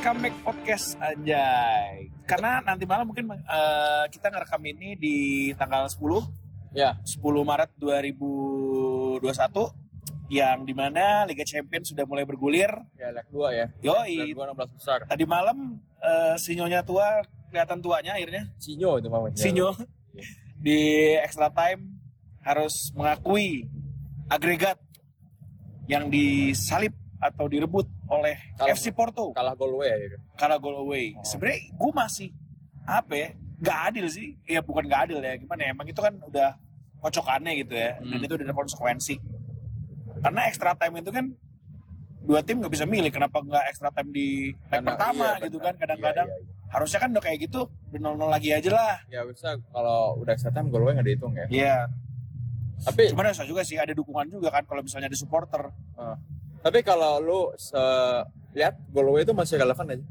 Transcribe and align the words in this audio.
Comeback 0.00 0.32
podcast 0.40 0.96
anjay. 0.96 2.08
Karena 2.24 2.64
nanti 2.64 2.88
malam 2.88 3.04
mungkin 3.04 3.28
eh, 3.36 4.04
kita 4.08 4.32
ngerekam 4.32 4.64
ini 4.64 4.96
di 4.96 5.16
tanggal 5.54 5.84
10 5.86 6.00
Ya, 6.72 6.96
10 7.02 7.20
Maret 7.44 7.74
2021 7.76 9.20
yang 10.30 10.62
di 10.62 10.70
mana 10.70 11.26
Liga 11.26 11.42
Champions 11.42 11.90
sudah 11.90 12.06
mulai 12.06 12.22
bergulir. 12.24 12.70
ya 12.94 13.10
leg 13.12 13.26
2 13.28 13.50
ya. 13.52 13.66
Yoi, 13.82 14.32
Leg 14.32 14.38
2 14.38 14.54
16 14.54 14.78
besar. 14.78 14.98
tadi 15.04 15.26
malam 15.26 15.76
eh, 15.98 16.34
sinyonya 16.38 16.80
tua 16.80 17.20
kelihatan 17.50 17.82
tuanya 17.82 18.16
akhirnya. 18.16 18.48
Sinyo 18.56 19.02
itu 19.02 19.10
mamanya. 19.12 19.36
Sinyo 19.36 19.68
di 20.64 20.78
extra 21.18 21.52
time 21.52 22.00
harus 22.40 22.88
mengakui 22.96 23.68
agregat 24.30 24.80
yang 25.90 26.08
disalip 26.08 26.94
atau 27.20 27.50
direbut 27.50 27.84
oleh 28.10 28.34
Kalau- 28.54 28.70
FC 28.70 28.90
Porto 28.90 29.30
Kalah 29.30 29.54
gol 29.54 29.72
away 29.72 30.10
ya. 30.10 30.18
karena 30.34 30.56
goal 30.58 30.76
away. 30.80 31.14
Oh. 31.14 31.22
Sebenarnya 31.22 31.60
gue 31.70 31.90
masih 31.92 32.28
apa 32.82 33.12
ya? 33.14 33.28
Gak 33.60 33.78
adil 33.88 34.06
sih. 34.06 34.28
Ya 34.44 34.60
bukan 34.60 34.84
gak 34.84 35.06
adil 35.06 35.18
ya. 35.18 35.36
Gimana 35.36 35.60
ya? 35.62 35.70
Emang 35.70 35.86
itu 35.86 35.98
kan 35.98 36.14
udah 36.18 36.58
kocokannya 36.98 37.52
gitu 37.58 37.72
ya. 37.72 37.96
Dan 37.96 38.18
Hmm. 38.18 38.24
itu 38.24 38.32
udah 38.34 38.44
ada 38.44 38.56
konsekuensi. 38.56 39.14
Karena 40.18 40.40
extra 40.44 40.74
time 40.74 40.98
itu 40.98 41.08
kan 41.08 41.26
dua 42.20 42.40
tim 42.40 42.60
nggak 42.60 42.68
bisa 42.70 42.84
milih 42.84 43.08
kenapa 43.08 43.40
nggak 43.40 43.64
extra 43.66 43.88
time 43.88 44.10
di 44.10 44.52
leg 44.52 44.84
pertama 44.84 45.34
iya, 45.34 45.40
gitu 45.40 45.56
benar. 45.56 45.72
kan 45.72 45.74
kadang-kadang 45.80 46.28
Iya, 46.28 46.36
iya, 46.36 46.44
iya. 46.44 46.68
harusnya 46.68 46.98
kan 47.00 47.08
udah 47.10 47.22
kayak 47.22 47.38
gitu 47.40 47.60
udah 47.64 47.98
nol 47.98 48.14
nol 48.14 48.28
lagi 48.28 48.52
aja 48.52 48.70
lah 48.70 48.94
Ya 49.08 49.24
bisa 49.24 49.56
kalau 49.66 50.20
udah 50.20 50.28
extra 50.30 50.52
time 50.52 50.68
gol 50.68 50.84
away 50.84 50.92
nggak 50.92 51.08
dihitung 51.08 51.32
ya. 51.32 51.46
Iya 51.48 51.76
Tapi 52.82 53.08
cuman 53.08 53.28
bisa 53.28 53.44
juga 53.44 53.62
sih 53.62 53.76
ada 53.76 53.92
dukungan 53.92 54.28
juga 54.28 54.48
kan 54.50 54.64
kalau 54.64 54.80
misalnya 54.80 55.08
ada 55.08 55.16
supporter 55.16 55.72
eh, 55.96 56.16
tapi 56.60 56.78
kalau 56.80 57.18
lu 57.18 57.40
lihat 58.52 58.74
gol 58.88 59.08
away 59.08 59.22
itu 59.22 59.32
masih 59.32 59.56
relevan 59.56 59.86
aja. 59.90 60.04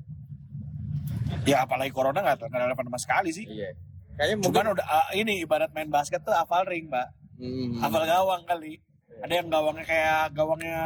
ya 1.45 1.58
apalagi 1.61 1.89
corona 1.89 2.19
nggak 2.19 2.42
relevan 2.42 2.86
sama 2.86 3.00
sekali 3.00 3.30
sih 3.31 3.45
Iya. 3.45 3.73
Kayaknya 4.16 4.36
mungkin 4.38 4.52
cuman 4.52 4.67
udah 4.73 4.86
ah, 4.86 5.08
ini 5.14 5.33
ibarat 5.39 5.72
main 5.72 5.88
basket 5.88 6.20
tuh 6.22 6.31
hafal 6.31 6.66
ring 6.66 6.88
mbak 6.88 7.08
Hmm. 7.36 7.80
hafal 7.80 8.03
gawang 8.03 8.44
kali 8.44 8.83
ada 9.17 9.31
yang 9.33 9.47
gawangnya 9.47 9.86
kayak 9.86 10.33
gawangnya 10.33 10.80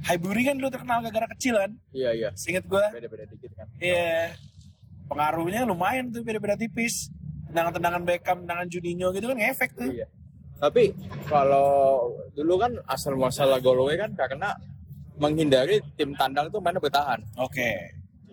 Highbury 0.00 0.46
kan 0.46 0.54
dulu 0.54 0.70
terkenal 0.70 1.02
gara-gara 1.02 1.26
kecil 1.28 1.58
kan 1.58 1.74
Iya, 1.90 2.10
iya. 2.12 2.28
seinget 2.32 2.62
gue 2.64 2.78
Beda-beda 2.94 3.26
dikit 3.26 3.50
kan. 3.52 3.66
iya 3.76 4.38
pengaruhnya 5.04 5.64
lumayan 5.64 6.08
tuh 6.08 6.22
beda-beda 6.22 6.54
tipis 6.54 7.10
tendangan-tendangan 7.46 8.02
Beckham 8.04 8.38
tendangan 8.44 8.66
Juninho 8.68 9.10
gitu 9.10 9.26
kan 9.26 9.36
ngefek 9.36 9.70
tuh 9.74 9.90
Iya. 9.90 10.06
Tapi 10.58 10.90
kalau 11.30 12.10
dulu 12.34 12.58
kan 12.58 12.72
asal 12.90 13.14
masalah 13.14 13.62
gol 13.62 13.78
away 13.78 13.94
kan 13.94 14.10
karena 14.18 14.58
menghindari 15.18 15.78
tim 15.94 16.14
tandang 16.18 16.50
itu 16.50 16.58
mainnya 16.58 16.82
bertahan. 16.82 17.22
oke. 17.38 17.70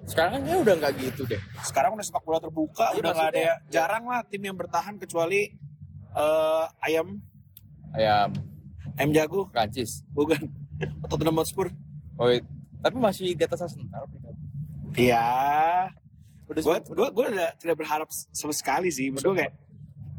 Sekarang 0.05 0.37
kan 0.37 0.41
ya 0.45 0.61
udah 0.61 0.73
nggak 0.77 0.93
gitu 1.01 1.25
deh. 1.25 1.41
sekarang 1.65 1.97
udah 1.97 2.05
sepak 2.05 2.21
bola 2.21 2.37
terbuka 2.37 2.93
Iya, 2.93 3.01
udah 3.01 3.11
nggak 3.17 3.29
ada 3.33 3.41
ya. 3.41 3.55
Jarang 3.73 4.05
lah 4.05 4.21
tim 4.21 4.41
yang 4.45 4.53
bertahan 4.53 5.01
kecuali 5.01 5.49
eh, 6.13 6.65
ayam. 6.85 7.17
Ayam. 7.93 8.29
Ayam 9.01 9.11
jago. 9.17 9.49
Prancis. 9.49 10.05
bukan. 10.13 10.45
Tottenham 11.09 11.41
Hotspur. 11.41 11.73
Oh, 12.21 12.29
iya. 12.31 12.39
tapi 12.79 13.01
masih 13.01 13.33
di 13.33 13.43
atas 13.43 13.65
Arsenal. 13.65 14.05
iya. 14.93 15.25
Udah 16.45 16.61
gue 16.61 16.77
gue 16.93 17.07
gue 17.09 17.25
udah 17.33 17.49
tidak 17.57 17.75
berharap 17.81 18.09
sama 18.29 18.53
sekali 18.53 18.93
sih. 18.93 19.09
Maksud 19.09 19.33
gue 19.33 19.37
kayak 19.41 19.53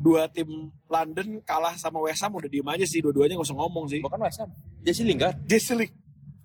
dua 0.06 0.30
tim 0.30 0.46
London 0.86 1.42
kalah 1.42 1.74
sama 1.74 1.98
West 1.98 2.22
Ham 2.22 2.30
udah 2.32 2.46
diem 2.46 2.62
aja 2.64 2.86
sih 2.86 3.02
dua-duanya 3.02 3.34
gak 3.34 3.46
usah 3.50 3.58
ngomong 3.58 3.90
sih 3.90 3.98
bukan 3.98 4.22
West 4.22 4.38
Ham. 4.38 4.50
Jesse 4.80 5.02
Lingard. 5.02 5.34
Jesse 5.42 5.74
Link 5.74 5.90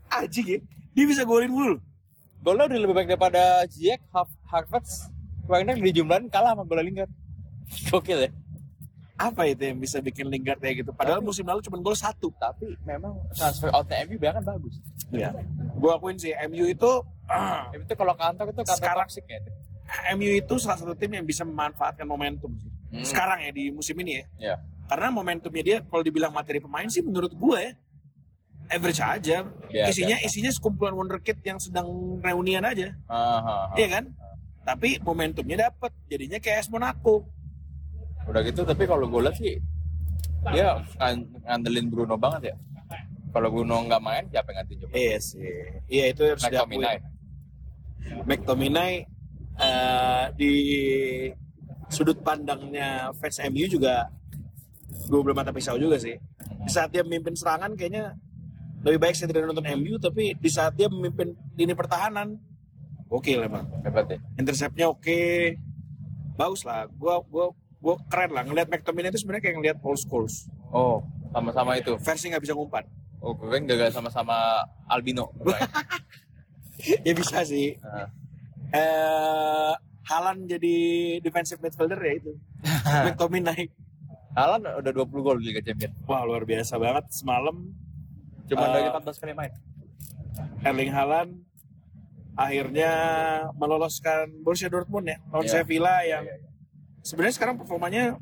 anjing 0.09 0.47
ya 0.47 0.59
dia 0.91 1.05
bisa 1.05 1.21
golin 1.21 1.47
mulu 1.47 1.77
Golnya 2.41 2.65
udah 2.65 2.79
lebih 2.81 2.95
baik 2.97 3.07
daripada 3.07 3.61
Ziyech, 3.69 4.01
Har- 4.09 4.33
Havertz. 4.49 5.13
Wagner 5.45 5.77
di 5.77 5.93
jumlahan 5.93 6.25
kalah 6.25 6.57
sama 6.57 6.65
bola 6.65 6.81
Lingard. 6.81 7.11
Gokil 7.87 8.17
ya. 8.19 8.31
apa 9.15 9.45
itu 9.45 9.61
yang 9.61 9.77
bisa 9.77 10.01
bikin 10.01 10.25
Lingard 10.25 10.57
kayak 10.57 10.81
gitu 10.81 10.89
padahal 10.91 11.21
Tapi- 11.21 11.29
musim 11.29 11.45
lalu 11.45 11.61
cuma 11.61 11.77
gol 11.77 11.93
satu 11.93 12.33
Tapi 12.33 12.73
memang 12.81 13.13
transfer 13.31 13.69
outnya 13.69 14.01
MU 14.03 14.17
bahkan 14.17 14.41
bagus. 14.41 14.81
Iya. 15.13 15.29
gue 15.71 15.91
akuin 15.91 16.17
sih 16.17 16.33
MU 16.49 16.65
itu 16.65 16.91
Itu 17.77 17.93
kalau 17.93 18.17
kantor 18.17 18.49
itu 18.49 18.61
kantor 18.65 18.77
Sekarang- 18.81 19.05
toxic 19.05 19.25
ya. 19.29 19.37
itu. 19.37 19.51
MU 20.17 20.31
itu 20.33 20.53
salah 20.57 20.81
satu 20.81 20.97
tim 20.97 21.13
yang 21.13 21.21
bisa 21.21 21.45
memanfaatkan 21.45 22.01
momentum 22.03 22.49
sih. 22.57 22.70
Hmm. 22.91 23.07
Sekarang 23.07 23.39
ya 23.39 23.51
di 23.51 23.71
musim 23.71 23.95
ini 23.97 24.19
ya. 24.19 24.25
Iya. 24.37 24.55
Karena 24.85 25.07
momentumnya 25.09 25.63
dia 25.63 25.77
kalau 25.81 26.03
dibilang 26.03 26.35
materi 26.35 26.59
pemain 26.59 26.83
sih 26.85 26.99
menurut 26.99 27.31
gue 27.31 27.59
ya 27.59 27.71
average 28.67 28.99
aja. 28.99 29.37
Biasa. 29.43 29.87
isinya 29.89 30.17
isinya 30.19 30.51
sekumpulan 30.51 30.91
wonderkid 30.93 31.39
yang 31.41 31.55
sedang 31.57 31.87
reunian 32.19 32.63
aja. 32.63 32.91
Aha. 33.07 33.75
Iya 33.75 33.87
kan? 33.89 34.03
Tapi 34.61 34.99
momentumnya 34.99 35.71
dapet. 35.71 35.91
Jadinya 36.07 36.37
kayak 36.37 36.67
Monaco. 36.67 37.27
Udah 38.27 38.43
gitu 38.43 38.61
tapi 38.61 38.83
kalau 38.83 39.07
gue 39.07 39.21
lihat 39.23 39.35
sih 39.35 39.55
dia 40.51 40.83
ngan- 40.99 41.31
ngandelin 41.43 41.87
Bruno 41.87 42.15
banget 42.15 42.51
ya. 42.51 42.55
Kalau 43.31 43.47
Bruno 43.47 43.87
nggak 43.87 44.01
main 44.03 44.23
siapa 44.27 44.51
yang 44.51 44.67
ganti 44.67 44.73
coba? 44.77 44.91
Iya 44.91 45.17
sih. 45.23 45.47
Iya 45.87 46.05
itu 46.11 46.21
harus 46.27 46.43
diakui. 46.43 46.75
McTominay. 46.83 46.97
McTominay 48.27 48.93
eh, 49.57 50.25
di 50.35 50.51
sudut 51.91 52.17
pandangnya 52.23 53.11
fans 53.19 53.37
MU 53.51 53.67
juga 53.67 54.07
dua 55.11 55.21
belah 55.21 55.43
mata 55.43 55.51
pisau 55.51 55.75
juga 55.75 55.99
sih. 55.99 56.15
Di 56.65 56.71
saat 56.71 56.89
dia 56.89 57.03
memimpin 57.03 57.35
serangan 57.35 57.75
kayaknya 57.75 58.15
lebih 58.81 58.97
baik 58.97 59.13
saya 59.13 59.29
tidak 59.29 59.45
nonton 59.45 59.67
MU 59.77 59.99
tapi 60.01 60.33
di 60.33 60.49
saat 60.49 60.73
dia 60.73 60.89
memimpin 60.89 61.37
lini 61.53 61.75
pertahanan 61.75 62.39
oke 63.11 63.31
lah 63.35 63.45
emang. 63.45 63.65
Hebat 63.83 64.07
ya. 64.07 64.19
Interceptnya 64.39 64.87
oke. 64.89 65.21
Bagus 66.39 66.63
lah. 66.63 66.87
Gua 66.95 67.19
gua 67.27 67.51
gua 67.83 67.99
keren 68.07 68.31
lah 68.33 68.47
ngelihat 68.47 68.71
McTominay 68.71 69.11
itu 69.11 69.21
sebenarnya 69.21 69.43
kayak 69.43 69.55
ngelihat 69.59 69.77
Paul 69.83 69.99
Scholes. 69.99 70.47
Oh, 70.71 71.03
sama-sama 71.35 71.75
itu. 71.75 71.93
Versi 71.99 72.31
nggak 72.31 72.43
bisa 72.47 72.55
ngumpat. 72.55 72.87
Oh, 73.21 73.37
keren 73.37 73.69
gak 73.69 73.93
sama-sama 73.93 74.65
albino. 74.89 75.29
ya 77.05 77.13
bisa 77.13 77.45
sih. 77.45 77.77
Nah, 77.77 78.09
Eh 78.71 79.73
Halan 80.03 80.45
jadi 80.45 80.75
defensive 81.19 81.59
midfielder 81.59 81.97
ya 81.97 82.13
itu. 82.15 82.31
McTominay. 83.05 83.69
Haaland 84.31 84.63
udah 84.63 84.91
20 84.95 85.11
gol 85.21 85.37
di 85.39 85.51
Liga 85.51 85.61
Champions. 85.61 85.95
Wah 86.03 86.23
luar 86.23 86.43
biasa 86.43 86.79
banget 86.79 87.11
semalam 87.11 87.67
Cuma 88.47 88.63
Eh, 88.65 88.71
dari 88.73 88.87
14 88.89 89.19
kali 89.19 89.33
main. 89.33 89.51
Erling 90.61 90.91
Haaland 90.91 91.31
akhirnya 92.33 92.91
meloloskan 93.53 94.31
Borussia 94.39 94.67
Dortmund 94.67 95.03
ya 95.05 95.17
lawan 95.29 95.45
Iya. 95.45 95.51
Sevilla 95.53 95.95
yang 96.01 96.23
Iya, 96.23 96.35
iya. 96.37 96.49
sebenarnya 97.01 97.35
sekarang 97.35 97.55
performanya 97.55 98.15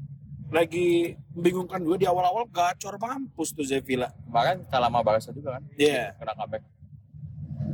lagi 0.49 1.13
membingungkan 1.29 1.77
gue 1.79 1.93
di 1.95 2.09
awal-awal 2.09 2.49
gacor 2.49 2.97
mampus 2.97 3.53
tuh 3.53 3.61
Sevilla. 3.61 4.09
Kemarin 4.25 4.65
kalah 4.65 4.89
sama 4.89 5.01
Barca 5.01 5.29
juga 5.29 5.49
kan. 5.55 5.63
Iya, 5.77 6.17
Kena 6.17 6.33
comeback. 6.33 6.63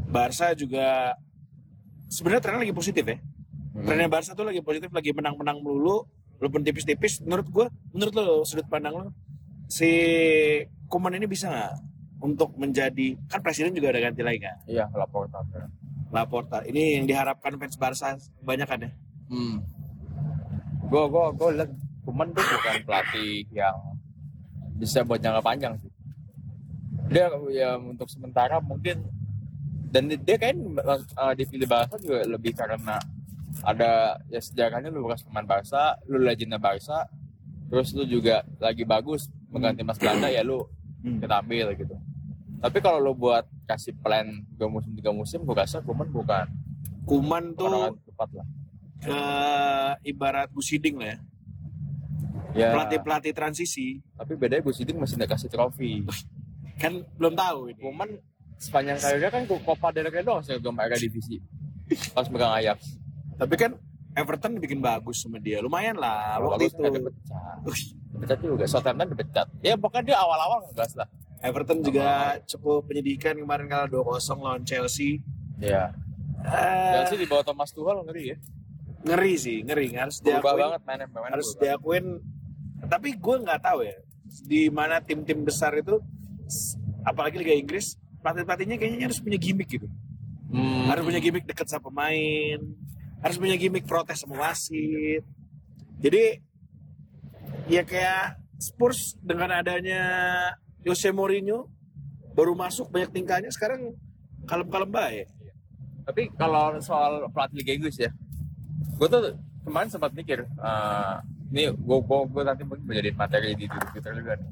Barca 0.06 0.48
juga 0.52 0.88
sebenarnya 2.08 2.42
trennya 2.44 2.62
lagi 2.62 2.76
positif 2.76 3.04
ya. 3.04 3.16
Hmm. 3.76 4.08
Barca 4.08 4.32
tuh 4.32 4.48
lagi 4.48 4.64
positif, 4.64 4.88
lagi 4.96 5.12
menang-menang 5.12 5.60
melulu, 5.60 6.08
walaupun 6.40 6.64
tipis-tipis. 6.64 7.20
Menurut 7.28 7.48
gue, 7.52 7.66
menurut 7.92 8.14
lo 8.16 8.26
sudut 8.48 8.64
pandang 8.72 8.96
lo, 8.96 9.12
si 9.68 9.90
Kuman 10.88 11.18
ini 11.18 11.28
bisa 11.28 11.52
nggak 11.52 11.74
untuk 12.24 12.56
menjadi 12.56 13.20
kan 13.28 13.44
presiden 13.44 13.76
juga 13.76 13.92
ada 13.92 14.00
ganti 14.00 14.24
lagi 14.24 14.40
kan? 14.40 14.56
Iya, 14.64 14.88
Laporta. 14.96 15.44
Laporta. 16.14 16.64
Ini 16.64 17.02
yang 17.02 17.06
diharapkan 17.10 17.60
fans 17.60 17.76
Barca 17.76 18.16
banyak 18.46 18.68
kan 18.70 18.80
ya? 18.80 18.92
Hmm. 19.28 19.60
Gue 20.88 21.04
gue 21.12 21.26
gue 21.36 21.50
liat 21.60 21.72
Kuman 22.06 22.30
tuh 22.32 22.46
bukan 22.46 22.76
pelatih 22.86 23.50
yang 23.50 23.76
bisa 24.78 25.02
buat 25.02 25.20
jangka 25.20 25.42
panjang 25.42 25.74
sih. 25.82 25.92
Dia 27.10 27.28
ya 27.52 27.76
untuk 27.76 28.08
sementara 28.08 28.62
mungkin 28.62 29.04
dan 29.90 30.08
dia 30.08 30.38
kan 30.38 30.56
uh, 31.18 31.34
dipilih 31.34 31.66
Barca 31.66 31.98
juga 31.98 32.24
lebih 32.30 32.54
karena 32.54 33.02
ada 33.62 34.20
ya 34.28 34.40
sejarahnya 34.40 34.90
lu 34.90 35.06
bekas 35.06 35.22
pemain 35.22 35.44
Barca, 35.44 35.96
lu 36.06 36.18
legendnya 36.18 36.58
Barca, 36.58 37.08
terus 37.68 37.92
lu 37.92 38.04
juga 38.04 38.44
lagi 38.58 38.84
bagus 38.84 39.28
mengganti 39.48 39.82
Mas 39.82 39.96
Belanda 39.96 40.28
ya 40.28 40.42
lu 40.42 40.66
Hmm. 41.00 41.22
kita 41.22 41.38
ambil 41.38 41.70
gitu. 41.78 41.94
Tapi 42.58 42.82
kalau 42.82 42.98
lu 42.98 43.14
buat 43.14 43.46
kasih 43.64 43.94
plan 43.96 44.26
dua 44.52 44.66
musim 44.66 44.90
tiga 44.92 45.14
musim, 45.14 45.40
gue 45.40 45.54
rasa 45.54 45.78
Kuman 45.80 46.10
bukan 46.10 46.50
Kuman 47.06 47.54
tuh 47.54 47.94
tepat 48.04 48.30
lah. 48.34 48.48
eh, 49.06 49.92
ibarat 50.10 50.50
Busiding 50.50 50.98
lah 50.98 51.14
ya. 51.14 51.18
Ya, 52.56 52.70
Pelatih-pelatih 52.74 53.36
transisi 53.36 54.00
tapi 54.16 54.34
bedanya 54.34 54.64
Gus 54.64 54.80
Hiddink 54.80 54.98
masih 54.98 55.14
nggak 55.16 55.36
kasih 55.36 55.46
trofi. 55.46 56.02
kan 56.76 57.06
belum 57.16 57.36
tahu 57.36 57.70
ini. 57.70 57.78
Kuman 57.78 58.10
sepanjang 58.58 58.98
karirnya 58.98 59.30
kan 59.30 59.44
Copa 59.46 59.92
del 59.92 60.08
Rey 60.08 60.24
doang 60.24 60.42
sih 60.42 60.56
belum 60.56 60.74
ada 60.74 60.98
divisi. 60.98 61.38
Pas 62.12 62.26
megang 62.28 62.50
Ajax. 62.50 62.98
Tapi 63.36 63.56
kan 63.56 63.72
Everton 64.16 64.56
bikin 64.58 64.80
bagus 64.80 65.20
sama 65.20 65.38
dia. 65.38 65.60
Lumayan 65.60 66.00
lah 66.00 66.40
Kalau 66.40 66.56
waktu 66.56 66.72
itu. 66.72 66.80
dipecat. 66.80 67.58
Dipecat 68.16 68.40
juga. 68.40 68.64
Southampton 68.66 69.08
dipecat. 69.12 69.48
Ya 69.60 69.76
pokoknya 69.76 70.04
dia 70.08 70.18
awal-awal 70.18 70.64
ngegas 70.66 70.96
lah. 70.96 71.08
Everton 71.44 71.84
juga 71.84 72.08
cukup 72.48 72.88
penyidikan 72.88 73.36
kemarin 73.36 73.68
kalah 73.68 73.86
2-0 73.86 74.02
lawan 74.40 74.64
Chelsea. 74.64 75.20
Iya. 75.60 75.92
Eh, 76.42 76.92
Chelsea 76.96 77.18
di 77.18 77.28
bawah 77.28 77.44
Thomas 77.44 77.70
Tuchel 77.70 78.02
ngeri 78.04 78.24
ya. 78.32 78.38
ngeri 79.06 79.34
sih, 79.38 79.62
ngeri. 79.62 79.94
Harus 79.94 80.18
Berubah 80.18 80.42
diakuin, 80.42 80.62
banget 80.66 80.82
mainnya, 80.82 81.08
mainnya 81.08 81.30
harus 81.32 81.48
berubah. 81.52 81.62
diakuin. 81.62 82.06
Tapi 82.86 83.10
gue 83.14 83.36
nggak 83.46 83.60
tahu 83.62 83.80
ya 83.84 83.96
di 84.42 84.62
mana 84.68 84.98
tim-tim 85.00 85.40
besar 85.42 85.78
itu, 85.78 86.02
apalagi 87.04 87.38
Liga 87.38 87.54
Inggris, 87.54 87.94
pelatih-pelatihnya 88.20 88.76
kayaknya 88.76 89.06
harus 89.06 89.22
punya 89.22 89.38
gimmick 89.38 89.70
gitu. 89.70 89.86
Hmm. 90.50 90.90
Harus 90.90 91.06
punya 91.06 91.22
gimmick 91.22 91.46
deket 91.46 91.70
sama 91.70 91.94
pemain, 91.94 92.58
harus 93.26 93.42
punya 93.42 93.58
gimmick 93.58 93.90
protes 93.90 94.22
sama 94.22 94.38
wasit. 94.46 95.26
Jadi 95.98 96.38
ya 97.66 97.82
kayak 97.82 98.38
Spurs 98.62 99.18
dengan 99.18 99.50
adanya 99.50 100.06
Jose 100.86 101.10
Mourinho 101.10 101.66
baru 102.38 102.54
masuk 102.54 102.94
banyak 102.94 103.10
tingkahnya 103.10 103.50
sekarang 103.50 103.98
kalem-kalem 104.46 104.94
baik. 104.94 105.28
Tapi 106.06 106.30
kalau 106.38 106.78
soal 106.86 107.26
pelatih 107.34 107.66
Liga 107.66 107.74
Inggris 107.74 107.98
ya, 107.98 108.14
gue 109.02 109.08
tuh 109.10 109.34
kemarin 109.66 109.90
sempat 109.90 110.14
mikir, 110.14 110.46
eh, 110.46 111.16
ini 111.50 111.74
gue 111.74 111.98
gue 112.06 112.44
nanti 112.46 112.62
mungkin 112.62 112.86
menjadi 112.86 113.10
materi 113.18 113.58
di 113.58 113.66
Twitter 113.66 114.14
juga 114.14 114.38
nih. 114.38 114.50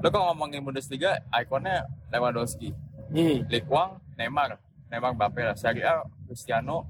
Lo 0.00 0.08
kalau 0.08 0.32
ngomongin 0.32 0.64
Bundesliga, 0.64 1.20
ikonnya 1.28 1.84
Lewandowski, 2.08 2.72
Hmm. 3.14 3.46
1, 3.46 4.00
Neymar, 4.16 4.58
Neymar 4.88 5.12
Mbappe 5.12 5.44
lah, 5.44 5.54
Serie 5.54 5.84
A, 5.84 6.02
Cristiano, 6.26 6.88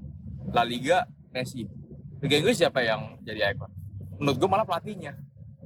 La 0.55 0.63
Liga, 0.63 1.03
Messi. 1.35 1.67
Liga 2.17 2.35
Inggris 2.39 2.55
siapa 2.55 2.79
yang 2.79 3.19
jadi 3.21 3.51
ikon? 3.51 3.67
Menurut 4.17 4.37
gue 4.37 4.47
malah 4.47 4.63
pelatihnya. 4.63 5.13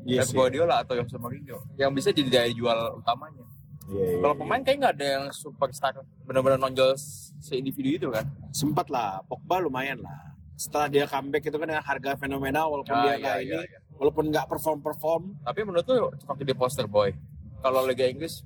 Iya 0.02 0.24
Pep 0.24 0.28
sih. 0.28 0.36
Guardiola 0.36 0.82
atau 0.82 0.98
Jose 0.98 1.16
Mourinho 1.16 1.60
yang 1.76 1.92
bisa 1.92 2.10
jadi 2.10 2.26
daya 2.28 2.50
jual 2.50 2.74
utamanya. 2.98 3.46
Iya, 3.86 4.02
iya, 4.02 4.18
Kalau 4.18 4.34
iya. 4.34 4.40
pemain 4.40 4.62
kayak 4.64 4.78
nggak 4.80 4.94
ada 4.96 5.08
yang 5.12 5.26
superstar 5.30 5.94
benar-benar 6.24 6.58
nonjol 6.58 6.94
se-individu 7.40 7.90
itu 7.96 8.08
kan. 8.10 8.26
sempat 8.50 8.86
lah 8.88 9.22
Pogba 9.24 9.58
lumayan 9.60 9.98
lah 9.98 10.34
setelah 10.54 10.88
dia 10.88 11.06
comeback 11.06 11.42
itu 11.42 11.56
kan 11.56 11.68
dengan 11.68 11.82
harga 11.82 12.12
fenomenal 12.16 12.68
walaupun 12.70 12.92
Ah, 12.92 13.04
dia 13.08 13.16
iya, 13.16 13.34
iya, 13.40 13.60
ini 13.60 13.66
iya. 13.66 13.80
walaupun 13.96 14.28
nggak 14.28 14.46
perform 14.46 14.80
perform 14.80 15.24
Tapi 15.40 15.60
menurut 15.64 15.84
tuh 15.84 15.98
cocok 16.16 16.38
jadi 16.38 16.54
poster 16.54 16.86
boy. 16.86 17.14
Kalau 17.58 17.82
Liga 17.84 18.04
Inggris 18.04 18.44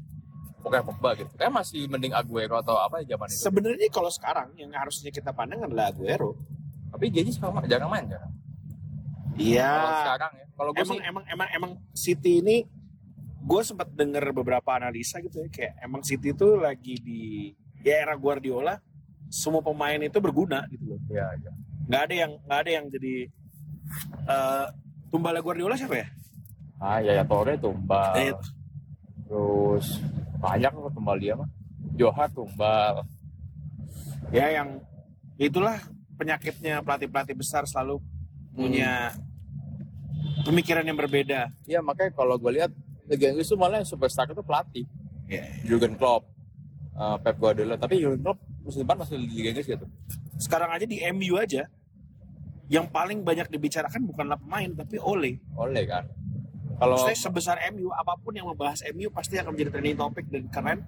pokoknya 0.59 0.83
Pogba 0.83 1.09
gitu. 1.13 1.31
Kayak 1.35 1.53
masih 1.53 1.81
mending 1.85 2.13
Aguero 2.13 2.55
atau 2.55 2.77
apa 2.77 3.01
ya 3.01 3.13
zaman 3.13 3.27
itu. 3.27 3.39
sebenarnya 3.39 3.87
kalau 3.89 4.09
sekarang 4.09 4.47
yang 4.55 4.71
harusnya 4.71 5.09
kita 5.09 5.29
pandang 5.29 5.59
adalah 5.61 5.89
Aguero 5.89 6.33
Tapi 7.03 7.11
Gigi 7.11 7.35
sekarang 7.35 7.59
ma- 7.59 7.67
jarang 7.67 7.91
main 7.91 8.07
kan. 8.07 8.31
iya 9.35 9.67
Kalau 9.67 9.91
sekarang 10.07 10.31
ya. 10.39 10.45
Kalau 10.55 10.69
gue 10.71 10.79
emang 10.79 10.95
sih 10.95 11.03
emang 11.03 11.23
emang 11.27 11.47
emang 11.51 11.71
City 11.91 12.39
ini 12.39 12.63
gue 13.43 13.61
sempat 13.61 13.91
denger 13.91 14.31
beberapa 14.31 14.71
analisa 14.71 15.19
gitu 15.19 15.43
ya 15.43 15.51
kayak 15.51 15.83
emang 15.83 15.99
City 15.99 16.31
itu 16.31 16.55
lagi 16.55 16.95
di 16.95 17.51
ya 17.83 18.07
era 18.07 18.15
Guardiola 18.15 18.79
semua 19.27 19.59
pemain 19.59 19.99
itu 19.99 20.15
berguna 20.23 20.63
gitu 20.71 20.95
loh 20.95 20.99
ya, 21.11 21.27
ya. 21.43 21.51
nggak 21.91 22.01
ada 22.07 22.15
yang 22.15 22.31
nggak 22.39 22.59
ada 22.63 22.71
yang 22.71 22.85
jadi 22.87 23.15
eh 24.31 24.67
tumbalnya 25.11 25.43
Guardiola 25.43 25.75
siapa 25.75 25.99
ya 25.99 26.07
Ah 26.79 27.03
ya 27.03 27.19
ya 27.19 27.23
Torre 27.27 27.59
tumbal. 27.59 28.15
Eh, 28.15 28.31
Terus 29.27 29.99
banyak 30.39 30.71
kok 30.71 30.91
tumbal 30.95 31.19
dia 31.19 31.35
mah. 31.35 31.51
Johar 31.95 32.31
tumbal. 32.31 33.03
ya 34.31 34.47
yang 34.55 34.79
itulah 35.35 35.83
penyakitnya 36.15 36.81
pelatih 36.85 37.09
pelatih 37.09 37.35
besar 37.35 37.65
selalu 37.65 37.99
punya 38.53 39.13
pemikiran 40.45 40.85
yang 40.85 40.97
berbeda 40.97 41.49
Iya 41.65 41.81
makanya 41.81 42.13
kalau 42.13 42.37
gue 42.37 42.51
lihat 42.53 42.71
Liga 43.09 43.29
Inggris 43.35 43.51
tuh 43.51 43.59
malah 43.59 43.83
yang 43.83 43.89
superstar 43.89 44.31
itu 44.31 44.39
pelatih. 44.39 44.87
ya 45.27 45.43
Jurgen 45.67 45.99
Klopp, 45.99 46.23
eh, 46.95 47.17
Pep 47.19 47.35
Guardiola. 47.35 47.75
Tapi 47.75 47.99
Jurgen 47.99 48.23
Klopp 48.23 48.39
musim 48.63 48.87
depan 48.87 48.95
masih 49.03 49.19
di 49.19 49.27
Liga 49.27 49.49
Inggris 49.51 49.67
gitu. 49.67 49.85
sekarang 50.39 50.71
aja 50.73 50.83
di 50.87 50.97
MU 51.13 51.37
aja 51.37 51.69
yang 52.71 52.89
paling 52.89 53.21
banyak 53.21 53.47
dibicarakan 53.51 54.07
bukanlah 54.07 54.39
pemain 54.39 54.71
tapi 54.71 54.97
Ole 54.97 55.39
Oleh 55.55 55.83
kan. 55.85 56.07
Kalau 56.79 56.97
Maksudnya 56.97 57.19
sebesar 57.19 57.55
MU 57.69 57.93
apa 57.93 58.17
pun 58.17 58.33
yang 58.33 58.49
membahas 58.49 58.81
MU 58.91 59.07
pasti 59.13 59.37
akan 59.37 59.53
menjadi 59.53 59.77
trending 59.77 59.97
topik 59.99 60.25
dan 60.31 60.43
keren 60.49 60.79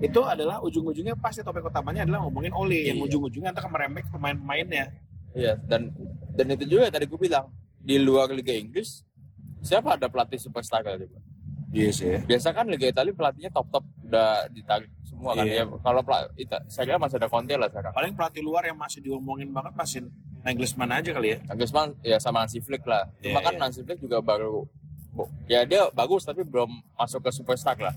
itu 0.00 0.20
adalah 0.22 0.60
ujung-ujungnya 0.60 1.14
pasti 1.14 1.40
topik 1.40 1.62
utamanya 1.62 2.02
adalah 2.02 2.24
ngomongin 2.24 2.52
Ole 2.52 2.84
yang 2.84 2.96
Iya. 2.96 3.04
ujung-ujungnya 3.06 3.50
akan 3.50 3.70
merembek 3.70 4.04
pemain-pemainnya 4.08 4.86
Iya, 5.30 5.54
dan 5.62 5.94
dan 6.32 6.46
itu 6.50 6.66
juga 6.66 6.90
tadi 6.90 7.04
gue 7.04 7.14
bilang 7.16 7.46
di 7.78 7.96
luar 7.96 8.28
Liga 8.28 8.50
Inggris 8.50 9.04
siapa 9.60 9.94
ada 9.94 10.08
pelatih 10.08 10.36
superstar 10.36 10.80
kali 10.80 11.04
itu? 11.04 11.18
iya 11.70 11.90
sih 11.90 12.18
Biasa 12.20 12.50
kan 12.50 12.66
Liga 12.66 12.84
Italia 12.84 13.12
pelatihnya 13.12 13.48
top-top 13.48 13.84
udah 14.02 14.48
ditarik 14.48 14.90
semua 15.02 15.32
kan 15.32 15.44
Iya. 15.44 15.62
ya. 15.62 15.78
Kalau 15.78 16.00
pelatih 16.00 16.44
saya 16.66 16.84
kira 16.84 16.98
masih 16.98 17.16
ada 17.16 17.28
Conte 17.28 17.54
lah 17.54 17.68
sekarang. 17.68 17.92
paling 17.92 18.12
pelatih 18.12 18.42
luar 18.42 18.62
yang 18.64 18.74
masih 18.74 18.98
diomongin 18.98 19.48
banget 19.48 19.72
masih 19.74 20.00
Nagelsmann 20.40 20.90
aja 20.90 21.10
kali 21.12 21.28
ya 21.30 21.38
Nagelsmann 21.46 21.88
ya 22.00 22.16
sama 22.16 22.42
Hansi 22.42 22.58
Flick 22.58 22.82
lah. 22.82 23.04
Cuma 23.18 23.38
Iya, 23.38 23.44
kan 23.44 23.54
iya. 23.54 23.60
Hansi 23.62 23.80
Flick 23.82 24.00
juga 24.00 24.18
baru 24.18 24.64
ya 25.46 25.62
dia 25.62 25.86
bagus 25.92 26.22
tapi 26.22 26.42
belum 26.42 26.70
masuk 26.96 27.20
ke 27.20 27.30
superstar 27.30 27.76
lah. 27.76 27.94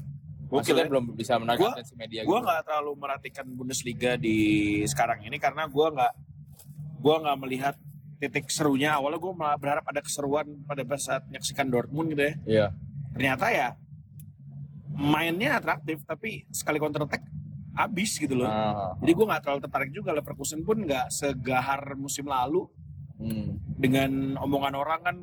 Maksudnya 0.55 0.85
ya. 0.85 0.89
belum 0.89 1.05
bisa 1.13 1.33
menarik 1.35 1.59
Gua- 1.59 1.73
atensi 1.73 1.95
media 1.95 2.21
gue 2.21 2.29
gitu. 2.29 2.43
nggak 2.43 2.61
terlalu 2.63 2.91
merhatikan 2.95 3.45
Bundesliga 3.49 4.11
di 4.15 4.37
sekarang 4.85 5.23
ini 5.23 5.37
karena 5.37 5.65
gue 5.65 5.87
nggak 5.89 6.13
gue 6.99 7.15
nggak 7.19 7.37
melihat 7.39 7.75
titik 8.15 8.47
serunya 8.47 8.93
awalnya 8.93 9.17
gue 9.17 9.33
malah 9.33 9.55
berharap 9.55 9.83
ada 9.83 9.99
keseruan 9.99 10.45
pada 10.63 10.85
saat 10.95 11.25
menyaksikan 11.25 11.67
Dortmund 11.67 12.07
gitu 12.09 12.23
ya 12.23 12.33
Iya. 12.45 12.67
ternyata 13.11 13.45
ya 13.49 13.67
mainnya 14.89 15.57
atraktif 15.57 16.03
tapi 16.03 16.45
sekali 16.49 16.77
counter 16.77 17.03
attack 17.03 17.25
habis 17.73 18.13
gitu 18.13 18.35
loh 18.35 18.45
Ah, 18.45 18.93
jadi 18.97 19.11
gue 19.11 19.25
nggak 19.25 19.41
terlalu 19.41 19.59
tertarik 19.59 19.91
juga 19.91 20.13
Leverkusen 20.13 20.61
pun 20.61 20.77
nggak 20.79 21.09
segahar 21.09 21.81
musim 21.95 22.23
lalu 22.25 22.69
hmm. 23.17 23.75
dengan 23.75 24.11
omongan 24.37 24.73
orang 24.75 25.01
kan 25.01 25.15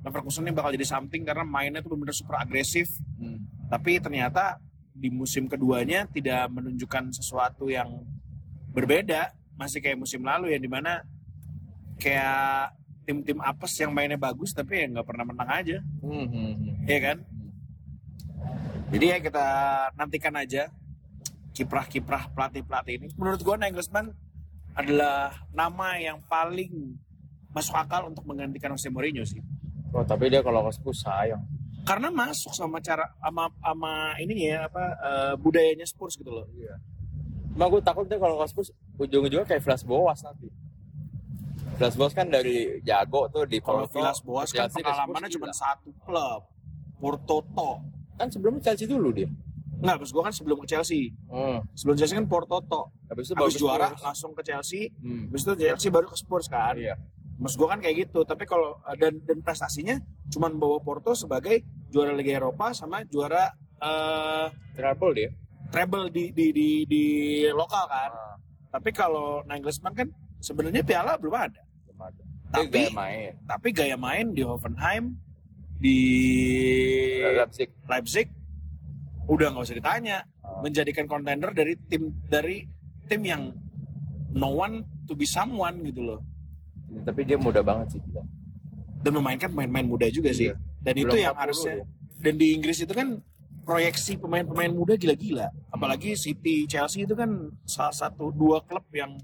Leverkusen 0.00 0.42
ini 0.42 0.50
bakal 0.50 0.72
jadi 0.72 0.88
something 0.88 1.22
karena 1.22 1.44
mainnya 1.44 1.78
tuh 1.78 1.92
benar-benar 1.92 2.16
super 2.16 2.36
agresif 2.38 2.88
Hmm. 3.14 3.44
tapi 3.68 3.98
ternyata 3.98 4.56
di 4.98 5.08
musim 5.14 5.46
keduanya 5.46 6.10
tidak 6.10 6.50
menunjukkan 6.50 7.14
sesuatu 7.14 7.70
yang 7.70 8.02
berbeda. 8.74 9.30
Masih 9.54 9.78
kayak 9.78 9.98
musim 9.98 10.22
lalu 10.26 10.54
ya 10.54 10.58
di 10.58 10.70
mana 10.70 11.06
kayak 11.98 12.74
tim-tim 13.06 13.40
apes 13.40 13.72
yang 13.80 13.90
mainnya 13.94 14.20
bagus 14.20 14.52
tapi 14.52 14.84
ya 14.84 14.86
nggak 14.90 15.06
pernah 15.06 15.24
menang 15.24 15.50
aja. 15.50 15.78
Hmm, 16.02 16.26
hmm, 16.26 16.52
ya 16.84 16.98
kan? 17.00 17.16
Jadi 18.88 19.04
ya 19.08 19.18
kita 19.22 19.46
nantikan 19.96 20.34
aja 20.36 20.72
kiprah-kiprah 21.54 22.30
pelatih-pelatih 22.34 22.94
ini. 23.02 23.08
Menurut 23.18 23.40
gua 23.42 23.58
Nagelsmann 23.58 24.14
adalah 24.78 25.34
nama 25.50 25.98
yang 25.98 26.22
paling 26.30 26.94
masuk 27.50 27.74
akal 27.74 28.06
untuk 28.06 28.22
menggantikan 28.28 28.70
Jose 28.76 28.86
Mourinho 28.92 29.26
sih. 29.26 29.42
Oh, 29.90 30.04
tapi 30.04 30.28
dia 30.28 30.44
kalau 30.44 30.62
ke 30.68 30.92
sayang. 30.94 31.42
Karena 31.88 32.12
masuk 32.12 32.52
sama 32.52 32.76
cara 32.78 33.16
sama 33.16 33.48
sama 33.58 33.92
ini 34.20 34.44
ya 34.44 34.68
apa 34.68 34.84
eh, 35.00 35.34
budayanya 35.40 35.88
Spurs 35.88 36.14
gitu 36.14 36.28
loh 36.28 36.44
Iya. 36.52 36.76
Cuma 37.56 37.66
gue 37.66 37.80
takut 37.80 38.04
deh 38.04 38.20
kalau 38.20 38.38
Spurs 38.44 38.68
ujung-ujungnya 38.94 39.42
kayak 39.42 39.64
Flash 39.64 39.82
Boas 39.82 40.20
nanti. 40.22 40.46
Flash 41.74 41.96
Boas 41.96 42.12
kan 42.12 42.28
dari 42.28 42.78
jago 42.82 43.26
tuh 43.26 43.48
di 43.48 43.58
Kalau 43.58 43.82
Porto, 43.82 43.98
Villas 43.98 44.20
Boas 44.22 44.48
kan 44.52 44.68
pengalamannya 44.68 45.26
cuma 45.26 45.50
satu 45.50 45.90
klub, 46.04 46.46
Portoto. 46.98 47.82
Kan 48.14 48.30
sebelumnya 48.30 48.62
Chelsea 48.62 48.86
dulu 48.86 49.10
dia. 49.10 49.26
Enggak, 49.78 50.02
pas 50.02 50.10
gue 50.10 50.22
kan 50.22 50.34
sebelum 50.34 50.58
ke 50.62 50.66
Chelsea. 50.70 51.14
Hmm. 51.30 51.62
Sebelum 51.74 51.94
Chelsea 51.94 52.14
kan 52.14 52.26
Portoto. 52.26 52.90
Habis 53.06 53.30
itu 53.30 53.34
Habis 53.38 53.58
juara 53.58 53.88
Spurs. 53.90 54.02
langsung 54.02 54.30
ke 54.34 54.42
Chelsea. 54.42 54.90
Hmm. 54.98 55.30
Habis 55.30 55.42
itu 55.42 55.52
Chelsea 55.56 55.90
baru 55.90 56.06
ke 56.10 56.16
Spurs 56.18 56.46
kan. 56.46 56.74
Iya. 56.74 56.94
Mas 57.38 57.54
gue 57.54 57.66
kan 57.66 57.78
kayak 57.78 58.06
gitu. 58.06 58.22
Tapi 58.22 58.42
kalau 58.42 58.82
dan 58.98 59.22
dan 59.22 59.38
prestasinya 59.38 60.02
cuma 60.30 60.50
bawa 60.50 60.82
Porto 60.82 61.14
sebagai 61.14 61.62
juara 61.88 62.12
Liga 62.12 62.32
Eropa 62.34 62.70
sama 62.70 63.02
juara 63.04 63.50
eh 63.78 64.46
Treble 64.74 65.12
dia. 65.12 65.30
treble 65.68 66.08
di 66.08 66.32
di 66.32 66.46
di, 66.48 66.68
di 66.84 67.02
lokal 67.50 67.84
kan. 67.86 68.10
Ah, 68.10 68.36
Tapi 68.70 68.88
kalau 68.90 69.44
Nagelsmann 69.44 69.92
kan 69.92 70.08
sebenarnya 70.38 70.80
piala 70.80 71.14
belum 71.14 71.34
ada. 71.34 71.60
belum 71.84 72.00
ada. 72.02 72.22
Tapi- 72.48 72.70
gaya 72.70 72.90
main. 72.90 73.32
Tapi 73.44 73.68
gaya 73.70 73.96
main 73.96 74.26
di 74.30 74.40
Hoffenheim 74.40 75.12
di 75.78 75.98
Leipzig. 77.20 77.68
Leipzig 77.84 78.26
udah 79.26 79.52
nggak 79.52 79.62
usah 79.62 79.76
ditanya 79.76 80.16
Ah. 80.40 80.60
menjadikan 80.60 81.04
kontender 81.04 81.52
dari 81.52 81.76
tim 81.84 82.08
dari 82.24 82.64
tim 83.04 83.20
yang 83.22 83.52
no 84.32 84.56
one 84.56 84.80
to 85.04 85.12
be 85.12 85.24
someone 85.24 85.80
gitu 85.82 86.00
loh 86.02 86.20
Tapi 87.04 87.20
dia 87.22 87.36
muda 87.36 87.60
banget 87.60 87.92
sih 87.92 88.02
dan 88.98 89.12
memainkan 89.12 89.48
pemain-pemain 89.48 89.84
muda 89.86 90.08
juga 90.08 90.32
sih 90.32 90.48
Iya. 90.48 90.56
Dan 90.80 90.94
itu 90.94 91.08
Belum 91.08 91.22
yang 91.22 91.34
40 91.34 91.42
harusnya 91.42 91.74
dia. 91.74 91.86
dan 92.20 92.34
di 92.34 92.46
Inggris 92.52 92.78
itu 92.78 92.92
kan 92.92 93.08
proyeksi 93.62 94.16
pemain-pemain 94.16 94.70
muda 94.70 94.94
gila-gila 94.94 95.46
apalagi 95.68 96.14
City 96.14 96.64
Chelsea 96.64 97.02
itu 97.02 97.12
kan 97.12 97.28
salah 97.62 97.92
satu 97.92 98.30
dua 98.30 98.62
klub 98.62 98.84
yang 98.90 99.18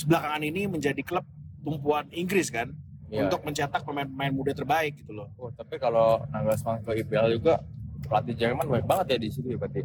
belakangan 0.00 0.42
ini 0.42 0.64
menjadi 0.64 1.00
klub 1.00 1.24
tumpuan 1.60 2.06
Inggris 2.10 2.48
kan 2.48 2.72
Iya. 3.04 3.28
untuk 3.28 3.44
mencetak 3.44 3.84
pemain-pemain 3.84 4.32
muda 4.32 4.50
terbaik 4.50 4.96
gitu 4.96 5.12
loh 5.12 5.28
Oh, 5.36 5.46
tapi 5.50 5.76
kalau 5.76 6.18
Nagelsmann 6.26 6.80
ke 6.80 6.98
IPL 6.98 7.36
juga 7.36 7.60
pelatih 8.02 8.34
Jerman 8.34 8.64
baik 8.66 8.84
banget 8.84 9.06
ya 9.06 9.18
di 9.18 9.28
situ 9.28 9.46
ya 9.46 9.56
berarti. 9.56 9.80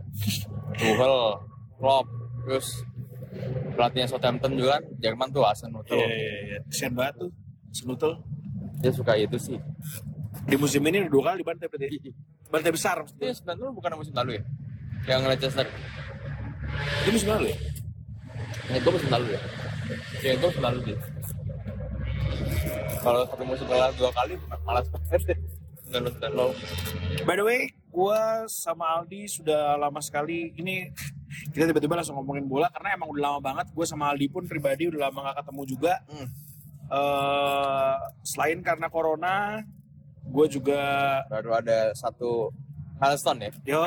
Tuchel, 0.74 1.16
Klopp, 1.78 2.08
terus 2.42 2.68
pelatihnya 3.72 4.08
Southampton 4.08 4.56
juga 4.56 4.80
kan 4.80 4.84
Jerman 4.98 5.28
tuh 5.30 5.44
Asen 5.44 5.68
Iya, 5.68 5.76
Nuttall 5.76 6.00
iya, 6.00 6.10
iya. 6.42 6.60
Kesian 6.66 6.94
banget 6.94 7.16
tuh. 7.18 7.32
Senutul. 7.70 8.14
dia 8.78 8.90
suka 8.90 9.14
itu 9.14 9.36
sih 9.38 9.60
Di 10.30 10.56
musim 10.58 10.82
ini 10.86 11.06
udah 11.06 11.12
dua 11.12 11.24
kali 11.32 11.38
dibantai 11.42 11.68
berarti. 11.70 11.98
Bantai 12.54 12.72
besar 12.74 12.96
maksudnya. 13.06 13.30
dia 13.30 13.34
sebenarnya 13.38 13.70
bukan 13.70 13.92
musim 13.98 14.14
lalu 14.18 14.32
ya 14.42 14.44
yang 15.08 15.22
Leicester 15.26 15.66
Ini 17.06 17.10
musim 17.14 17.30
lalu 17.30 17.46
ya? 17.54 17.58
itu 18.70 18.90
musim 18.90 19.10
lalu 19.10 19.28
ya 19.34 19.42
ya 20.22 20.30
itu 20.38 20.46
musim 20.46 20.62
lalu 20.62 20.80
dia 20.86 20.98
kalau 23.02 23.22
satu 23.26 23.44
musim 23.48 23.66
kalah 23.66 23.90
dua 23.98 24.12
kali 24.14 24.34
malas 24.62 24.86
banget 24.94 25.22
deh 25.34 25.40
dan 25.90 26.06
lo 26.38 26.54
By 27.26 27.34
the 27.34 27.42
way, 27.42 27.74
gua 27.90 28.46
sama 28.46 29.02
Aldi 29.02 29.26
sudah 29.26 29.74
lama 29.82 29.98
sekali 30.06 30.54
ini 30.54 30.86
kita 31.54 31.66
tiba-tiba 31.74 31.98
langsung 31.98 32.14
ngomongin 32.22 32.46
bola 32.46 32.70
karena 32.70 32.94
emang 32.94 33.10
udah 33.10 33.24
lama 33.26 33.40
banget. 33.42 33.74
Gue 33.74 33.86
sama 33.90 34.14
Aldi 34.14 34.30
pun 34.30 34.46
pribadi 34.46 34.86
udah 34.86 35.10
lama 35.10 35.34
gak 35.34 35.42
ketemu 35.42 35.62
juga. 35.66 35.94
Hmm. 36.06 36.28
Eh, 36.90 37.96
selain 38.22 38.62
karena 38.62 38.86
corona, 38.94 39.66
gue 40.30 40.46
juga 40.48 40.82
baru 41.26 41.58
ada 41.58 41.92
satu 41.98 42.54
milestone 43.00 43.40
ya 43.48 43.52
yo 43.64 43.82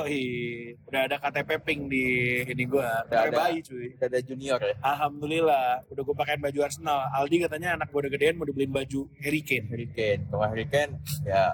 udah 0.89 1.01
ada 1.05 1.17
KTP 1.21 1.51
pink 1.63 1.81
di 1.93 2.05
ini 2.49 2.65
gue. 2.65 2.81
Udah 2.81 3.21
ada. 3.29 3.37
bayi 3.37 3.61
cuy. 3.61 3.93
udah 4.01 4.09
ada 4.09 4.21
junior 4.25 4.57
ya 4.61 4.75
Alhamdulillah, 4.81 5.85
udah 5.93 6.03
gue 6.03 6.17
pakein 6.17 6.41
baju 6.41 6.59
Arsenal. 6.65 6.99
Aldi 7.13 7.45
katanya 7.45 7.77
anak 7.77 7.93
gue 7.93 8.01
udah 8.03 8.13
gedean 8.13 8.35
mau 8.41 8.49
dibeliin 8.49 8.73
baju 8.73 9.01
Harry 9.21 9.45
Kane. 9.45 9.69
Harry 9.69 9.89
Kane 9.93 10.23
kalau 10.33 10.45
Harry 10.49 10.67
Kane 10.67 10.97
ya 11.29 11.53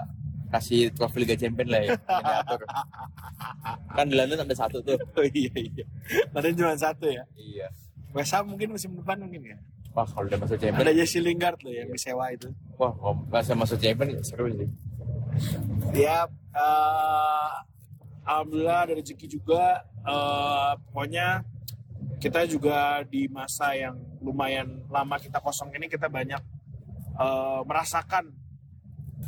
kasih 0.49 0.89
trofi 0.97 1.21
Liga 1.21 1.37
Champions 1.37 1.69
lah 1.69 1.81
ya 1.85 1.93
miniatur 1.93 2.61
kan 3.97 4.05
di 4.09 4.15
London 4.17 4.41
ada 4.41 4.55
satu 4.57 4.81
tuh 4.81 4.97
Oh 5.13 5.25
iya 5.29 5.53
iya. 5.53 5.85
Padahal 6.33 6.55
cuma 6.57 6.73
satu 6.73 7.05
ya. 7.05 7.21
iya 7.37 7.69
West 8.15 8.33
Ham 8.33 8.49
mungkin 8.49 8.73
musim 8.73 8.97
depan 8.97 9.21
mungkin 9.21 9.45
ya. 9.45 9.57
Wah 9.95 10.05
kalau 10.05 10.25
udah 10.29 10.39
masuk 10.39 10.57
Ada 10.57 10.65
Champions 10.69 10.97
Jesse 10.97 11.19
Lingard 11.19 11.59
loh 11.65 11.73
yang 11.73 11.89
disewa 11.89 12.25
itu. 12.31 12.47
wah 12.77 12.91
kalau 12.93 13.13
masih 13.27 13.55
masuk 13.57 13.77
Champions 13.81 14.29
seru 14.29 14.47
sih 14.53 14.69
Ya, 15.95 16.27
eh, 16.53 17.51
alhamdulillah 18.27 18.79
ada 18.89 18.93
rezeki 18.99 19.39
juga. 19.39 19.87
Eh, 20.03 20.71
pokoknya 20.89 21.43
kita 22.19 22.43
juga 22.45 23.01
di 23.07 23.31
masa 23.31 23.71
yang 23.73 23.95
lumayan 24.19 24.83
lama 24.91 25.15
kita 25.15 25.39
kosong 25.39 25.71
ini 25.75 25.87
kita 25.87 26.11
banyak 26.11 26.41
eh, 27.19 27.61
merasakan 27.63 28.35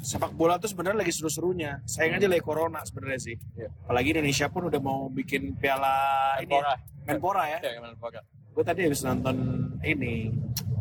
sepak 0.02 0.34
bola 0.34 0.58
tuh 0.58 0.72
sebenarnya 0.72 1.06
lagi 1.06 1.14
seru-serunya. 1.14 1.80
Sayang 1.86 2.18
aja 2.20 2.28
lagi 2.28 2.44
corona 2.44 2.82
sebenarnya 2.84 3.20
sih. 3.22 3.36
Iya. 3.56 3.70
Apalagi 3.88 4.18
Indonesia 4.18 4.48
pun 4.50 4.68
udah 4.68 4.82
mau 4.82 5.08
bikin 5.12 5.56
piala 5.58 5.96
ini 6.42 6.56
ya, 6.58 6.64
Menpora. 6.64 6.74
Menpora 7.08 7.44
ya. 7.48 7.60
ya 7.62 7.80
Menpora 7.80 8.22
Gue 8.52 8.64
tadi 8.68 8.84
habis 8.84 9.00
nonton 9.08 9.38
ini 9.80 10.28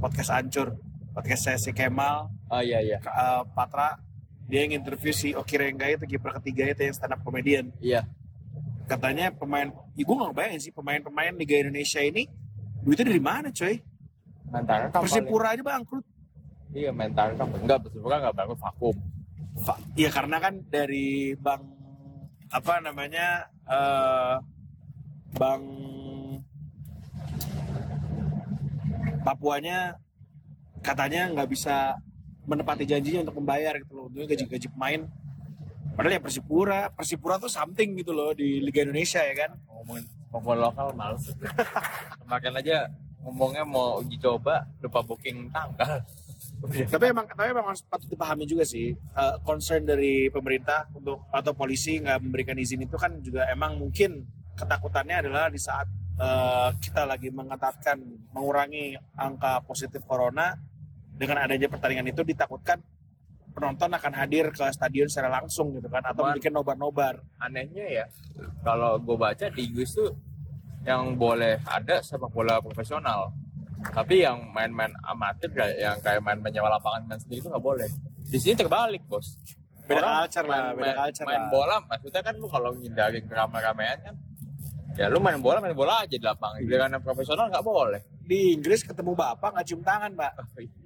podcast 0.03 0.35
Ancur, 0.35 0.75
podcast 1.15 1.43
saya 1.47 1.59
si 1.59 1.71
Kemal, 1.71 2.27
oh 2.51 2.63
iya 2.63 2.83
iya. 2.83 2.99
Eh, 2.99 3.43
Patra. 3.55 3.95
Dia 4.51 4.67
yang 4.67 4.83
interview 4.83 5.15
si 5.15 5.31
Oki 5.31 5.55
Rengga 5.55 5.87
itu 5.87 6.03
kiper 6.11 6.43
ketiga 6.43 6.67
itu 6.67 6.91
yang 6.91 6.95
stand 6.99 7.15
up 7.15 7.23
comedian. 7.23 7.71
Iya. 7.79 8.03
Katanya 8.91 9.31
pemain 9.31 9.71
ibu 9.95 10.11
nggak 10.11 10.35
bayangin 10.35 10.59
sih 10.59 10.75
pemain-pemain 10.75 11.31
Liga 11.39 11.63
Indonesia 11.63 12.03
ini 12.03 12.27
duitnya 12.83 13.15
dari 13.15 13.23
mana 13.23 13.55
coy? 13.55 13.79
Mental 14.51 14.91
kan 14.91 15.07
Persipura 15.07 15.55
aja 15.55 15.63
bangkrut. 15.63 16.03
Iya 16.75 16.91
mental 16.91 17.39
kan 17.39 17.47
enggak 17.55 17.87
Persipura 17.87 18.19
enggak 18.19 18.35
bagus 18.35 18.59
vakum. 18.59 18.97
Fa- 19.63 19.79
ya 19.95 20.11
karena 20.11 20.43
kan 20.43 20.67
dari 20.67 21.39
bank 21.39 21.63
apa 22.51 22.83
namanya 22.83 23.47
eh 23.71 24.35
bank 25.39 25.63
Papuanya 29.23 30.01
katanya 30.81 31.29
nggak 31.33 31.49
bisa 31.51 32.01
menepati 32.49 32.89
janjinya 32.89 33.25
untuk 33.29 33.39
membayar 33.41 33.77
gitu 33.79 33.93
loh. 33.95 34.05
Untuk 34.09 34.27
gaji-gaji 34.29 34.69
pemain. 34.73 35.07
Padahal 35.95 36.17
ya 36.17 36.23
Persipura 36.23 36.89
Persipura 36.95 37.37
tuh 37.37 37.53
something 37.53 37.99
gitu 37.99 38.17
loh 38.17 38.33
di 38.33 38.63
Liga 38.65 38.83
Indonesia 38.83 39.21
ya 39.21 39.35
kan. 39.47 39.51
Ngomongin 39.69 40.05
bola 40.31 40.71
lokal 40.71 40.95
males. 40.97 41.29
Kemarin 42.25 42.55
aja 42.57 42.77
ngomongnya 43.21 43.65
mau 43.69 44.01
uji 44.01 44.17
coba 44.17 44.65
lupa 44.81 45.05
booking 45.05 45.53
tanggal 45.53 46.01
tapi 46.93 47.05
emang 47.13 47.29
tapi 47.29 47.53
emang 47.53 47.73
harus 47.73 47.85
patut 47.85 48.09
dipahami 48.09 48.45
juga 48.45 48.65
sih. 48.65 48.93
Eh, 48.93 49.35
concern 49.45 49.85
dari 49.85 50.29
pemerintah 50.29 50.89
untuk 50.93 51.29
atau 51.33 51.53
polisi 51.57 52.01
nggak 52.01 52.21
memberikan 52.21 52.57
izin 52.57 52.85
itu 52.85 52.97
kan 53.01 53.17
juga 53.21 53.49
emang 53.49 53.81
mungkin 53.81 54.25
ketakutannya 54.57 55.25
adalah 55.25 55.49
di 55.49 55.61
saat 55.61 55.89
eh, 56.21 56.69
kita 56.79 57.03
lagi 57.05 57.29
mengetatkan 57.31 57.97
mengurangi 58.31 58.93
angka 59.17 59.65
positif 59.65 60.05
corona. 60.05 60.53
Dengan 61.11 61.45
adanya 61.45 61.69
pertandingan 61.69 62.09
itu 62.09 62.25
ditakutkan 62.25 62.81
penonton 63.53 63.93
akan 63.93 64.13
hadir 64.15 64.49
ke 64.49 64.65
stadion 64.73 65.05
secara 65.05 65.29
langsung 65.37 65.75
gitu 65.75 65.85
kan 65.87 66.01
atau 66.01 66.33
bikin 66.33 66.49
nobar-nobar. 66.49 67.21
anehnya 67.37 67.83
ya 67.85 68.05
kalau 68.63 68.97
gue 68.97 69.19
baca 69.19 69.51
di 69.51 69.69
Inggris 69.69 69.91
tuh 69.91 70.09
yang 70.81 71.13
boleh 71.15 71.61
ada 71.67 72.01
sepak 72.01 72.31
bola 72.31 72.57
profesional. 72.61 73.29
Tapi 73.81 74.25
yang 74.25 74.49
main-main 74.49 74.93
amatir 75.03 75.53
kayak 75.53 75.77
yang 75.77 75.97
kayak 76.01 76.21
main 76.21 76.41
menyewa 76.41 76.69
lapangan 76.71 77.05
main 77.05 77.21
sendiri 77.21 77.41
itu 77.41 77.49
nggak 77.53 77.65
boleh. 77.65 77.89
Di 78.25 78.39
sini 78.41 78.57
terbalik 78.57 79.03
bos. 79.05 79.37
Beda 79.85 80.01
Orang 80.01 80.15
culture 80.25 80.47
lah, 80.47 80.57
main, 80.57 80.65
beda 80.73 80.81
main- 80.87 80.99
culture 81.05 81.27
main 81.27 81.37
lah. 81.37 81.51
bola 81.51 81.77
maksudnya 81.85 82.23
kan 82.23 82.35
lu 82.39 82.47
kalau 82.47 82.71
ngindarin 82.73 83.25
keramaian 83.27 83.99
kan 84.01 84.15
ya 84.99 85.07
lu 85.07 85.19
main 85.23 85.39
bola 85.39 85.63
main 85.63 85.75
bola 85.77 86.03
aja 86.03 86.15
di 86.15 86.23
lapangan. 86.23 86.59
Giliran 86.63 86.91
yang 86.95 87.05
profesional 87.05 87.47
nggak 87.51 87.65
boleh. 87.65 88.01
Di 88.27 88.55
Inggris 88.59 88.83
ketemu 88.83 89.15
bapak 89.15 89.55
nggak 89.55 89.67
cium 89.67 89.83
tangan 89.83 90.11
pak. 90.15 90.33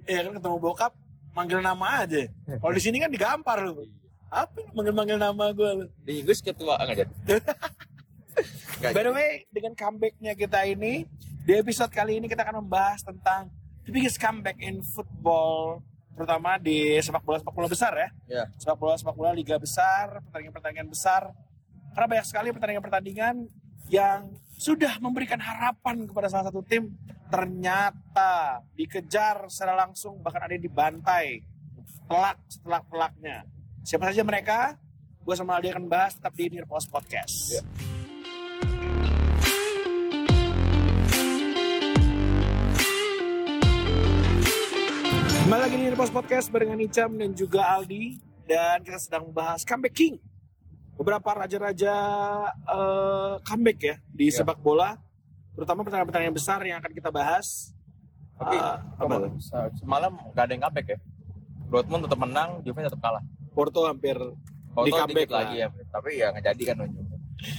Iya. 0.05 0.25
Kan 0.29 0.33
ketemu 0.41 0.57
bokap 0.61 0.91
manggil 1.35 1.59
nama 1.59 2.05
aja. 2.05 2.25
Kalau 2.47 2.73
di 2.73 2.81
sini 2.81 2.97
kan 3.01 3.11
digampar 3.11 3.65
lu. 3.65 3.85
Apa 4.31 4.57
lu 4.57 4.71
manggil-manggil 4.73 5.17
nama 5.21 5.53
gue 5.53 5.69
lu? 5.83 5.85
Di 6.01 6.23
Inggris 6.23 6.39
ketua 6.41 6.79
nggak 6.81 6.97
jadi. 7.05 7.13
By 8.95 9.03
the 9.03 9.11
way, 9.15 9.47
dengan 9.47 9.71
comebacknya 9.71 10.35
kita 10.35 10.67
ini, 10.67 11.07
di 11.47 11.53
episode 11.55 11.87
kali 11.87 12.19
ini 12.19 12.27
kita 12.27 12.43
akan 12.43 12.67
membahas 12.67 12.99
tentang 12.99 13.47
the 13.87 13.91
biggest 13.95 14.19
comeback 14.19 14.59
in 14.59 14.83
football, 14.83 15.79
terutama 16.19 16.59
di 16.59 16.99
sepak 16.99 17.23
bola 17.23 17.39
sepak 17.39 17.55
bola 17.55 17.67
besar 17.71 17.95
ya, 17.95 18.09
ya 18.27 18.43
sepak 18.59 18.75
bola 18.75 18.99
sepak 18.99 19.15
bola 19.15 19.31
liga 19.31 19.55
besar, 19.55 20.19
pertandingan-pertandingan 20.27 20.89
besar. 20.91 21.31
Karena 21.95 22.07
banyak 22.11 22.25
sekali 22.27 22.47
pertandingan-pertandingan 22.51 23.35
yang 23.85 24.33
sudah 24.57 24.97
memberikan 24.97 25.37
harapan 25.37 26.09
kepada 26.09 26.25
salah 26.25 26.49
satu 26.49 26.65
tim, 26.65 26.89
ternyata 27.29 28.63
dikejar 28.73 29.45
secara 29.45 29.85
langsung 29.85 30.17
bahkan 30.25 30.41
ada 30.41 30.57
yang 30.57 30.65
dibantai 30.65 31.45
telak 32.09 32.37
setelak 32.49 32.83
telaknya. 32.89 33.37
Siapa 33.85 34.09
saja 34.09 34.25
mereka? 34.25 34.77
Gue 35.21 35.33
sama 35.37 35.57
Aldi 35.57 35.73
akan 35.73 35.85
bahas 35.89 36.17
tetap 36.17 36.33
di 36.33 36.49
Near 36.49 36.65
Post 36.69 36.89
Podcast. 36.89 37.33
Ya. 37.53 37.61
Kembali 45.45 45.61
lagi 45.61 45.77
di 45.77 45.93
Post 45.93 46.13
Podcast 46.13 46.49
barengan 46.49 46.81
Icam 46.81 47.21
dan 47.21 47.37
juga 47.37 47.69
Aldi 47.69 48.17
dan 48.49 48.81
kita 48.81 48.97
sedang 48.97 49.29
membahas 49.29 49.61
comeback 49.61 49.93
king. 49.93 50.17
Beberapa 50.95 51.29
raja-raja 51.35 51.93
eh, 52.49 53.33
comeback 53.41 53.79
ya 53.79 53.95
di 54.07 54.25
Ya. 54.27 54.35
sepak 54.37 54.57
bola, 54.57 54.95
terutama 55.51 55.83
pertandingan-pertandingan 55.83 56.33
besar 56.33 56.59
yang 56.61 56.79
akan 56.79 56.91
kita 56.91 57.09
bahas. 57.09 57.75
Oke, 58.35 58.51
Ah, 58.53 58.79
apa 58.95 59.13
tuh? 59.21 59.31
Se- 59.39 59.71
semalam 59.79 60.11
nggak 60.11 60.43
ada 60.43 60.51
yang 60.51 60.63
comeback 60.63 60.87
ya. 60.87 60.99
Dortmund 61.65 62.01
tetap 62.03 62.19
menang, 62.19 62.49
Juve 62.61 62.79
tetap 62.79 62.99
kalah. 62.99 63.23
Porto 63.51 63.83
hampir 63.83 64.15
Porto 64.69 64.85
Di 64.85 64.91
comeback 64.93 65.29
lah. 65.29 65.39
lagi 65.41 65.55
ya, 65.57 65.67
tapi 65.89 66.09
ya 66.15 66.27
nggak 66.29 66.45
jadi 66.49 66.63
kan. 66.65 66.75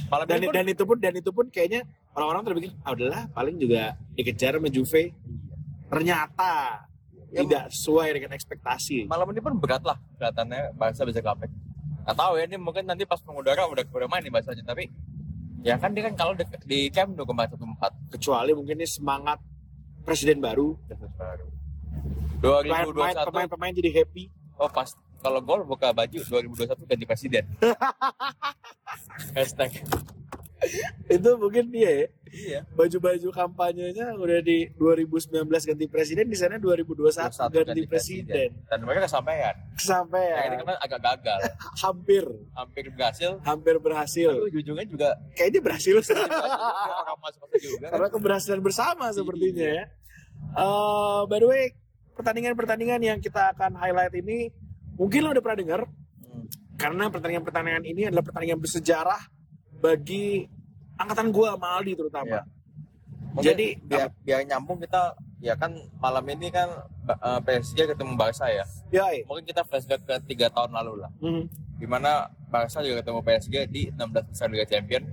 Malam 0.06 0.24
dan 0.26 0.40
pun, 0.42 0.52
dan 0.52 0.66
itu 0.66 0.82
pun 0.82 0.96
dan 0.98 1.14
itu 1.14 1.30
pun 1.30 1.46
kayaknya 1.46 1.84
orang-orang 2.10 2.42
terpikir 2.42 2.70
ah 2.82 2.92
udahlah 2.92 3.22
paling 3.30 3.56
juga 3.56 3.82
dikejar 4.12 4.56
sama 4.56 4.68
Juve. 4.68 5.12
Ternyata 5.86 6.52
Ya, 7.26 7.42
tidak 7.42 7.64
sesuai 7.68 8.08
dengan 8.12 8.32
ekspektasi. 8.32 9.04
malam 9.04 9.28
ini 9.28 9.40
pun 9.40 9.52
berat 9.54 9.82
lah 9.82 9.98
kelihatannya 10.14 10.72
Barca 10.72 11.02
bisa 11.02 11.20
comeback. 11.20 11.52
Nggak 12.06 12.16
tahu 12.22 12.32
ya 12.38 12.44
ini 12.46 12.56
mungkin 12.62 12.86
nanti 12.86 13.02
pas 13.02 13.18
mengudara 13.26 13.66
udah 13.66 13.82
udah 13.82 14.06
main 14.06 14.22
nih 14.22 14.30
bahasanya 14.30 14.62
tapi 14.62 14.86
ya 15.66 15.74
kan 15.74 15.90
dia 15.90 16.06
kan 16.06 16.14
kalau 16.14 16.32
di, 16.38 16.46
di 16.62 16.80
camp 16.94 17.18
dua 17.18 17.26
koma 17.26 17.50
satu 17.50 17.66
empat 17.66 17.90
Kecuali 18.14 18.54
mungkin 18.54 18.78
ini 18.78 18.86
semangat 18.86 19.42
presiden 20.06 20.38
baru, 20.38 20.78
baru. 21.18 21.46
Dua 22.38 22.62
ribu 22.62 22.94
dua 22.94 23.10
satu 23.10 23.34
pemain 23.34 23.50
pemain 23.50 23.74
jadi 23.74 23.90
happy. 23.90 24.30
oh 24.62 24.70
pas 24.70 24.94
kalau 25.18 25.42
gol 25.42 25.66
buka 25.66 25.90
baju 25.90 26.22
2021 26.22 26.86
ganti 26.86 27.04
presiden. 27.10 27.44
Hashtag 29.34 29.82
itu 31.14 31.30
mungkin 31.36 31.68
dia 31.68 31.92
ya 31.96 32.08
Iya. 32.26 32.60
baju-baju 32.68 33.28
kampanyenya 33.30 34.12
udah 34.12 34.42
di 34.42 34.68
2019 34.74 35.30
ganti 35.46 35.86
presiden 35.86 36.26
di 36.26 36.36
sana 36.36 36.58
2021 36.58 37.32
Satu 37.32 37.54
ganti, 37.54 37.86
presiden. 37.86 38.50
Dan 38.66 38.82
mereka 38.82 39.06
kesampaian. 39.06 39.54
Kesampaian. 39.72 40.36
Yang 40.36 40.46
ini 40.50 40.64
kan 40.66 40.76
agak 40.76 41.00
gagal. 41.00 41.38
hampir 41.86 42.24
Hampir 42.52 42.84
berhasil. 42.90 43.30
hampir 43.40 43.74
berhasil. 43.78 44.30
Tapi 44.34 44.52
ujungnya 44.54 44.84
juga 44.84 45.08
Kayaknya 45.32 45.60
berhasil 45.62 45.94
orang 47.00 47.18
masuk-masuk 47.22 47.60
juga. 47.62 47.78
kan. 47.78 47.90
karena 47.94 48.08
keberhasilan 48.10 48.60
bersama 48.60 49.04
sepertinya 49.10 49.66
ya. 49.72 49.84
Eh, 50.52 51.20
by 51.24 51.38
the 51.38 51.46
way, 51.46 51.64
pertandingan-pertandingan 52.12 53.00
yang 53.00 53.18
kita 53.18 53.52
akan 53.52 53.76
highlight 53.76 54.12
ini 54.14 54.50
mungkin 54.94 55.20
lo 55.20 55.30
udah 55.30 55.40
pernah 55.40 55.58
dengar 55.58 55.80
Hmm. 56.26 56.44
karena 56.74 57.06
pertandingan-pertandingan 57.06 57.84
ini 57.86 58.02
adalah 58.04 58.24
pertandingan 58.24 58.58
bersejarah 58.58 59.22
bagi 59.86 60.50
angkatan 60.98 61.30
gua 61.30 61.54
sama 61.54 61.78
Aldi 61.78 61.92
terutama. 61.94 62.42
Mungkin 63.36 63.46
Jadi 63.52 63.66
biar, 63.84 64.08
biar 64.24 64.40
nyambung 64.48 64.80
kita 64.80 65.14
ya 65.44 65.54
kan 65.54 65.76
malam 66.00 66.24
ini 66.26 66.48
kan 66.48 66.88
eh, 67.06 67.40
PSG 67.44 67.94
ketemu 67.94 68.16
Barca 68.18 68.48
ya. 68.50 68.64
ya, 68.90 69.04
eh. 69.12 69.22
Mungkin 69.28 69.44
kita 69.46 69.62
flashback 69.62 70.02
ke 70.02 70.14
tiga 70.26 70.50
tahun 70.50 70.72
lalu 70.74 71.04
lah. 71.04 71.12
Hmm. 71.22 71.44
Di 71.76 71.84
mana 71.84 72.32
Barca 72.48 72.80
juga 72.80 73.04
ketemu 73.04 73.20
PSG 73.20 73.54
di 73.68 73.82
16 73.92 74.32
besar 74.32 74.48
Liga 74.48 74.66
Champion. 74.66 75.04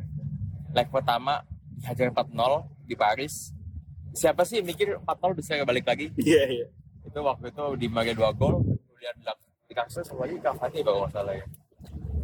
Leg 0.74 0.88
pertama 0.90 1.44
dihajar 1.84 2.10
4-0 2.16 2.88
di 2.88 2.96
Paris. 2.96 3.52
Siapa 4.16 4.48
sih 4.48 4.64
mikir 4.64 4.98
4-0 5.04 5.38
bisa 5.38 5.60
balik 5.68 5.86
lagi? 5.86 6.08
Iya, 6.24 6.44
iya. 6.48 6.68
Itu 7.04 7.20
waktu 7.20 7.52
itu 7.52 7.66
di 7.76 7.88
Maria 7.92 8.16
2 8.16 8.40
gol, 8.40 8.64
kemudian 8.64 9.14
di 9.20 9.76
sama 9.84 10.24
lagi 10.24 10.40
Cavani 10.40 10.80
kalau 10.80 10.98
nggak 11.04 11.12
salah 11.12 11.36
ya. 11.36 11.46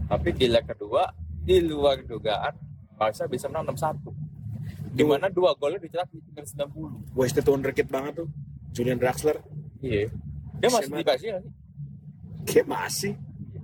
Tapi 0.07 0.29
di 0.31 0.47
leg 0.47 0.63
kedua, 0.63 1.03
di 1.43 1.55
luar 1.65 2.03
dugaan, 2.03 2.53
Barca 2.99 3.25
bisa 3.25 3.47
menang 3.47 3.75
6-1. 3.75 4.29
Di 4.89 5.03
mana 5.05 5.29
dua 5.29 5.53
golnya 5.55 5.79
dicetak 5.79 6.09
di 6.11 6.19
tinggal 6.25 6.45
90. 6.71 7.15
Wasted 7.15 7.45
wonderkid 7.45 7.87
banget 7.87 8.25
tuh. 8.25 8.29
Julian 8.73 8.97
Draxler. 8.97 9.39
Iya. 9.79 10.09
Dia 10.59 10.69
masih 10.69 10.91
di 10.91 11.05
PSG 11.05 11.25
nggak 11.29 11.43
sih? 11.43 11.53
Kayak 12.49 12.67
masih. 12.67 13.13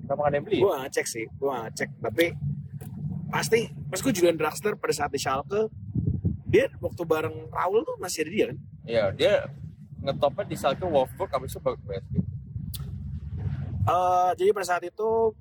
Kenapa 0.05 0.20
nggak 0.22 0.29
ada 0.29 0.38
yang 0.38 0.46
beli? 0.46 0.58
Gue 0.62 0.74
ngecek 0.86 1.05
sih. 1.10 1.25
Gue 1.36 1.50
ngecek. 1.51 1.89
Tapi 2.00 2.25
pasti. 3.34 3.60
Pas 3.89 4.00
gue 4.00 4.13
Julian 4.13 4.38
Draxler 4.38 4.74
pada 4.77 4.94
saat 4.94 5.12
di 5.12 5.20
Schalke. 5.20 5.67
Dia 6.46 6.72
waktu 6.79 7.01
bareng 7.03 7.51
Raul 7.51 7.84
tuh 7.84 7.98
masih 8.00 8.24
ada 8.24 8.32
dia 8.32 8.46
kan? 8.53 8.58
Iya, 8.86 9.03
dia 9.17 9.34
ngetopnya 10.05 10.46
di 10.46 10.55
Schalke 10.55 10.86
Wolfsburg 10.86 11.34
habis 11.34 11.51
itu 11.51 11.60
baru 11.60 11.75
ke 11.82 11.86
PSG. 11.89 12.15
Eh, 13.86 14.32
jadi 14.38 14.50
pada 14.53 14.65
saat 14.65 14.84
itu 14.86 15.34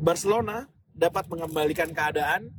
Barcelona 0.00 0.68
dapat 0.98 1.30
mengembalikan 1.30 1.88
keadaan 1.90 2.50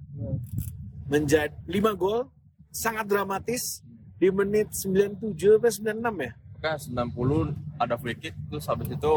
menjadi 1.06 1.52
5 1.68 2.00
gol 2.00 2.32
sangat 2.72 3.06
dramatis 3.06 3.84
di 4.16 4.30
menit 4.30 4.72
97 4.72 5.60
sampai 5.60 5.94
96 5.96 6.26
ya. 6.28 6.32
Maka 6.60 6.72
90 6.80 7.56
ada 7.80 7.96
free 7.96 8.16
kick 8.16 8.36
terus 8.48 8.68
habis 8.68 8.88
itu 8.88 9.14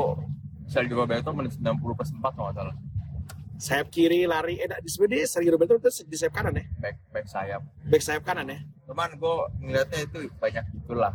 Sergio 0.67 0.95
Roberto 0.97 1.31
menit 1.31 1.55
90 1.55 1.79
plus 1.95 2.11
4 2.11 2.23
kalau 2.23 2.49
nggak 2.49 2.57
salah. 2.57 2.77
Sayap 3.59 3.95
kiri 3.95 4.27
lari 4.27 4.59
eh 4.59 4.67
nah, 4.67 4.79
sebenarnya 4.83 5.27
Sergio 5.27 5.55
Roberto 5.55 5.79
itu 5.79 6.03
di 6.03 6.17
sayap 6.19 6.35
kanan 6.35 6.59
ya. 6.59 6.65
Back 6.79 6.97
back 7.11 7.27
sayap. 7.27 7.63
Back 7.87 8.03
sayap 8.03 8.23
kanan 8.23 8.47
ya. 8.47 8.59
Cuman 8.87 9.11
gue 9.15 9.37
ngeliatnya 9.61 10.01
itu 10.03 10.19
banyak 10.39 10.65
itulah. 10.75 11.15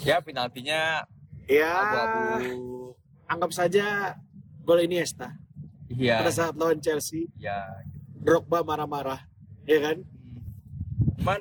Ya 0.00 0.20
penaltinya 0.20 1.04
Ya, 1.46 1.70
abu-abu. 1.78 2.98
anggap 3.30 3.50
saja 3.54 4.18
gol 4.66 4.82
Iniesta 4.82 5.30
Iya. 5.90 6.22
pada 6.22 6.32
saat 6.34 6.54
lawan 6.58 6.82
Chelsea. 6.82 7.30
Ya. 7.38 7.84
Drogba 8.18 8.66
marah-marah, 8.66 9.22
ya 9.68 9.78
kan? 9.78 10.02
Cuman 11.18 11.40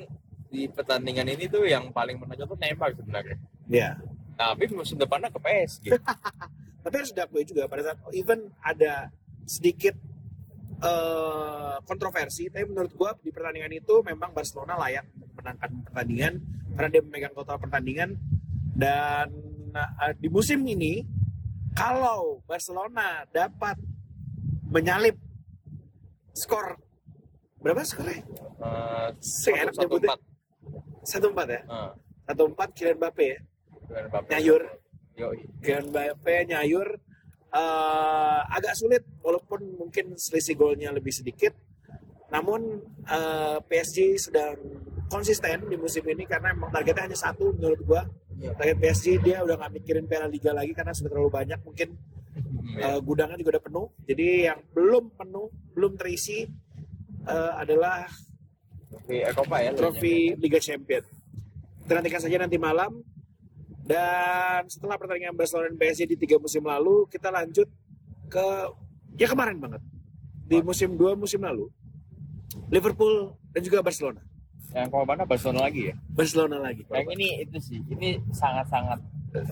di 0.54 0.70
pertandingan 0.70 1.28
ini 1.28 1.50
tuh 1.50 1.66
yang 1.66 1.90
paling 1.90 2.22
menonjol 2.22 2.54
tuh 2.54 2.60
Neymar 2.62 2.94
sebenarnya. 2.94 3.38
Ya. 3.66 3.98
Tapi 4.38 4.70
musim 4.70 5.00
depannya 5.00 5.34
ke 5.34 5.40
PSG. 5.42 5.86
Tapi 6.86 6.94
harus 7.02 7.14
diakui 7.16 7.42
juga 7.48 7.66
pada 7.66 7.82
saat 7.82 7.98
even 8.14 8.54
ada 8.62 9.10
sedikit 9.50 9.98
eh, 10.86 11.76
kontroversi, 11.82 12.54
tapi 12.54 12.70
menurut 12.70 12.94
gua 12.94 13.18
di 13.18 13.34
pertandingan 13.34 13.74
itu 13.74 14.06
memang 14.06 14.30
Barcelona 14.38 14.78
layak 14.78 15.10
menangkan 15.34 15.82
pertandingan 15.90 16.34
karena 16.78 16.90
dia 16.94 17.02
memegang 17.02 17.34
total 17.34 17.58
pertandingan 17.58 18.14
dan 18.78 19.34
eh, 19.74 20.14
di 20.22 20.30
musim 20.30 20.62
ini 20.62 21.02
kalau 21.74 22.46
Barcelona 22.46 23.26
dapat 23.34 23.82
menyalip 24.76 25.16
skor 26.36 26.76
berapa 27.64 27.82
skornya? 27.88 28.20
Eh, 28.60 29.10
Seenak 29.24 29.72
satu 29.72 29.88
nyebutnya. 29.88 30.20
Satu 31.08 31.26
empat 31.32 31.48
ya? 31.48 31.62
Eh, 31.64 31.92
Satu 32.28 32.44
empat 32.52 32.68
Kylian 32.76 32.98
Mbappe 33.00 33.24
ya? 33.24 33.40
Kylian 33.88 34.06
Mbappe. 34.12 34.28
Nyayur. 34.36 34.62
Yoi. 35.16 35.40
Kylian 35.64 35.86
Mbappe 35.96 36.34
nyayur 36.52 36.88
eh, 37.56 38.40
agak 38.52 38.76
sulit 38.76 39.04
walaupun 39.24 39.64
mungkin 39.80 40.20
selisih 40.20 40.60
golnya 40.60 40.92
lebih 40.92 41.16
sedikit 41.16 41.56
namun 42.28 42.84
eh, 43.08 43.58
PSG 43.64 44.20
sedang 44.20 44.60
konsisten 45.08 45.70
di 45.72 45.78
musim 45.80 46.04
ini 46.04 46.28
karena 46.28 46.52
emang 46.52 46.74
targetnya 46.74 47.08
hanya 47.08 47.18
satu 47.18 47.54
menurut 47.56 47.80
gua 47.86 48.02
target 48.60 48.78
PSG 48.82 49.06
dia 49.24 49.46
udah 49.46 49.56
nggak 49.56 49.72
mikirin 49.80 50.06
Piala 50.10 50.28
Liga 50.28 50.52
lagi 50.52 50.74
karena 50.76 50.92
sudah 50.92 51.14
terlalu 51.14 51.32
banyak 51.32 51.60
mungkin 51.64 51.96
Hmm, 52.66 52.82
ya. 52.82 52.98
eh, 52.98 53.00
gudangnya 53.06 53.38
juga 53.38 53.62
udah 53.62 53.64
penuh 53.70 53.88
jadi 54.10 54.28
yang 54.50 54.60
belum 54.74 55.14
penuh 55.14 55.54
belum 55.78 55.94
terisi 56.02 56.50
eh, 57.30 57.52
adalah 57.62 58.10
Trofi 58.96 59.18
Eropa 59.22 59.56
ya. 59.60 59.72
trofi 59.76 60.16
Liga 60.40 60.60
Champion. 60.62 61.04
Kita 61.84 61.92
nantikan 62.00 62.22
saja 62.24 62.38
nanti 62.40 62.56
malam. 62.56 63.04
Dan 63.86 64.66
setelah 64.66 64.98
pertandingan 64.98 65.38
Barcelona 65.38 65.70
dan 65.70 65.78
PSG 65.78 66.10
di 66.10 66.18
tiga 66.18 66.42
musim 66.42 66.66
lalu, 66.66 67.06
kita 67.06 67.30
lanjut 67.30 67.70
ke 68.34 68.46
ya 69.14 69.30
kemarin 69.30 69.62
banget 69.62 69.82
di 70.50 70.58
musim 70.66 70.98
dua 70.98 71.14
musim 71.14 71.38
lalu 71.46 71.70
Liverpool 72.74 73.38
dan 73.54 73.62
juga 73.62 73.86
Barcelona. 73.86 74.26
Yang 74.74 74.90
korbannya 74.90 75.26
Barcelona 75.30 75.70
lagi 75.70 75.94
ya. 75.94 75.96
Barcelona 76.10 76.58
lagi. 76.58 76.82
Yang 76.90 77.10
ini 77.14 77.28
itu 77.46 77.58
sih, 77.62 77.80
ini 77.94 78.18
sangat-sangat 78.34 79.00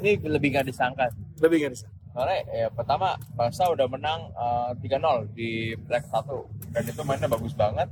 ini 0.02 0.18
lebih 0.26 0.50
gak 0.58 0.66
disangka. 0.66 1.14
Lebih 1.38 1.68
nggak 1.68 1.74
bisa. 1.78 1.88
Soalnya 2.14 2.40
ya 2.54 2.68
pertama 2.70 3.18
Barca 3.34 3.74
udah 3.74 3.88
menang 3.90 4.30
eh, 4.38 4.72
3-0 4.86 5.34
di 5.34 5.74
leg 5.90 6.06
1 6.06 6.74
dan 6.74 6.84
itu 6.86 7.02
mainnya 7.02 7.26
bagus 7.26 7.58
banget. 7.58 7.90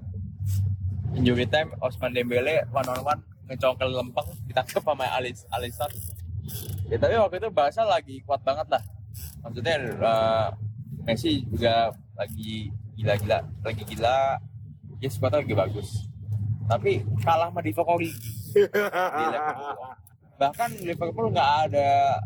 Injury 1.18 1.50
time 1.50 1.74
Osman 1.82 2.14
Dembele 2.14 2.64
one 2.72 2.88
on 2.88 3.02
one 3.02 3.22
ngecongkel 3.50 3.90
lempeng 3.92 4.30
ditangkap 4.46 4.80
sama 4.86 5.10
Alis 5.18 5.44
Alisson. 5.50 5.92
Ya 6.88 7.02
tapi 7.02 7.18
waktu 7.18 7.42
itu 7.42 7.50
Barca 7.50 7.82
lagi 7.82 8.22
kuat 8.22 8.46
banget 8.46 8.70
lah. 8.70 8.84
Maksudnya 9.42 9.76
eh, 9.82 10.48
Messi 11.02 11.42
juga 11.50 11.90
lagi 12.14 12.70
gila-gila, 12.94 13.42
lagi 13.66 13.82
gila. 13.90 14.38
Ya 15.02 15.10
squadnya 15.10 15.42
lagi 15.42 15.58
bagus. 15.58 16.06
Tapi 16.70 17.02
kalah 17.26 17.50
sama 17.50 17.60
Divock 17.66 17.90
Origi. 17.90 18.22
Bahkan 20.38 20.70
Liverpool 20.86 21.34
nggak 21.34 21.52
ada 21.70 22.22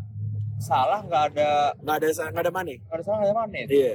salah, 0.58 1.00
nggak 1.00 1.22
ada 1.32 1.48
Nggak 1.76 1.96
ada 1.96 2.06
nggak 2.30 2.42
ada 2.42 2.52
Mane. 2.52 2.74
nggak 2.78 2.94
ada 2.94 3.02
salah 3.02 3.16
nggak 3.18 3.28
ada 3.28 3.36
Mane. 3.38 3.60
Iya. 3.66 3.94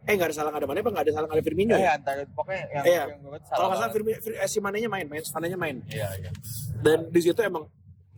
Eh 0.00 0.12
nggak 0.16 0.28
ada 0.28 0.34
salah 0.34 0.50
nggak 0.50 0.62
ada 0.62 0.68
Mane 0.68 0.80
apa 0.80 0.90
nggak 0.90 1.04
ada 1.04 1.12
salah 1.12 1.26
nggak 1.28 1.38
ada 1.38 1.46
Firmino 1.46 1.72
Eh, 1.72 1.80
ya? 1.80 1.90
antara 1.92 2.20
pokoknya 2.26 2.62
yang, 2.70 2.84
Iya. 2.84 3.02
yang 3.06 3.20
gue 3.20 3.38
Kalau 3.46 3.66
nggak 3.68 3.78
salah. 3.78 3.92
Firmino, 3.92 4.16
Fir- 4.18 4.38
eh, 4.38 4.48
si 4.48 4.58
Manenya 4.58 4.88
main, 4.88 5.06
main, 5.06 5.22
Manenya 5.22 5.58
main. 5.58 5.76
Iya, 5.86 6.08
iya. 6.16 6.30
Dan 6.76 6.98
di 7.08 7.20
situ 7.20 7.40
emang 7.40 7.64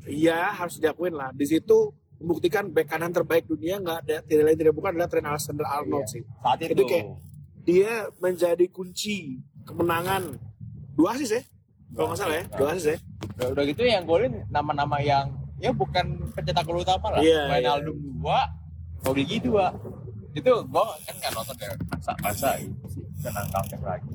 ya 0.04 0.50
harus 0.52 0.76
diakuin 0.76 1.12
lah. 1.12 1.30
Di 1.30 1.44
situ 1.44 1.76
membuktikan 2.16 2.66
bek 2.66 2.86
kanan 2.86 3.10
terbaik 3.10 3.44
dunia 3.44 3.76
nggak 3.76 3.98
ada 4.00 4.16
tidak 4.22 4.44
lain 4.44 4.56
tidak 4.56 4.72
bukan 4.72 4.90
adalah 4.92 5.10
Trent 5.10 5.26
Alexander 5.26 5.66
Arnold 5.66 6.04
Iya. 6.04 6.12
sih. 6.12 6.22
Saat 6.38 6.58
itu, 6.60 6.72
Itu 6.72 6.84
kayak- 6.86 7.10
Dia 7.62 7.92
menjadi 8.18 8.66
kunci 8.68 9.38
kemenangan 9.62 10.34
dua 10.92 11.14
asis 11.14 11.30
ya. 11.32 11.42
Kalau 11.92 12.08
nggak 12.08 12.18
salah 12.18 12.36
ya, 12.36 12.44
dua 12.48 12.68
asis 12.72 12.86
ya. 12.88 12.98
udah, 13.32 13.48
udah 13.52 13.64
gitu 13.64 13.82
yang 13.82 14.02
golin 14.02 14.32
nama-nama 14.48 14.98
yang 14.98 15.30
ya 15.62 15.70
bukan 15.70 16.04
pencetak 16.34 16.66
gol 16.66 16.82
utama 16.82 17.06
lah. 17.08 17.22
Iya, 17.22 17.46
Wijnaldum 17.48 17.96
dua, 18.18 18.50
Origi 19.06 19.38
dua. 19.38 19.70
Itu 20.32 20.50
gua 20.66 20.96
kan 21.00 21.14
nggak 21.14 21.32
nonton 21.32 21.56
ya 21.56 21.70
masa 21.86 22.12
masa 22.18 22.50
itu 22.56 22.74
sih 22.90 23.04
kena 23.20 23.46
counter 23.48 23.78
lagi. 23.78 24.14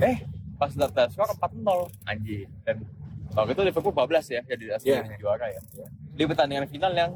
Eh 0.00 0.16
pas 0.54 0.70
data 0.72 1.04
skor 1.06 1.28
4-0 1.28 1.90
anjir 2.06 2.46
dan 2.62 2.80
waktu 3.30 3.52
itu 3.52 3.62
Liverpool 3.64 3.92
12 3.92 4.08
ya 4.30 4.40
jadi 4.44 4.64
asli 4.72 4.88
Iya. 4.88 5.18
juara 5.18 5.46
ya. 5.48 5.60
Di 6.08 6.24
pertandingan 6.24 6.64
final 6.64 6.92
yang 6.94 7.12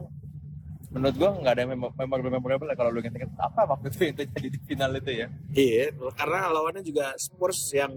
menurut 0.89 1.15
gua 1.15 1.31
nggak 1.33 1.55
ada 1.55 1.65
memor- 1.65 1.95
memorable 1.95 2.33
memorable 2.33 2.67
lah 2.67 2.75
kalau 2.75 2.91
lu 2.91 2.99
inget-inget 2.99 3.31
apa 3.39 3.61
waktu 3.67 3.87
itu 3.89 4.01
yang 4.05 4.17
terjadi 4.19 4.49
di 4.51 4.59
final 4.61 4.91
itu 4.93 5.11
ya. 5.15 5.27
Iya, 5.53 5.85
karena 6.13 6.51
lawannya 6.51 6.83
juga 6.83 7.15
Spurs 7.15 7.71
yang 7.73 7.93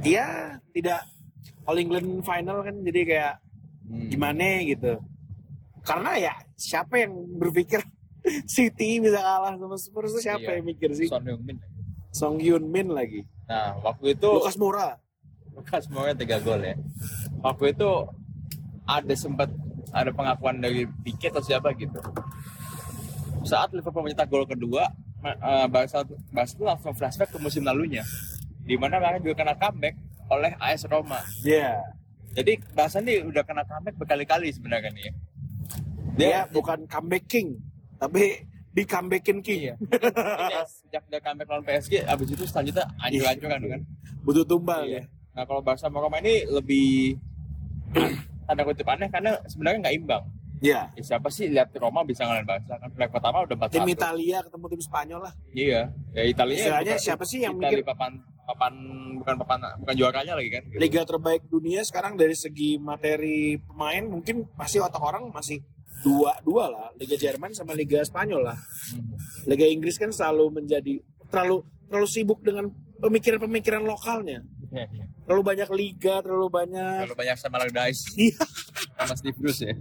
dia 0.00 0.26
tidak 0.70 1.06
All 1.62 1.76
England 1.76 2.20
final 2.20 2.60
kan 2.60 2.76
jadi 2.80 3.00
kayak 3.02 3.34
Hmm. 3.90 4.06
gimana 4.06 4.62
gitu. 4.62 5.02
Karena 5.82 6.14
ya 6.14 6.34
siapa 6.54 7.02
yang 7.02 7.10
berpikir 7.34 7.82
City 8.54 9.02
bisa 9.02 9.18
kalah 9.18 9.58
sama 9.58 9.74
Spurs 9.74 10.14
itu 10.14 10.22
siapa 10.22 10.46
Iya. 10.46 10.62
yang 10.62 10.66
mikir 10.68 10.90
sih? 10.94 11.08
Son 11.10 11.24
Heung-min. 11.26 11.58
Song 12.10 12.36
Hyun 12.38 12.62
Min 12.64 12.90
lagi. 12.90 13.26
Nah, 13.46 13.74
waktu 13.82 14.14
itu 14.14 14.28
Lukas 14.30 14.54
Moura. 14.54 14.98
Lukas 15.50 15.86
semuanya 15.86 16.14
tiga 16.14 16.38
gol 16.38 16.62
ya. 16.62 16.78
Waktu 17.42 17.74
itu 17.74 17.90
ada 18.84 19.14
sempat 19.14 19.50
ada 19.90 20.10
pengakuan 20.14 20.58
dari 20.58 20.86
Pique 21.02 21.26
atau 21.26 21.42
siapa 21.42 21.74
gitu. 21.74 21.98
Saat 23.42 23.72
Liverpool 23.72 24.04
mencetak 24.04 24.28
gol 24.28 24.44
kedua, 24.44 24.86
eh, 25.24 25.66
Barca 25.66 26.04
Barca 26.30 26.52
itu 26.52 26.62
langsung 26.62 26.92
flashback 26.92 27.32
ke 27.32 27.38
musim 27.40 27.64
lalunya, 27.64 28.04
di 28.60 28.76
mana 28.76 29.00
mereka 29.00 29.18
juga 29.20 29.34
kena 29.40 29.54
comeback 29.56 29.94
oleh 30.28 30.52
AS 30.58 30.86
Roma. 30.86 31.18
Iya. 31.42 31.78
Jadi 32.30 32.52
Barca 32.70 32.98
ini 32.98 33.14
udah 33.22 33.42
kena 33.42 33.62
comeback 33.64 33.94
berkali-kali 33.96 34.48
sebenarnya 34.48 34.90
nih. 34.90 35.04
ya. 35.04 35.12
Dia 36.12 36.38
bukan 36.46 36.84
comeback 36.84 37.24
king, 37.26 37.58
tapi 37.96 38.44
di 38.70 38.82
comebackin 38.84 39.38
king. 39.40 39.60
Iya. 39.66 39.74
Sejak 40.64 41.02
dia 41.06 41.18
comeback 41.18 41.48
lawan 41.48 41.64
PSG, 41.64 42.04
abis 42.04 42.28
itu 42.28 42.44
selanjutnya 42.44 42.86
hancur-hancuran 42.96 43.60
kan. 43.68 43.80
Butuh 44.20 44.44
tumbal 44.44 44.84
Iya. 44.84 45.00
ya. 45.00 45.02
Nah 45.32 45.44
kalau 45.44 45.60
Barca 45.60 45.86
sama 45.86 45.98
Roma 45.98 46.18
ini 46.18 46.44
lebih 46.44 47.18
tanda 48.46 48.62
kutip 48.62 48.86
aneh 48.86 49.08
karena 49.08 49.34
sebenarnya 49.44 49.78
nggak 49.80 49.96
imbang. 49.96 50.24
Iya. 50.60 50.92
Ya, 50.92 51.02
siapa 51.02 51.32
sih 51.32 51.48
lihat 51.48 51.72
Roma 51.74 52.04
bisa 52.04 52.22
ngalahin 52.22 52.44
Barca 52.44 52.74
kan 52.76 52.90
leg 52.92 53.08
pertama 53.08 53.42
udah 53.42 53.56
4 53.58 53.72
Tim 53.72 53.88
Italia 53.88 54.38
ketemu 54.44 54.64
tim 54.68 54.82
Spanyol 54.82 55.20
lah. 55.20 55.32
Iya, 55.50 55.80
ya 56.12 56.22
Italia 56.22 56.54
Istilahnya 56.54 56.94
siapa 56.94 57.24
sih 57.24 57.38
yang 57.40 57.56
Italia 57.56 57.80
mikir- 57.80 57.88
papan 57.88 58.12
papan 58.50 58.74
bukan 59.16 59.34
papan 59.36 59.58
bukan 59.78 59.94
juaranya 59.94 60.34
lagi 60.34 60.50
kan? 60.50 60.62
gitu. 60.64 60.76
Liga 60.76 61.02
terbaik 61.02 61.42
dunia 61.46 61.80
sekarang 61.80 62.14
dari 62.14 62.34
segi 62.34 62.76
materi 62.76 63.38
pemain 63.56 64.02
mungkin 64.02 64.50
pasti 64.52 64.76
otak 64.76 64.98
orang 64.98 65.30
masih 65.30 65.62
dua 66.00 66.32
dua 66.40 66.64
lah 66.66 66.86
Liga 66.94 67.14
Jerman 67.14 67.52
sama 67.52 67.72
Liga 67.72 68.00
Spanyol 68.00 68.42
lah 68.44 68.58
Hmm. 68.90 69.14
Liga 69.44 69.64
Inggris 69.64 69.94
kan 69.94 70.10
selalu 70.10 70.50
menjadi 70.56 70.98
terlalu 71.26 71.60
terlalu 71.86 72.08
sibuk 72.08 72.40
dengan 72.40 72.66
pemikiran-pemikiran 72.98 73.82
lokalnya 73.82 74.42
Iya, 74.66 74.86
iya. 74.88 75.04
terlalu 75.22 75.42
banyak 75.44 75.68
liga 75.70 76.14
terlalu 76.18 76.48
banyak 76.48 77.04
Kalau 77.04 77.16
banyak 77.16 77.36
sama 77.36 77.58
Allardyce 77.58 78.02
Iya. 78.16 78.38
sama 78.96 79.14
Steve 79.14 79.36
Bruce 79.36 79.62
ya. 79.62 79.74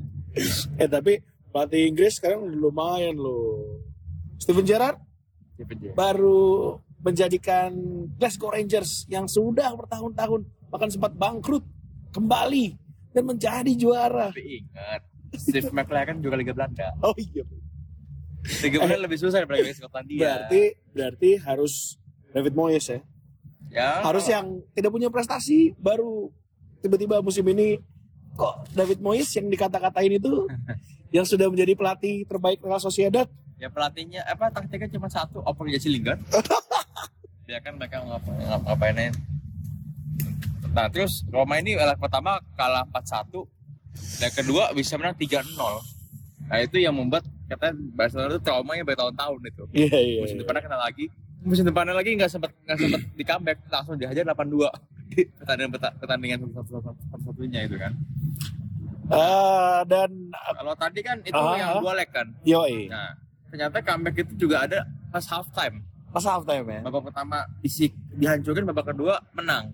eh 0.75 0.85
tapi 0.87 1.21
pelatih 1.47 1.87
Inggris 1.87 2.13
sekarang 2.15 2.45
lumayan 2.47 3.15
loh 3.15 3.81
Steven 4.37 4.61
Gerrard 4.61 4.99
baru 5.91 6.77
menjadikan 6.99 7.71
Glasgow 8.19 8.51
Rangers 8.51 9.07
yang 9.07 9.25
sudah 9.25 9.71
bertahun-tahun 9.75 10.43
bahkan 10.69 10.89
sempat 10.91 11.15
bangkrut 11.15 11.63
kembali 12.11 12.75
dan 13.13 13.23
menjadi 13.25 13.71
juara. 13.73 14.29
Tapi 14.29 14.63
ingat, 14.63 15.01
Steve 15.35 15.71
McLaren 15.77 16.19
juga 16.21 16.35
Liga 16.37 16.53
Belanda. 16.53 16.93
Oh 17.01 17.15
iya. 17.17 17.43
Liga 18.63 18.77
Belanda 18.83 19.05
lebih 19.09 19.17
susah 19.19 19.43
daripada 19.43 19.59
Liga 19.63 19.75
Skotlandia. 19.75 20.19
Berarti 20.19 20.61
berarti 20.93 21.29
harus 21.41 21.97
David 22.29 22.53
Moyes 22.53 22.85
ya. 22.87 22.99
ya, 23.73 23.89
Harus 24.05 24.25
yang 24.29 24.61
tidak 24.77 24.93
punya 24.93 25.09
prestasi 25.09 25.73
baru 25.79 26.29
tiba-tiba 26.79 27.19
musim 27.19 27.43
ini 27.49 27.81
kok 28.37 28.69
David 28.71 29.03
Moyes 29.03 29.27
yang 29.35 29.49
dikata-katain 29.51 30.15
itu 30.15 30.47
yang 31.15 31.25
sudah 31.25 31.49
menjadi 31.49 31.73
pelatih 31.73 32.23
terbaik 32.29 32.61
Real 32.61 32.79
Sociedad. 32.79 33.27
ya 33.59 33.67
pelatihnya 33.67 34.23
apa 34.23 34.47
taktiknya 34.55 34.87
cuma 34.87 35.11
satu 35.11 35.43
oper 35.43 35.67
Jesse 35.67 35.91
Lingard 35.91 36.23
ya 37.49 37.57
kan 37.59 37.73
mereka 37.75 37.97
ngapa 37.99 38.29
ngap- 38.29 38.63
ngapain 38.63 39.09
nah 40.69 40.85
terus 40.85 41.25
Roma 41.27 41.57
ini 41.57 41.73
leg 41.73 41.97
pertama 41.97 42.37
kalah 42.53 42.85
4-1 42.93 44.21
dan 44.21 44.29
kedua 44.31 44.69
bisa 44.71 44.93
menang 44.95 45.17
3-0 45.17 45.57
nah 46.45 46.57
itu 46.61 46.77
yang 46.77 46.93
membuat 46.93 47.25
katanya 47.49 47.73
Barcelona 47.97 48.29
itu 48.29 48.41
traumanya 48.45 48.83
bertahun-tahun 48.85 49.39
itu. 49.41 49.63
Iya 49.73 49.97
iya. 49.97 50.19
musim 50.21 50.37
depannya 50.37 50.61
kena 50.61 50.77
lagi. 50.77 51.05
Musim 51.41 51.65
depannya 51.65 51.97
lagi 51.97 52.13
nggak 52.13 52.29
sempat 52.29 52.53
nggak 52.61 52.77
sempat 52.77 53.01
di 53.09 53.23
comeback 53.25 53.57
langsung 53.73 53.97
dihajar 53.97 54.21
8-2 54.23 54.69
di 55.09 55.21
pertandingan 55.33 55.69
pertandingan 55.97 56.39
satu-satunya 56.53 57.65
itu 57.65 57.75
kan. 57.81 57.91
Eh, 59.09 59.79
dan 59.89 60.09
kalau 60.29 60.73
tadi 60.77 61.01
kan 61.01 61.17
itu 61.25 61.33
Ah, 61.33 61.57
yang 61.57 61.69
ah. 61.73 61.81
dua 61.81 61.93
leg 61.97 62.09
kan? 62.13 62.27
Yoi. 62.45 62.85
Nah 62.85 63.17
ternyata 63.49 63.81
comeback 63.81 64.15
itu 64.21 64.33
juga 64.37 64.69
ada 64.69 64.85
pas 65.09 65.25
half 65.25 65.49
time 65.49 65.81
pas 66.09 66.23
half 66.23 66.43
time 66.43 66.65
ya. 66.67 66.79
babak 66.81 67.03
pertama 67.05 67.37
isi 67.59 67.87
dihancurin 68.11 68.65
babak 68.65 68.85
kedua 68.87 69.21
menang 69.31 69.73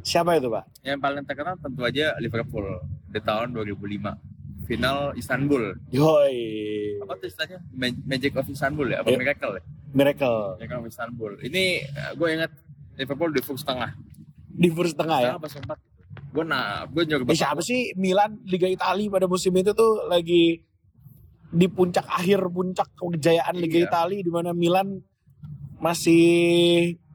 Siapa 0.00 0.34
itu 0.34 0.46
pak? 0.46 0.64
yang 0.80 0.96
paling 0.96 1.22
terkenal 1.22 1.54
tentu 1.56 1.82
aja 1.82 2.14
Liverpool 2.16 2.62
di 3.06 3.18
tahun 3.18 3.50
2005 3.52 4.06
final 4.64 5.10
Istanbul 5.12 5.74
Yoi. 5.90 6.38
apa 6.98 7.12
tuh 7.16 7.26
istilahnya 7.26 7.58
Ma- 7.70 8.02
Magic 8.04 8.32
of 8.32 8.46
Istanbul 8.46 8.86
ya 8.88 9.00
apa 9.00 9.08
Iya. 9.08 9.18
Miracle 9.18 9.52
ya 9.52 9.62
Miracle 9.92 10.38
Miracle 10.56 10.78
of 10.78 10.86
Istanbul 10.86 11.32
ini 11.40 11.82
gue 12.12 12.28
ingat 12.30 12.52
Liverpool 12.94 13.30
di 13.30 13.40
full 13.40 13.54
setengah 13.56 13.90
di 14.48 14.68
first 14.68 14.94
tengah 14.94 15.18
ya. 15.18 15.24
setengah 15.28 15.38
apa 15.38 15.48
sempat 15.48 15.78
gue 16.28 16.44
nah 16.44 16.64
gue 16.84 17.02
juga 17.04 17.26
Eh, 17.26 17.34
siapa 17.34 17.58
sih 17.60 17.90
Milan 17.94 18.38
Liga 18.44 18.66
Italia 18.66 19.06
pada 19.08 19.26
musim 19.26 19.50
itu 19.52 19.70
tuh 19.70 20.06
lagi 20.06 20.62
di 21.48 21.66
puncak 21.66 22.04
akhir 22.04 22.46
puncak 22.46 22.88
kejayaan 22.92 23.54
Liga 23.54 23.76
Iya. 23.76 23.86
Italia 23.86 24.20
di 24.20 24.30
mana 24.30 24.50
Milan 24.52 24.98
masih 25.80 26.24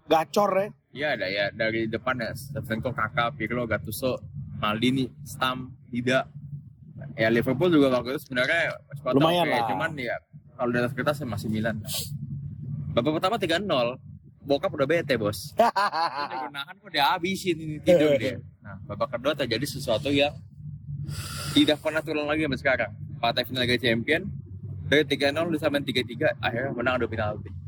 gacor 0.06 0.52
ya. 0.58 0.68
Iya 0.92 1.08
ada 1.16 1.28
ya 1.32 1.46
dari 1.56 1.88
depan 1.88 2.20
ya 2.20 2.36
Shevchenko, 2.36 2.92
Kakak, 2.92 3.40
Pirlo, 3.40 3.64
Gattuso, 3.64 4.20
Maldini, 4.60 5.08
Stam, 5.24 5.72
Dida. 5.88 6.28
Ya 7.16 7.32
Liverpool 7.32 7.72
juga 7.72 7.90
waktu 7.90 8.14
itu 8.16 8.30
sebenarnya 8.30 8.78
Lumayan 9.16 9.50
oke, 9.50 9.58
lah. 9.58 9.68
cuman 9.74 9.92
ya 9.98 10.16
kalau 10.54 10.70
di 10.70 10.78
atas 10.78 10.94
kertas 10.94 11.18
ya 11.18 11.26
masih 11.26 11.50
Milan. 11.50 11.82
Babak 12.94 13.18
pertama 13.18 13.40
3-0, 13.40 13.66
bokap 14.46 14.70
udah 14.76 14.86
bete 14.86 15.16
bos. 15.16 15.56
Udah 16.52 16.62
kok 16.68 16.90
dia 16.92 17.08
habisin 17.16 17.56
ini 17.56 17.76
tidur 17.82 18.20
dia. 18.20 18.38
Nah 18.62 18.78
babak 18.86 19.16
kedua 19.18 19.34
terjadi 19.34 19.66
sesuatu 19.66 20.12
yang 20.12 20.36
tidak 21.56 21.80
pernah 21.80 22.04
terulang 22.04 22.30
lagi 22.30 22.46
sampai 22.46 22.60
sekarang. 22.60 22.92
Partai 23.18 23.48
final 23.48 23.64
Liga 23.64 23.80
Champion 23.80 24.28
dari 24.92 25.08
3-0 25.08 25.56
disamain 25.56 25.84
3-3 25.88 26.44
akhirnya 26.44 26.72
menang 26.76 27.00
adu 27.00 27.08
penalti. 27.08 27.61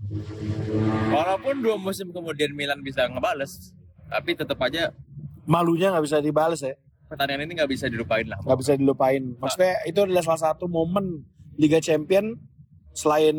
Walaupun 1.10 1.56
dua 1.60 1.76
musim 1.76 2.10
kemudian 2.10 2.52
Milan 2.54 2.80
bisa 2.80 3.06
ngebales, 3.06 3.74
tapi 4.08 4.34
tetap 4.34 4.60
aja 4.60 4.94
Malunya 5.44 5.92
nggak 5.92 6.06
bisa 6.08 6.18
dibales 6.20 6.64
ya. 6.64 6.72
pertandingan 7.04 7.46
ini 7.46 7.54
nggak 7.60 7.70
bisa 7.70 7.86
dilupain 7.86 8.26
lah. 8.26 8.40
Nggak 8.42 8.60
bisa 8.60 8.74
dilupain. 8.74 9.24
Maksudnya 9.38 9.74
itu 9.86 10.00
adalah 10.02 10.24
salah 10.24 10.42
satu 10.50 10.66
momen 10.66 11.22
Liga 11.56 11.78
Champion 11.78 12.34
selain 12.90 13.36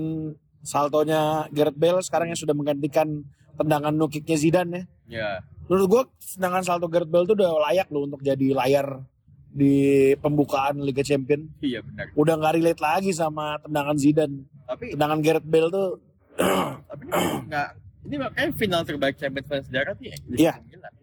saltonya 0.63 1.51
Gareth 1.51 1.75
Bale 1.75 1.99
sekarang 1.99 2.31
yang 2.31 2.39
sudah 2.39 2.55
menggantikan 2.55 3.25
tendangan 3.55 3.91
no 3.91 4.07
kicknya 4.07 4.39
Zidane 4.39 4.71
ya. 4.71 4.85
Ya, 5.05 5.29
Menurut 5.67 5.87
gue 5.89 6.03
tendangan 6.37 6.63
salto 6.63 6.87
Gareth 6.87 7.11
Bale 7.11 7.25
itu 7.25 7.35
udah 7.35 7.51
layak 7.67 7.89
loh 7.91 8.07
untuk 8.07 8.21
jadi 8.21 8.53
layar 8.53 9.01
di 9.49 9.75
pembukaan 10.19 10.79
Liga 10.79 11.01
Champion. 11.01 11.49
iya 11.59 11.81
benar. 11.81 12.13
Udah 12.15 12.35
nggak 12.37 12.55
relate 12.55 12.83
lagi 12.83 13.11
sama 13.11 13.59
tendangan 13.59 13.97
Zidane. 13.97 14.45
Tapi 14.65 14.95
Tendangan 14.95 15.19
Gareth 15.19 15.49
Bale 15.49 15.69
tuh 15.69 15.89
tapi 16.37 17.03
ini 17.05 17.15
nggak 17.47 17.69
ini 18.05 18.17
makanya 18.19 18.51
final 18.53 18.83
terbaik 18.83 19.17
Champions 19.17 19.49
League 19.49 19.65
sejarah 19.65 19.95
sih 19.95 20.09
Inggris 20.11 20.39
Iya. 20.39 20.53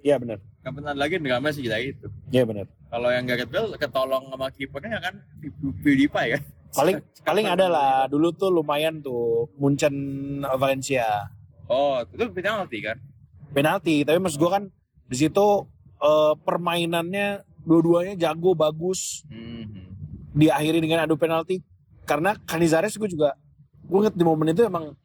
iya 0.02 0.15
benar. 0.15 0.38
Nggak 0.62 0.74
pernah 0.76 0.94
lagi 0.94 1.15
drama 1.17 1.48
sih 1.50 1.62
gila 1.62 1.78
itu. 1.80 2.08
Iya 2.30 2.44
benar. 2.44 2.65
Kalau 2.88 3.10
yang 3.10 3.26
Gareth 3.26 3.50
Bale 3.50 3.74
ketolong 3.76 4.24
sama 4.28 4.48
kipernya 4.50 5.00
kan 5.00 5.13
PewDiePie 5.82 6.10
kan. 6.32 6.41
Paling 6.72 6.96
paling 7.28 7.46
ada 7.48 7.65
lah 7.65 7.91
dulu 8.06 8.30
tuh 8.32 8.50
lumayan 8.50 9.00
tuh 9.00 9.50
Munchen 9.56 9.96
Valencia 10.52 11.30
Oh, 11.65 12.04
itu 12.04 12.28
penalti 12.30 12.80
kan? 12.82 12.98
penalti 13.50 14.04
tapi 14.04 14.15
maksud 14.15 14.36
gue 14.38 14.48
kan 14.50 14.63
di 15.06 15.17
situ 15.17 15.48
eh, 15.98 16.34
permainannya 16.38 17.28
dua-duanya 17.62 18.15
jago 18.17 18.52
bagus 18.54 19.28
Mhm. 19.28 19.91
diakhiri 20.32 20.80
dengan 20.80 21.04
adu 21.04 21.15
penalti 21.15 21.60
karena 22.02 22.39
Canizares 22.41 22.96
gue 22.96 23.08
juga 23.08 23.36
gue 23.82 23.98
inget 24.00 24.13
di 24.13 24.24
momen 24.24 24.50
itu 24.50 24.63
emang 24.63 24.96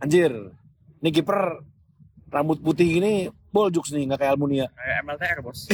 anjir 0.00 0.32
nih 0.98 1.12
kiper 1.12 1.60
rambut 2.28 2.58
putih 2.58 2.86
gini 2.90 3.12
boljuks 3.50 3.90
nih 3.90 4.06
nggak 4.06 4.20
kayak 4.20 4.32
Almunia 4.32 4.66
Kayak 4.70 4.98
MLTR 5.02 5.38
bos. 5.40 5.66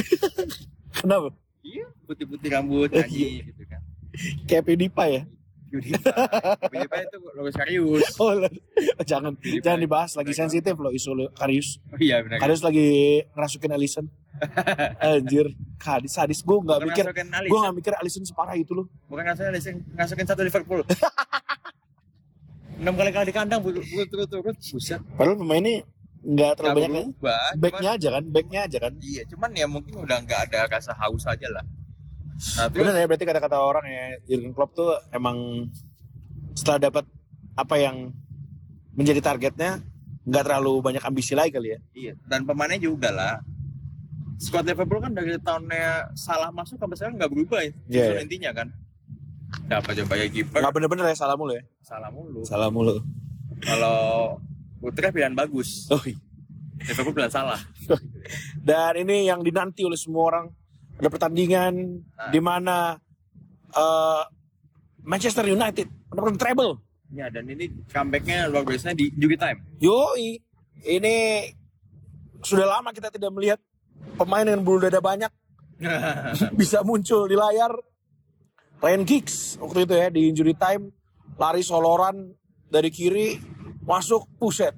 kenapa 0.97 1.29
iya, 1.61 1.85
putih-putih 2.03 2.49
rambut 2.49 2.89
nyanyi 2.89 3.45
gitu 3.45 3.63
kan. 3.63 3.81
kayak 4.45 4.63
PewDiePie 4.63 5.09
ya 5.11 5.21
PewDiePie. 5.67 5.99
PewDiePie 6.63 7.01
itu 7.03 7.17
logo 7.29 7.49
serius. 7.51 8.03
oh 8.17 8.31
jangan 9.09 9.31
PewDiePie. 9.33 9.61
jangan 9.61 9.79
dibahas 9.79 10.11
lagi 10.13 10.33
sensitif 10.33 10.73
loh 10.73 10.89
isu 10.89 11.11
lo- 11.13 11.31
Karius 11.31 11.77
Oh 11.87 11.97
iya 11.97 12.19
benar. 12.19 12.39
Karius 12.39 12.61
lagi 12.61 12.87
ngerasukin 13.31 13.71
Alison 13.71 14.05
anjir 15.03 15.49
kadis 15.77 16.13
sadis 16.13 16.39
gue 16.39 16.57
nggak 16.57 16.79
mikir 16.83 17.05
gue 17.43 17.59
nggak 17.59 17.75
mikir 17.75 17.93
Alison 17.95 18.21
separah 18.21 18.53
itu 18.53 18.69
loh 18.71 18.85
bukan 19.05 19.21
ngasukin 19.23 19.49
Alisson, 19.49 19.75
ngasukin 19.93 20.25
satu 20.25 20.41
Liverpool. 20.41 20.81
Enam 22.77 22.93
kali 22.93 23.09
kalah 23.09 23.25
di 23.25 23.33
kandang 23.33 23.59
berturut-turut, 23.65 24.53
buset. 24.53 25.01
padahal 25.17 25.37
pemainnya 25.41 25.81
nggak 26.21 26.51
terlalu 26.59 26.75
banyak 26.77 26.91
ya. 26.91 27.03
berubah. 27.09 27.49
backnya 27.57 27.89
aja 27.97 28.07
kan 28.13 28.23
backnya 28.29 28.59
aja 28.67 28.77
kan 28.83 28.93
Iya, 28.99 29.21
cuman 29.31 29.49
ya 29.55 29.65
mungkin 29.65 29.93
udah 29.97 30.17
nggak 30.27 30.39
ada 30.49 30.59
rasa 30.69 30.91
haus 30.97 31.23
aja 31.25 31.47
lah. 31.49 31.65
Nah, 32.37 32.69
terus 32.69 32.85
Bener 32.85 33.01
ya 33.01 33.05
berarti 33.09 33.25
kata-kata 33.25 33.57
orang 33.57 33.85
ya 33.89 34.05
Jurgen 34.29 34.53
Klopp 34.53 34.77
tuh 34.77 34.93
emang 35.09 35.69
setelah 36.53 36.89
dapat 36.89 37.05
apa 37.57 37.75
yang 37.81 38.13
menjadi 38.93 39.21
targetnya 39.25 39.81
nggak 40.27 40.43
terlalu 40.45 40.73
banyak 40.85 41.01
ambisi 41.01 41.33
lagi 41.33 41.55
kali 41.55 41.73
ya. 41.73 41.79
Iya, 41.97 42.13
dan 42.29 42.45
pemainnya 42.45 42.77
juga 42.77 43.09
lah. 43.09 43.41
Squad 44.37 44.69
Liverpool 44.69 45.01
kan 45.01 45.17
dari 45.17 45.33
tahunnya 45.41 46.13
salah 46.13 46.53
masuk 46.53 46.77
sampai 46.77 46.93
sekarang 46.93 47.17
nggak 47.17 47.31
berubah 47.33 47.59
ya. 47.65 47.71
Itu 47.89 47.97
iya. 47.97 48.21
intinya 48.21 48.51
kan. 48.53 48.67
Dapat 49.67 49.91
coba 49.99 50.13
ya 50.15 50.27
kiper 50.27 50.57
Nggak 50.57 50.73
bener-bener 50.73 51.05
ya 51.07 51.17
salah 51.17 51.35
mulu 51.35 51.51
ya. 51.51 51.63
salah 51.81 52.09
mulu. 52.09 52.39
Salah 52.43 52.69
mulu. 52.69 52.95
Kalau 53.59 53.97
Utrecht 54.77 55.11
pilihan 55.11 55.33
bagus, 55.33 55.89
Oh, 55.89 55.99
iya. 56.01 56.15
Liverpool 56.79 57.11
pilihan 57.11 57.33
salah. 57.33 57.57
Dan 58.57 58.93
ini 58.99 59.25
yang 59.25 59.41
dinanti 59.41 59.81
oleh 59.81 59.97
semua 59.97 60.23
orang. 60.27 60.45
Ada 60.95 61.09
pertandingan 61.09 61.73
Nah. 62.09 62.29
di 62.29 62.39
mana 62.39 62.77
eh, 63.69 64.23
Manchester 65.01 65.45
United 65.45 65.87
mendapatkan 66.07 66.37
treble. 66.37 66.71
Ya, 67.09 67.27
dan 67.27 67.45
ini 67.45 67.71
comebacknya 67.87 68.47
luar 68.47 68.63
biasa 68.63 68.91
di 68.91 69.09
Juki 69.11 69.35
Time. 69.35 69.63
Yoi, 69.77 70.35
ini 70.85 71.15
sudah 72.39 72.67
lama 72.69 72.91
kita 72.91 73.07
tidak 73.09 73.31
melihat 73.31 73.59
pemain 74.15 74.43
dengan 74.43 74.61
bulu 74.61 74.79
dada 74.79 74.99
banyak 74.99 75.31
bisa 76.59 76.81
muncul 76.81 77.25
di 77.25 77.33
layar. 77.33 77.73
Ryan 78.77 79.03
Giggs 79.03 79.57
waktu 79.57 79.89
itu 79.89 79.93
ya 79.97 80.07
di 80.13 80.21
injury 80.29 80.53
time 80.53 80.93
lari 81.37 81.65
soloran 81.65 82.33
dari 82.69 82.93
kiri 82.93 83.41
masuk 83.85 84.27
puset. 84.37 84.73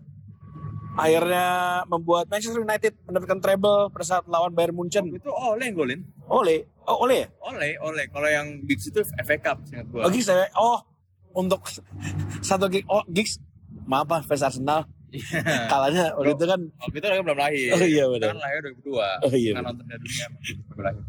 Akhirnya 1.00 1.80
membuat 1.88 2.28
Manchester 2.28 2.60
United 2.60 2.92
mendapatkan 3.08 3.40
treble 3.40 3.88
pada 3.88 4.04
saat 4.04 4.24
lawan 4.28 4.52
Bayern 4.52 4.76
Munchen. 4.76 5.08
itu 5.16 5.32
oleh 5.32 5.72
yang 5.72 5.76
golin. 5.80 6.00
Oleh, 6.28 6.68
oh 6.84 7.08
oleh 7.08 7.24
ya? 7.24 7.28
Oleh, 7.40 7.72
oleh. 7.80 8.06
Kalau 8.12 8.28
yang 8.28 8.60
Giggs 8.68 8.92
itu 8.92 9.00
FA 9.24 9.38
Cup, 9.40 9.64
seingat 9.64 9.88
gua. 9.88 10.08
Oh 10.08 10.12
Giggs 10.12 10.28
ya? 10.28 10.52
Oh 10.60 10.84
untuk 11.32 11.64
satu 12.48 12.68
gig, 12.68 12.84
oh 12.92 13.04
Giggs 13.08 13.40
maaf 13.88 14.12
Pak, 14.12 14.28
fans 14.28 14.44
Arsenal 14.44 14.84
Iya. 15.10 15.66
kalahnya 15.74 16.06
waktu 16.14 16.38
itu 16.38 16.46
kan 16.46 16.62
Waktu 16.86 16.98
itu 17.02 17.06
mereka 17.10 17.24
belum 17.26 17.40
lahir. 17.42 17.70
Oh 17.74 17.82
iya, 17.82 18.04
benar. 18.06 18.28
Kan 18.30 18.40
lahir 18.46 18.60
2002. 18.86 19.26
Oh 19.26 19.34
iya, 19.34 19.52
Kan 19.58 19.64
nonton 19.66 19.86
dari 19.90 20.02
dunia 20.06 20.28
baru 20.70 20.82
lahir. 20.86 21.04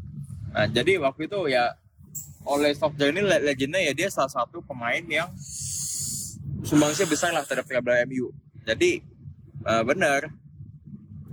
Nah, 0.51 0.67
jadi 0.73 0.93
waktu 0.99 1.21
itu 1.29 1.39
ya 1.53 1.65
oleh 2.49 2.73
Solskjaer 2.73 3.13
ini 3.13 3.23
le- 3.25 3.43
legendnya 3.45 3.81
ya 3.85 3.93
dia 3.93 4.09
salah 4.09 4.33
satu 4.33 4.65
pemain 4.65 5.03
yang 5.05 5.29
sumbangsih 6.65 7.05
besar 7.09 7.33
lah 7.37 7.45
terhadap 7.45 7.69
piala 7.69 8.05
MU. 8.09 8.33
Jadi 8.65 9.01
eh, 9.67 9.83
bener 9.85 10.33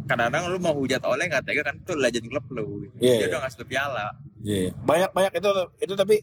kadang-kadang 0.07 0.47
lu 0.55 0.57
mau 0.63 0.71
hujat 0.71 1.03
oleh 1.03 1.27
nggak 1.27 1.43
tega 1.43 1.61
kan 1.67 1.75
itu 1.75 1.93
legend 1.95 2.27
klub 2.31 2.45
lu. 2.55 2.87
Iya, 2.97 3.19
dia 3.19 3.19
iya. 3.19 3.27
udah 3.35 3.39
ngasih 3.43 3.67
piala. 3.67 4.07
Iya. 4.43 4.71
Banyak 4.83 5.11
banyak 5.11 5.33
itu 5.35 5.49
itu 5.83 5.93
tapi 5.99 6.15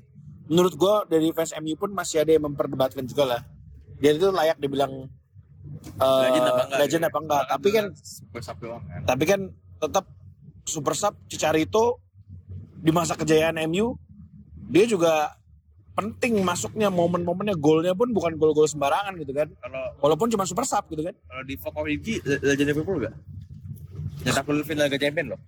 menurut 0.48 0.74
gue 0.76 0.94
dari 1.12 1.28
fans 1.36 1.52
MU 1.60 1.76
pun 1.76 1.92
masih 1.92 2.24
ada 2.24 2.32
yang 2.32 2.44
memperdebatkan 2.48 3.04
juga 3.04 3.24
lah. 3.36 3.40
Dia 4.00 4.16
itu 4.16 4.28
layak 4.32 4.56
dibilang 4.60 5.08
eh, 6.00 6.20
legend 6.28 6.44
apa 6.48 6.62
enggak? 6.64 6.78
legend 6.80 7.02
gitu. 7.04 7.10
apa 7.12 7.18
enggak. 7.20 7.42
Tapi 7.52 7.68
kan 7.72 7.84
super 8.00 8.40
sub 8.40 8.56
doang 8.60 8.84
kan. 8.88 9.00
tapi 9.04 9.24
kan 9.28 9.40
tetap 9.80 10.04
super 10.64 10.94
sub 10.96 11.14
Cicarito 11.28 12.00
di 12.80 12.92
masa 12.92 13.16
kejayaan 13.16 13.60
MU 13.68 13.96
dia 14.66 14.84
juga 14.84 15.36
penting 15.94 16.40
masuknya 16.40 16.88
momen-momennya 16.88 17.54
golnya 17.54 17.92
pun 17.92 18.10
bukan 18.10 18.34
gol-gol 18.34 18.66
sembarangan 18.66 19.14
gitu 19.14 19.30
kan. 19.30 19.46
Kalau 19.54 19.82
Walaupun 20.00 20.26
cuma 20.28 20.42
super 20.42 20.64
sub 20.64 20.84
gitu 20.88 21.02
kan. 21.02 21.14
kalau 21.24 21.42
di 21.42 21.54
Fox 21.54 21.74
Origi 21.74 22.18
le- 22.20 22.42
legend 22.42 22.68
Liverpool 22.68 22.98
gak? 23.00 23.14
Nyetak 24.22 24.42
gol 24.42 24.62
final 24.62 24.86
Liga 24.86 24.98
Champion 24.98 25.26
loh. 25.30 25.40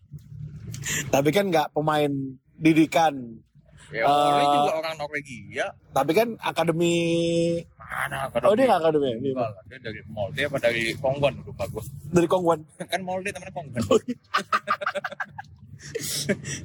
Tapi 1.09 1.29
kan 1.31 1.49
nggak 1.49 1.73
pemain 1.73 2.13
didikan. 2.55 3.15
Ya, 3.87 4.03
orang 4.03 4.51
juga 4.53 4.73
orang 4.77 4.95
Norwegia. 4.97 5.67
Tapi 5.91 6.11
kan 6.11 6.29
akademi 6.41 6.95
Mana 7.79 8.27
Oh 8.43 8.51
dia 8.53 8.67
nggak 8.67 8.83
akademi. 8.83 9.15
Dia 9.21 9.31
Enggak 9.33 9.51
dia 9.65 9.79
dari 9.81 10.01
Molde 10.09 10.41
apa 10.43 10.57
dari 10.59 10.83
Kongwon 10.95 11.35
lupa 11.41 11.65
gue. 11.67 11.83
dari 12.11 12.27
Kongwan. 12.27 12.59
kan 12.77 13.01
Molde 13.01 13.31
temennya 13.31 13.53
Kongwon. 13.53 13.83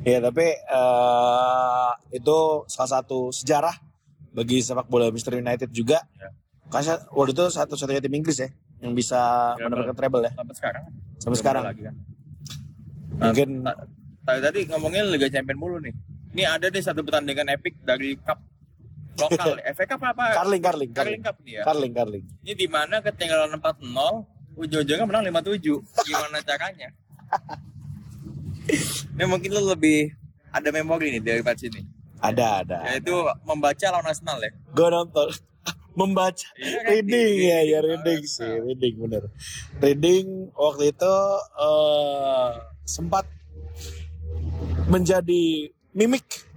Ya 0.01 0.17
tapi 0.19 0.47
eh, 0.55 1.89
itu 2.11 2.37
salah 2.65 2.91
satu 2.95 3.29
sejarah 3.29 3.73
bagi 4.31 4.59
sepak 4.59 4.87
bola 4.87 5.07
Manchester 5.07 5.37
United 5.37 5.69
juga. 5.69 6.01
Ya. 6.15 6.29
Karena 6.67 7.03
waktu 7.09 7.31
itu 7.31 7.45
satu-satunya 7.47 7.99
tim 7.99 8.13
Inggris 8.13 8.37
ya 8.37 8.49
yang 8.79 8.93
bisa 8.93 9.19
Treble. 9.53 9.63
mendapatkan 9.67 9.95
treble 9.95 10.21
ya 10.23 10.31
Sampai 10.33 10.55
sekarang. 10.55 10.83
sampai 11.17 11.37
sekarang. 11.37 11.63
Lagi 11.65 11.81
kan. 11.83 11.95
Mungkin 13.13 13.49
Ta- 13.61 13.85
Tadi 14.21 14.39
tadi 14.39 14.59
ngomongin 14.69 15.09
Liga 15.09 15.27
Champion 15.27 15.57
mulu 15.57 15.77
nih. 15.77 15.91
Ini 16.31 16.43
ada 16.47 16.69
nih 16.69 16.79
satu 16.79 17.01
pertandingan 17.01 17.49
epic 17.51 17.75
dari 17.81 18.13
cup 18.15 18.37
lokal. 19.17 19.59
FA 19.75 19.85
Cup 19.85 20.01
apa? 20.05 20.31
Carling, 20.31 20.61
Carling, 20.61 20.91
Carling 20.93 21.19
Carling, 21.19 21.21
Cup 21.21 21.37
nih 21.41 21.53
ya. 21.57 21.63
Carling, 21.65 21.91
Carling. 21.91 22.23
Ini 22.39 22.53
di 22.53 22.67
mana 22.69 23.01
ketinggalan 23.01 23.57
4-0, 23.57 23.81
ujung-ujungnya 24.55 25.03
menang 25.03 25.25
5-7. 25.27 25.83
Gimana 26.05 26.37
caranya? 26.39 26.89
Ini 28.71 29.25
mungkin 29.27 29.49
lu 29.51 29.67
lebih 29.67 30.11
ada 30.51 30.69
memori 30.71 31.11
nih 31.15 31.21
dari 31.23 31.41
match 31.43 31.67
ini. 31.67 31.81
Ada, 32.21 32.47
ada. 32.63 32.77
Yaitu 32.91 33.13
membaca 33.43 33.85
lawan 33.91 34.07
Arsenal 34.07 34.37
ya. 34.39 34.51
Gue 34.71 34.87
nonton 34.87 35.27
membaca 35.99 36.47
kan? 36.55 36.87
reading 36.87 37.35
ya 37.51 37.59
ya 37.67 37.79
Reading. 37.83 37.99
reading 37.99 38.21
sih 38.23 38.53
reading 38.63 38.95
bener 38.95 39.23
reading 39.83 40.47
waktu 40.55 40.95
itu 40.95 41.15
eh, 41.59 42.49
sempat 42.87 43.27
menjadi 44.87 45.67
mimik 45.91 46.47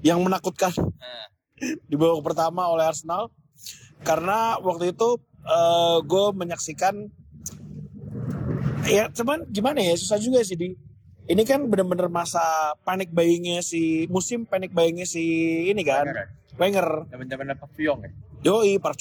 yang 0.00 0.24
menakutkan 0.24 0.72
Nah, 0.80 1.28
di 1.92 1.94
babak 2.00 2.24
pertama 2.32 2.72
oleh 2.72 2.88
Arsenal 2.88 3.28
karena 4.00 4.56
waktu 4.60 4.96
itu 4.96 5.20
gue 6.04 6.26
menyaksikan 6.32 7.08
ya 8.88 9.08
cuman 9.12 9.44
gimana 9.48 9.80
ya 9.80 9.92
susah 9.96 10.16
juga 10.16 10.40
sih 10.40 10.56
di 10.56 10.72
ini 11.24 11.42
kan 11.48 11.64
bener-bener 11.64 12.12
masa 12.12 12.76
panik 12.84 13.08
buyingnya 13.08 13.64
si 13.64 14.04
musim 14.12 14.44
panik 14.44 14.72
buyingnya 14.76 15.08
si 15.08 15.24
ini 15.72 15.80
kan 15.84 16.04
Wenger 16.54 17.10
ya? 17.10 17.18
Zaman-zaman 17.18 17.58
Pak 17.58 17.70
Puyong 17.74 18.00
ya. 18.06 18.10
Yoi 18.44 18.78
Park 18.78 19.00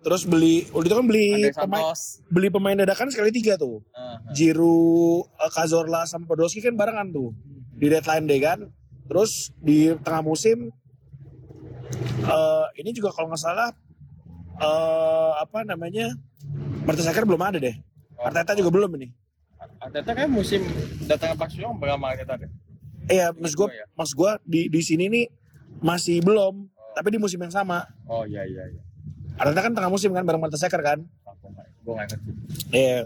terus 0.00 0.24
beli 0.24 0.64
waktu 0.72 0.88
itu 0.88 0.96
kan 0.96 1.06
beli 1.06 1.28
pemain 1.52 1.92
beli 2.32 2.48
pemain 2.48 2.72
dadakan 2.72 3.12
sekali 3.12 3.28
tiga 3.28 3.60
tuh 3.60 3.84
Ah, 3.92 4.16
ah. 4.16 4.32
Giroud, 4.32 5.28
eh, 5.28 6.06
sama 6.08 6.24
Podolski 6.24 6.64
kan 6.64 6.72
barengan 6.72 7.12
tuh 7.12 7.36
di 7.76 7.88
deadline 7.88 8.24
day 8.28 8.40
kan. 8.40 8.64
Terus 9.10 9.52
di 9.60 9.92
tengah 10.00 10.24
musim 10.24 10.72
eh 12.24 12.66
ini 12.80 12.96
juga 12.96 13.12
kalau 13.12 13.28
nggak 13.32 13.42
salah 13.42 13.68
eh 14.60 15.32
apa 15.36 15.68
namanya 15.68 16.16
Mertesacker 16.88 17.28
belum 17.28 17.42
ada 17.44 17.60
deh. 17.60 17.76
Arteta 18.16 18.56
juga 18.56 18.72
belum 18.72 18.96
ini. 18.96 19.12
Arteta 19.80 20.12
kan 20.12 20.28
musim 20.28 20.60
datang 21.08 21.32
Pak 21.40 21.56
Puyong 21.56 21.80
berapa 21.80 22.04
Arteta 22.04 22.36
deh? 22.36 22.50
Iya, 23.08 23.32
mas 23.32 23.56
gue, 23.56 23.66
ya? 23.72 23.88
mas 23.96 24.12
gue 24.12 24.30
di 24.44 24.60
di 24.68 24.80
sini 24.84 25.08
nih 25.08 25.26
masih 25.80 26.20
belum, 26.20 26.68
tapi 26.92 27.16
di 27.16 27.18
musim 27.18 27.40
yang 27.40 27.50
sama. 27.50 27.88
Oh 28.04 28.28
iya 28.28 28.44
iya 28.44 28.68
iya. 28.68 28.82
Arteta 29.40 29.64
kan 29.64 29.72
tengah 29.72 29.88
musim 29.88 30.12
kan 30.12 30.20
bareng 30.22 30.38
Mertesacker 30.38 30.84
kan. 30.84 31.00
Aku 31.24 31.48
nggak, 31.48 31.66
gue 31.80 31.92
nggak 31.96 32.08
ngerti. 32.12 32.30
Iya, 32.76 32.98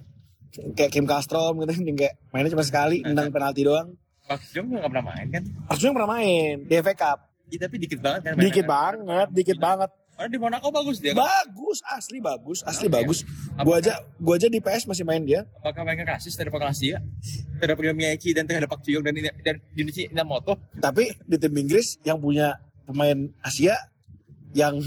kayak 0.74 0.90
Kim 0.90 1.06
Castro 1.06 1.54
gitu 1.54 1.94
kayak 1.94 2.14
mainnya 2.34 2.50
cuma 2.50 2.66
sekali, 2.66 3.06
nendang 3.06 3.30
penalti 3.30 3.62
doang. 3.62 3.94
Pak 4.26 4.42
Puyong 4.50 4.66
nggak 4.74 4.90
pernah 4.90 5.06
main 5.14 5.26
kan? 5.30 5.42
Harusnya 5.70 5.94
pernah 5.94 6.10
main 6.10 6.54
di 6.66 6.74
FA 6.82 6.94
Cup. 6.98 7.18
Iya 7.54 7.58
tapi 7.70 7.76
dikit 7.78 8.00
banget 8.02 8.20
kan. 8.26 8.32
Dikit 8.34 8.66
kan? 8.66 8.74
banget, 8.74 9.28
dikit 9.30 9.58
banget. 9.62 9.90
Karena 10.14 10.30
di 10.30 10.38
Monaco 10.38 10.70
bagus 10.70 11.02
dia. 11.02 11.10
Kan? 11.10 11.26
Bagus, 11.26 11.82
asli 11.90 12.22
bagus, 12.22 12.62
asli 12.62 12.86
Oke. 12.86 12.94
bagus. 13.02 13.18
Gua 13.58 13.82
aja, 13.82 13.98
gua 14.22 14.34
aja 14.38 14.46
di 14.46 14.62
PS 14.62 14.86
masih 14.86 15.02
main 15.02 15.22
dia. 15.26 15.42
Apakah 15.58 15.82
mereka 15.82 16.14
rasis 16.14 16.38
terhadap 16.38 16.70
Asia? 16.70 17.02
Terhadap 17.58 17.82
Miyaki 17.82 18.30
dan 18.30 18.46
terhadap 18.46 18.70
Pak 18.70 18.86
Puyong 18.86 19.02
dan 19.02 19.14
dan 19.42 19.56
Indonesia 19.74 20.06
Inamoto? 20.06 20.54
Tapi 20.78 21.18
di 21.26 21.36
tim 21.36 21.54
Inggris 21.58 21.98
yang 22.06 22.22
punya 22.22 22.62
pemain 22.86 23.26
Asia 23.42 23.74
yang 24.54 24.78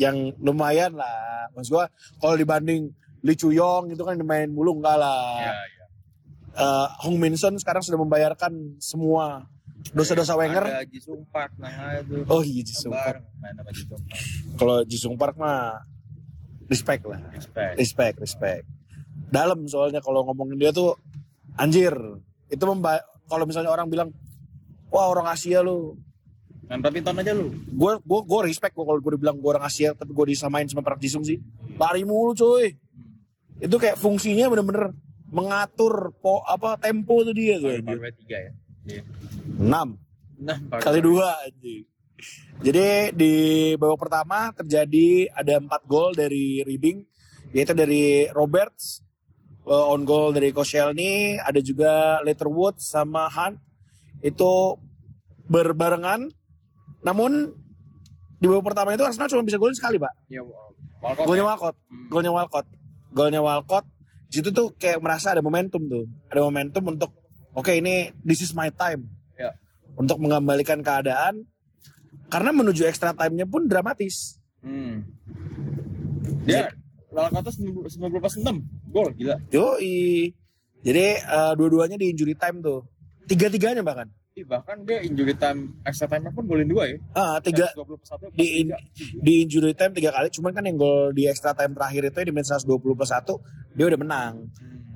yang 0.00 0.32
lumayan 0.40 0.96
lah. 0.96 1.52
Mas 1.52 1.68
gua 1.68 1.92
kalau 2.16 2.40
dibanding 2.40 2.96
Lee 3.20 3.36
Chuyong 3.36 3.92
itu 3.92 4.02
kan 4.02 4.16
main 4.24 4.48
mulu 4.48 4.80
enggak 4.80 4.96
lah. 4.96 5.52
Iya 5.52 5.52
iya. 5.52 5.84
Eh, 6.52 6.88
Hong 7.04 7.16
Min 7.20 7.36
Son 7.36 7.56
sekarang 7.60 7.84
sudah 7.84 8.00
membayarkan 8.00 8.76
semua 8.80 9.51
dosa-dosa 9.90 10.38
Wenger? 10.38 10.62
Ada 10.62 10.86
Jisung 10.86 11.26
Park 11.34 11.58
nah 11.58 11.98
itu. 11.98 12.22
Oh 12.30 12.42
iya 12.46 12.62
Jisung 12.62 12.94
Park. 12.94 13.26
kalau 14.54 14.76
Jisung 14.86 15.14
Park 15.18 15.34
mah 15.34 15.82
respect 16.70 17.02
lah. 17.02 17.18
Respect. 17.34 17.74
Respect 17.82 18.16
respect. 18.22 18.64
Dalam 19.32 19.66
soalnya 19.66 19.98
kalau 19.98 20.22
ngomongin 20.28 20.62
dia 20.62 20.70
tuh 20.70 20.94
anjir. 21.58 21.92
Itu 22.52 22.68
memba 22.68 23.00
kalau 23.26 23.48
misalnya 23.48 23.72
orang 23.72 23.88
bilang 23.88 24.08
wah 24.92 25.10
orang 25.10 25.26
Asia 25.26 25.64
lu. 25.64 25.98
Main 26.68 26.80
tapi 26.80 27.02
aja 27.02 27.32
lu. 27.34 27.50
Gue 27.72 27.98
gue 27.98 28.20
gue 28.22 28.40
respect 28.46 28.76
gue 28.78 28.84
kalau 28.86 29.00
gue 29.02 29.12
dibilang 29.18 29.36
gue 29.40 29.50
orang 29.50 29.66
Asia 29.66 29.92
tapi 29.98 30.14
gue 30.14 30.26
disamain 30.30 30.68
sama 30.68 30.84
Park 30.84 31.02
Jisung 31.02 31.26
sih. 31.26 31.40
Lari 31.80 32.06
mulu 32.06 32.36
cuy 32.36 32.70
hmm. 32.70 33.66
itu 33.66 33.76
kayak 33.80 33.98
fungsinya 33.98 34.46
bener-bener 34.52 34.94
mengatur 35.32 36.12
po 36.20 36.44
apa 36.44 36.76
tempo 36.76 37.24
tuh 37.24 37.32
dia 37.32 37.56
tuh. 37.56 37.80
6. 39.46 40.02
6 40.42 40.82
kali 40.82 41.00
dua 41.02 41.38
anjing. 41.46 41.86
Jadi 42.62 43.10
di 43.14 43.34
babak 43.74 44.06
pertama 44.06 44.54
terjadi 44.54 45.30
ada 45.34 45.58
4 45.58 45.90
gol 45.90 46.14
dari 46.14 46.62
Reading 46.62 47.02
yaitu 47.50 47.74
dari 47.74 48.30
Roberts 48.30 49.02
eh, 49.66 49.86
on 49.92 50.06
goal 50.06 50.32
dari 50.32 50.54
Koscielny, 50.54 51.36
ada 51.42 51.58
juga 51.58 52.22
Letterwood 52.22 52.78
sama 52.78 53.26
Hunt 53.28 53.58
itu 54.22 54.78
berbarengan. 55.50 56.30
Namun 57.02 57.50
di 58.38 58.46
babak 58.46 58.72
pertama 58.72 58.94
itu 58.94 59.02
Arsenal 59.02 59.30
cuma 59.30 59.42
bisa 59.42 59.58
golin 59.58 59.74
sekali, 59.74 59.98
Pak. 59.98 60.30
Iya, 60.30 60.42
Walcott. 61.02 61.26
Golnya 61.26 61.44
Walcott. 61.44 61.76
Ya? 61.76 62.08
Golnya 62.10 62.32
Walcott. 62.32 62.66
Golnya 63.12 63.40
Walcott. 63.42 63.86
Di 64.30 64.40
situ 64.40 64.48
tuh 64.54 64.72
kayak 64.78 65.02
merasa 65.02 65.34
ada 65.34 65.42
momentum 65.44 65.82
tuh. 65.90 66.06
Ada 66.30 66.40
momentum 66.40 66.82
untuk 66.94 67.10
oke 67.52 67.68
okay, 67.68 67.84
ini 67.84 68.14
this 68.24 68.40
is 68.40 68.56
my 68.56 68.72
time 68.72 69.21
Ya. 69.92 69.98
Untuk 70.00 70.16
mengembalikan 70.18 70.80
keadaan. 70.80 71.44
Karena 72.28 72.50
menuju 72.50 72.88
extra 72.88 73.12
time-nya 73.12 73.44
pun 73.44 73.68
dramatis. 73.68 74.40
Hmm. 74.64 75.04
Dia 76.48 76.72
Walcott 77.12 77.52
90 77.52 77.92
90 77.92 78.24
pas 78.24 78.32
6 78.32 78.48
gol 78.88 79.08
gila. 79.12 79.36
Yoi. 79.52 80.32
Jadi 80.82 81.04
eh, 81.20 81.52
dua-duanya 81.54 82.00
di 82.00 82.08
injury 82.10 82.32
time 82.34 82.64
tuh. 82.64 82.88
Tiga-tiganya 83.28 83.84
bahkan. 83.84 84.08
Ih, 84.32 84.48
bahkan 84.48 84.80
dia 84.88 85.04
injury 85.04 85.36
time 85.36 85.76
extra 85.84 86.08
time 86.08 86.32
pun 86.32 86.48
golin 86.48 86.64
dua 86.64 86.88
ya. 86.88 86.96
Ah, 87.12 87.36
tiga 87.38 87.68
20 87.76 88.00
plus 88.00 88.08
1 88.08 88.32
di 88.32 88.46
in- 88.64 88.80
di 89.20 89.44
injury 89.44 89.76
time 89.76 89.92
tiga 89.92 90.08
kali. 90.08 90.32
Cuman 90.32 90.56
kan 90.56 90.64
yang 90.64 90.80
gol 90.80 91.12
di 91.12 91.28
extra 91.28 91.52
time 91.52 91.76
terakhir 91.76 92.08
itu 92.08 92.18
di 92.24 92.32
menit 92.32 92.48
120 92.48 92.80
plus 92.96 93.12
1 93.12 93.28
dia 93.76 93.84
udah 93.92 94.00
menang. 94.00 94.48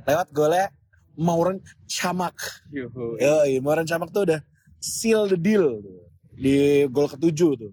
Lewat 0.09 0.33
golnya 0.33 0.73
Mauren 1.21 1.61
Chamak. 1.85 2.65
Yoi, 2.73 3.61
Mauren 3.61 3.85
Chamak 3.85 4.09
tuh 4.09 4.25
udah 4.25 4.41
seal 4.87 5.27
the 5.27 5.39
deal 5.39 5.83
tuh. 5.83 6.07
di 6.37 6.85
gol 6.93 7.09
ketujuh 7.09 7.51
tuh. 7.59 7.73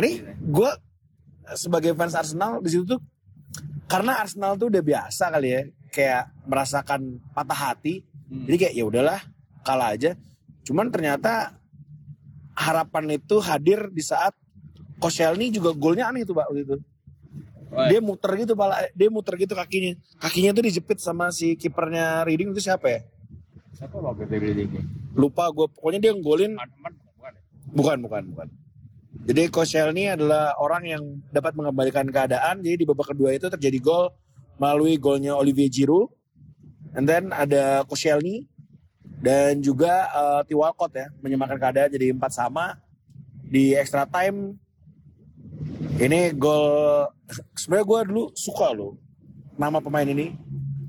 Ini 0.00 0.40
gue 0.40 0.70
sebagai 1.54 1.92
fans 1.92 2.16
Arsenal 2.16 2.58
di 2.64 2.72
situ 2.72 2.96
tuh 2.96 3.00
karena 3.86 4.18
Arsenal 4.18 4.58
tuh 4.58 4.72
udah 4.72 4.82
biasa 4.82 5.30
kali 5.30 5.48
ya 5.52 5.62
kayak 5.92 6.24
merasakan 6.48 7.20
patah 7.36 7.70
hati. 7.70 8.02
Hmm. 8.26 8.48
Jadi 8.48 8.56
kayak 8.56 8.74
ya 8.74 8.84
udahlah 8.88 9.20
kalah 9.62 9.94
aja. 9.94 10.16
Cuman 10.66 10.90
ternyata 10.90 11.54
harapan 12.56 13.20
itu 13.20 13.38
hadir 13.44 13.92
di 13.92 14.02
saat 14.02 14.32
Koscielny 14.96 15.52
juga 15.52 15.76
golnya 15.76 16.08
aneh 16.08 16.24
tuh 16.24 16.32
Pak 16.32 16.48
waktu 16.48 16.64
itu. 16.64 16.76
Dia 17.92 18.00
muter 18.00 18.32
gitu 18.40 18.56
pala 18.56 18.88
dia 18.96 19.12
muter 19.12 19.36
gitu 19.36 19.52
kakinya. 19.52 20.00
Kakinya 20.16 20.56
tuh 20.56 20.64
dijepit 20.64 20.96
sama 20.96 21.28
si 21.28 21.60
kipernya 21.60 22.24
Reading 22.24 22.56
itu 22.56 22.64
siapa 22.64 22.88
ya? 22.88 23.00
Siapa 23.76 24.00
itu 24.00 24.34
ini? 24.40 24.80
Lupa 25.12 25.52
gue 25.52 25.68
pokoknya 25.68 26.00
dia 26.00 26.12
golin 26.16 26.56
Arman 26.56 26.92
bukan 26.96 27.32
ya? 27.36 27.42
Bukan, 27.76 27.96
bukan, 28.00 28.22
bukan. 28.32 28.48
Jadi 29.26 29.42
Koscielny 29.48 30.12
adalah 30.12 30.54
orang 30.60 30.82
yang 30.86 31.02
dapat 31.34 31.56
mengembalikan 31.56 32.06
keadaan. 32.08 32.60
Jadi 32.60 32.84
di 32.84 32.86
babak 32.86 33.12
kedua 33.12 33.32
itu 33.32 33.48
terjadi 33.48 33.78
gol 33.80 34.12
melalui 34.56 35.00
golnya 35.00 35.34
Olivier 35.36 35.72
Giroud. 35.72 36.12
And 36.96 37.04
then 37.04 37.32
ada 37.32 37.84
Koscielny 37.84 38.48
dan 39.20 39.60
juga 39.64 40.08
uh, 40.12 40.40
Theo 40.44 40.60
Walcott 40.60 40.92
ya 40.92 41.08
menyamakan 41.24 41.56
keadaan 41.56 41.88
jadi 41.92 42.12
empat 42.12 42.32
sama 42.32 42.76
di 43.44 43.72
extra 43.76 44.04
time. 44.08 44.56
Ini 45.96 46.36
gol 46.36 47.08
sebenarnya 47.60 47.86
gue 47.88 48.00
dulu 48.12 48.24
suka 48.36 48.72
loh 48.72 48.96
nama 49.56 49.80
pemain 49.80 50.06
ini. 50.06 50.36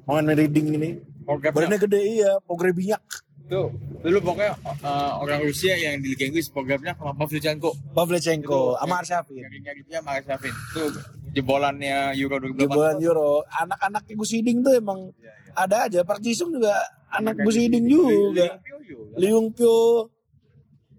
Pemain 0.03 0.35
reading 0.35 0.67
ini. 0.77 0.91
Pogrebnya. 1.27 1.55
Badannya 1.59 1.79
gede 1.83 1.99
iya, 2.07 2.31
Pogrebinyak. 2.47 3.03
Tuh, 3.47 3.71
dulu 4.03 4.19
pokoknya 4.31 4.59
uh, 4.83 5.23
orang 5.23 5.39
Rusia 5.39 5.75
yang 5.79 6.03
di 6.03 6.11
Liga 6.11 6.27
Inggris 6.27 6.51
programnya 6.51 6.95
sama 6.95 7.15
Pavlyuchenko. 7.15 7.71
Pavlyuchenko 7.95 8.75
sama 8.75 8.95
Arshavin. 8.99 9.39
Nyari-nyari 9.43 9.81
dia 9.87 9.99
sama 10.03 10.19
Arshavin. 10.19 10.51
Itu 10.51 10.83
jebolannya 11.31 12.11
Euro 12.19 12.43
2008. 12.43 12.59
Jebolan 12.59 12.97
Euro. 13.03 13.31
Anak-anak 13.47 14.03
Gus 14.11 14.31
Hiding 14.35 14.63
tuh 14.63 14.73
emang 14.75 14.99
Iya, 15.15 15.31
iya. 15.31 15.51
ada 15.55 15.77
aja. 15.87 15.99
Park 16.03 16.19
Jisung 16.23 16.51
juga 16.51 16.75
anak 17.07 17.39
Gus. 17.39 17.55
Hiding 17.55 17.87
juga. 17.87 18.11
Liu 18.11 18.59
Pio 18.59 18.77
juga. 18.83 19.15
Liung 19.15 19.47
Pyo. 19.55 19.75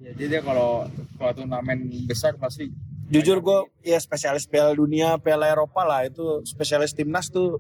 Ya, 0.01 0.11
jadi 0.17 0.39
dia 0.39 0.41
kalau 0.41 0.89
kalau 1.21 1.33
turnamen 1.37 1.85
besar 2.09 2.33
pasti 2.41 2.73
Jujur 3.09 3.41
gue 3.41 3.59
ya 3.89 3.97
spesialis 3.97 4.45
Piala 4.45 4.77
Dunia, 4.77 5.17
Piala 5.17 5.49
Eropa 5.49 5.81
lah 5.81 6.05
itu 6.05 6.45
spesialis 6.45 6.93
timnas 6.93 7.33
tuh 7.33 7.57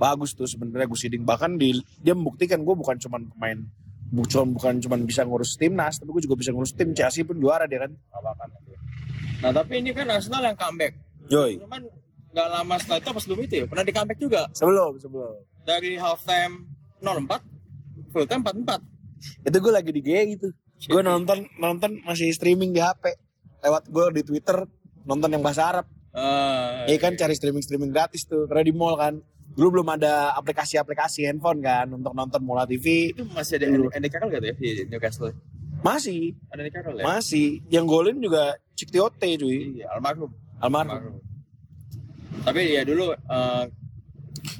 bagus 0.00 0.32
tuh 0.32 0.48
sebenarnya 0.48 0.88
Gus 0.88 1.04
Hiding. 1.04 1.22
Bahkan 1.22 1.54
di, 1.54 1.76
dia 2.00 2.16
membuktikan 2.16 2.64
gue 2.64 2.72
bukan 2.72 2.96
cuman 2.96 3.28
pemain 3.28 3.60
bukan 4.10 4.50
bukan 4.50 4.74
cuman 4.80 5.04
bisa 5.04 5.22
ngurus 5.22 5.54
timnas, 5.54 6.00
tapi 6.00 6.10
gue 6.10 6.24
juga 6.24 6.34
bisa 6.34 6.50
ngurus 6.50 6.72
tim 6.72 6.90
Chelsea 6.90 7.22
pun 7.22 7.36
juara 7.36 7.68
dia 7.68 7.78
kan. 7.78 7.92
itu. 7.92 8.74
Nah 9.38 9.52
tapi 9.52 9.78
ini 9.78 9.92
kan 9.92 10.08
Arsenal 10.08 10.42
yang 10.42 10.56
comeback. 10.56 10.96
Joy. 11.28 11.60
Cuman 11.60 11.86
nggak 12.30 12.48
lama 12.48 12.74
setelah 12.74 12.98
itu 12.98 13.10
pas 13.10 13.22
sebelum 13.22 13.40
itu 13.42 13.54
ya 13.56 13.64
pernah 13.66 13.82
di 13.82 13.90
comeback 13.90 14.18
juga 14.18 14.46
Sebelum 14.50 14.94
sebelum. 14.96 15.34
dari 15.62 15.94
half 15.94 16.22
time 16.22 16.70
04 16.98 17.42
full 18.10 18.26
time 18.26 18.42
44. 18.42 19.46
Itu 19.46 19.56
gue 19.58 19.72
lagi 19.72 19.90
di 19.92 20.00
GE 20.00 20.20
gitu. 20.34 20.48
Gue 20.86 21.02
nonton 21.02 21.46
nonton 21.56 22.00
masih 22.02 22.32
streaming 22.32 22.72
di 22.72 22.80
HP. 22.80 23.14
Lewat 23.60 23.86
gue 23.86 24.04
di 24.10 24.22
Twitter 24.24 24.64
nonton 25.04 25.28
yang 25.28 25.40
bahasa 25.40 25.70
Arab. 25.70 25.86
Eh, 26.10 26.90
Iya 26.90 26.98
kan 26.98 27.14
cari 27.14 27.32
streaming 27.32 27.62
streaming 27.62 27.90
gratis 27.90 28.26
tuh 28.26 28.46
karena 28.46 28.64
di 28.64 28.74
mall 28.74 28.96
kan. 28.96 29.22
Dulu 29.50 29.68
belum 29.72 29.88
ada 29.90 30.32
aplikasi-aplikasi 30.34 31.26
handphone 31.26 31.60
kan 31.60 31.86
untuk 31.88 32.12
nonton 32.12 32.40
Mola 32.40 32.64
TV. 32.64 33.10
itu 33.10 33.22
masih 33.28 33.58
ada 33.58 33.66
Dulu. 33.68 33.88
Andy 33.90 34.08
Carroll 34.08 34.30
gak 34.30 34.40
tuh 34.40 34.48
ya 34.48 34.54
di 34.56 34.70
Newcastle? 34.86 35.32
Masih, 35.80 36.36
Ada 36.48 36.60
Andy 36.60 36.70
Carroll 36.70 36.96
ya? 36.96 37.04
masih. 37.04 37.46
Yang 37.66 37.84
golin 37.86 38.16
juga 38.18 38.42
Cik 38.74 38.88
Tiote 38.90 39.28
cuy. 39.36 39.58
Iya, 39.76 39.90
almarhum. 39.90 40.30
Almarhum. 40.58 41.18
Tapi 42.40 42.60
ya 42.72 42.82
dulu 42.82 43.12
eh, 43.12 43.64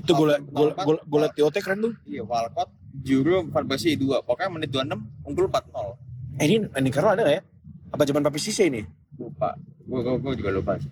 Itu 0.01 0.13
gol 0.13 0.33
gol 0.51 0.71
gol 0.75 0.99
gol 1.07 1.25
Tiote 1.31 1.61
keren 1.61 1.81
tuh. 1.81 1.95
iya 2.05 2.21
Walcott 2.21 2.69
Juru 3.01 3.47
Van 3.47 3.65
Persie 3.65 3.95
2. 3.95 4.21
Pokoknya 4.21 4.51
menit 4.51 4.71
26 4.71 4.99
unggul 5.25 5.47
4-0. 5.47 5.97
Eh 6.37 6.47
ini 6.47 6.57
Andy 6.73 6.91
Carroll 6.91 7.15
ada 7.15 7.23
gak 7.23 7.37
ya? 7.37 7.43
Apa 7.91 8.03
zaman 8.05 8.23
Papi 8.23 8.39
Sise 8.39 8.67
ini? 8.67 8.83
Lupa. 9.17 9.55
Gue 9.87 10.35
juga 10.35 10.51
lupa 10.51 10.75
sih. 10.77 10.91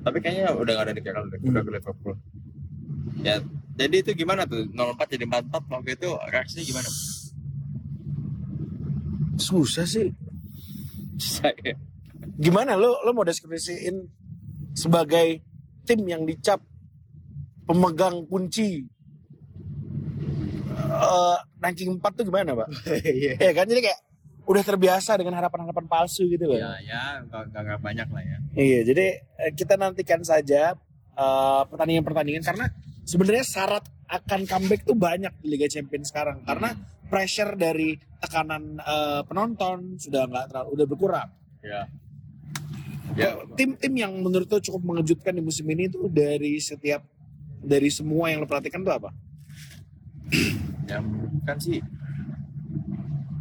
Tapi 0.00 0.18
kayaknya 0.18 0.52
udah 0.52 0.72
gak 0.72 0.84
ada 0.86 0.94
di 0.94 1.02
Carroll 1.02 1.26
deh. 1.28 1.38
Udah 1.40 1.60
Hmm. 1.60 1.66
ke 1.66 1.72
Liverpool. 1.74 2.14
Ya, 3.20 3.44
jadi 3.76 3.96
itu 4.00 4.16
gimana 4.16 4.48
tuh? 4.48 4.64
04 4.72 5.12
jadi 5.12 5.24
44 5.28 5.68
waktu 5.68 5.90
itu 6.00 6.10
reaksinya 6.32 6.64
gimana? 6.64 6.88
Susah 9.36 9.84
sih. 9.84 10.08
Saya 11.20 11.52
Gimana 12.40 12.74
lo 12.74 12.96
lo 13.04 13.10
mau 13.12 13.26
deskripsiin 13.26 14.08
sebagai 14.72 15.44
tim 15.84 16.00
yang 16.08 16.24
dicap 16.24 16.64
pemegang 17.68 18.24
kunci 18.26 18.88
eh 20.92 21.38
ranking 21.62 21.96
4 21.96 22.18
tuh 22.18 22.24
gimana, 22.26 22.52
Pak? 22.56 22.68
Iya. 23.06 23.32
Ya 23.38 23.52
kan 23.54 23.66
jadi 23.68 23.80
kayak 23.80 24.00
udah 24.42 24.62
terbiasa 24.66 25.14
dengan 25.14 25.38
harapan-harapan 25.38 25.86
palsu 25.86 26.26
gitu 26.26 26.50
loh. 26.50 26.58
Ya, 26.58 26.74
ya, 26.82 27.02
nggak 27.22 27.42
nggak 27.54 27.62
nggak 27.62 27.80
banyak 27.80 28.08
lah 28.10 28.22
ya. 28.26 28.38
Iya, 28.58 28.80
jadi 28.90 29.06
eh, 29.22 29.52
kita 29.54 29.78
nantikan 29.78 30.20
saja 30.26 30.74
eh, 31.14 31.62
pertandingan-pertandingan 31.70 32.42
karena 32.42 32.66
sebenarnya 33.12 33.44
syarat 33.44 33.84
akan 34.08 34.48
comeback 34.48 34.88
tuh 34.88 34.96
banyak 34.96 35.32
di 35.44 35.46
Liga 35.52 35.68
Champions 35.68 36.08
sekarang 36.08 36.40
karena 36.48 36.72
pressure 37.12 37.52
dari 37.60 37.92
tekanan 38.24 38.80
eh, 38.80 39.20
penonton 39.28 40.00
sudah 40.00 40.24
nggak 40.24 40.46
terlalu 40.48 40.68
udah 40.80 40.86
berkurang. 40.88 41.28
Ya. 41.60 41.84
Ya, 43.12 43.36
Tim-tim 43.60 43.92
yang 43.92 44.12
menurut 44.24 44.48
lo 44.48 44.56
cukup 44.56 44.80
mengejutkan 44.88 45.36
di 45.36 45.44
musim 45.44 45.68
ini 45.68 45.84
tuh 45.92 46.08
dari 46.08 46.56
setiap 46.56 47.04
dari 47.60 47.92
semua 47.92 48.32
yang 48.32 48.40
lo 48.40 48.48
perhatikan 48.48 48.80
tuh 48.80 48.96
apa? 48.96 49.12
ya 50.88 51.04
kan 51.44 51.60
sih. 51.60 51.84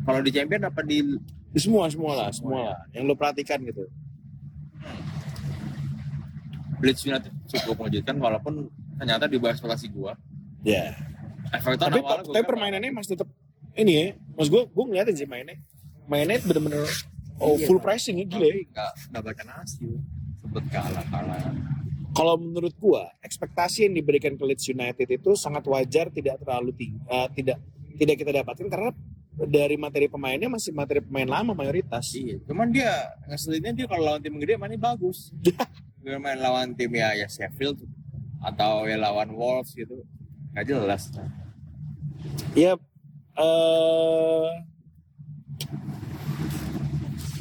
Kalau 0.03 0.19
di 0.19 0.31
champion 0.35 0.67
apa 0.67 0.83
di 0.83 0.99
Di 1.51 1.59
semua 1.59 1.91
semua 1.91 2.15
lah, 2.15 2.29
semua 2.31 2.59
lah 2.63 2.79
yang 2.95 3.07
lo 3.07 3.15
perhatikan 3.15 3.59
gitu. 3.63 3.83
Leeds 6.79 7.03
United 7.03 7.31
cukup 7.51 7.75
mengejutkan 7.83 8.15
walaupun 8.19 8.71
ternyata 9.01 9.25
di 9.25 9.41
bawah 9.41 9.57
ekspektasi 9.57 9.89
gua. 9.89 10.13
Ya. 10.61 10.93
Everton 11.49 11.89
Tapi 11.89 11.99
awalnya 12.05 12.31
tapi 12.37 12.45
permainannya 12.45 12.93
masih 12.93 13.17
tetap 13.17 13.27
ini 13.73 13.91
ya. 13.97 14.05
Mas 14.37 14.45
gue 14.47 14.61
gue 14.61 14.83
ngeliatin 14.85 15.17
sih 15.17 15.25
mainnya. 15.25 15.57
Mainnya 16.05 16.37
bener-bener 16.45 16.85
oh, 17.41 17.57
Iya, 17.57 17.65
full 17.65 17.81
Pak. 17.81 17.85
pressing 17.89 18.21
ya 18.21 18.25
gila. 18.29 18.45
ya. 18.45 18.53
tapi 18.53 18.61
nggak 19.09 19.21
berikan 19.25 19.49
hasil. 19.57 19.91
Sempet 20.37 20.63
kalah 20.69 21.05
kalah. 21.09 21.41
kalau 22.11 22.35
menurut 22.35 22.75
gua 22.75 23.07
ekspektasi 23.23 23.87
yang 23.87 23.95
diberikan 23.95 24.35
ke 24.35 24.43
Leeds 24.43 24.67
United 24.67 25.07
itu 25.07 25.31
sangat 25.39 25.63
wajar 25.63 26.11
tidak 26.11 26.43
terlalu 26.43 26.75
tinggi 26.75 26.99
eh, 27.07 27.27
tidak 27.39 27.57
tidak 27.95 28.15
kita 28.19 28.31
dapatkan 28.43 28.67
karena 28.67 28.91
dari 29.47 29.79
materi 29.79 30.11
pemainnya 30.11 30.51
masih 30.51 30.75
materi 30.75 30.99
pemain 30.99 31.23
lama 31.39 31.55
mayoritas 31.55 32.11
Iya, 32.11 32.43
cuman 32.51 32.67
dia 32.67 32.91
ngeselinnya 33.31 33.71
dia 33.71 33.87
kalau 33.87 34.03
lawan 34.11 34.19
tim 34.19 34.35
gede 34.43 34.59
mainnya 34.59 34.75
bagus. 34.77 35.31
dia 36.03 36.17
main 36.19 36.35
lawan 36.35 36.75
tim 36.75 36.91
ya 36.91 37.15
ya 37.15 37.31
Sheffield 37.31 37.79
atau 38.41 38.89
ya 38.89 38.97
lawan 38.97 39.29
Wolves 39.33 39.73
gitu. 39.77 40.01
Gak 40.57 40.67
jelas. 40.67 41.09
ya 42.53 42.75
eh 43.39 44.49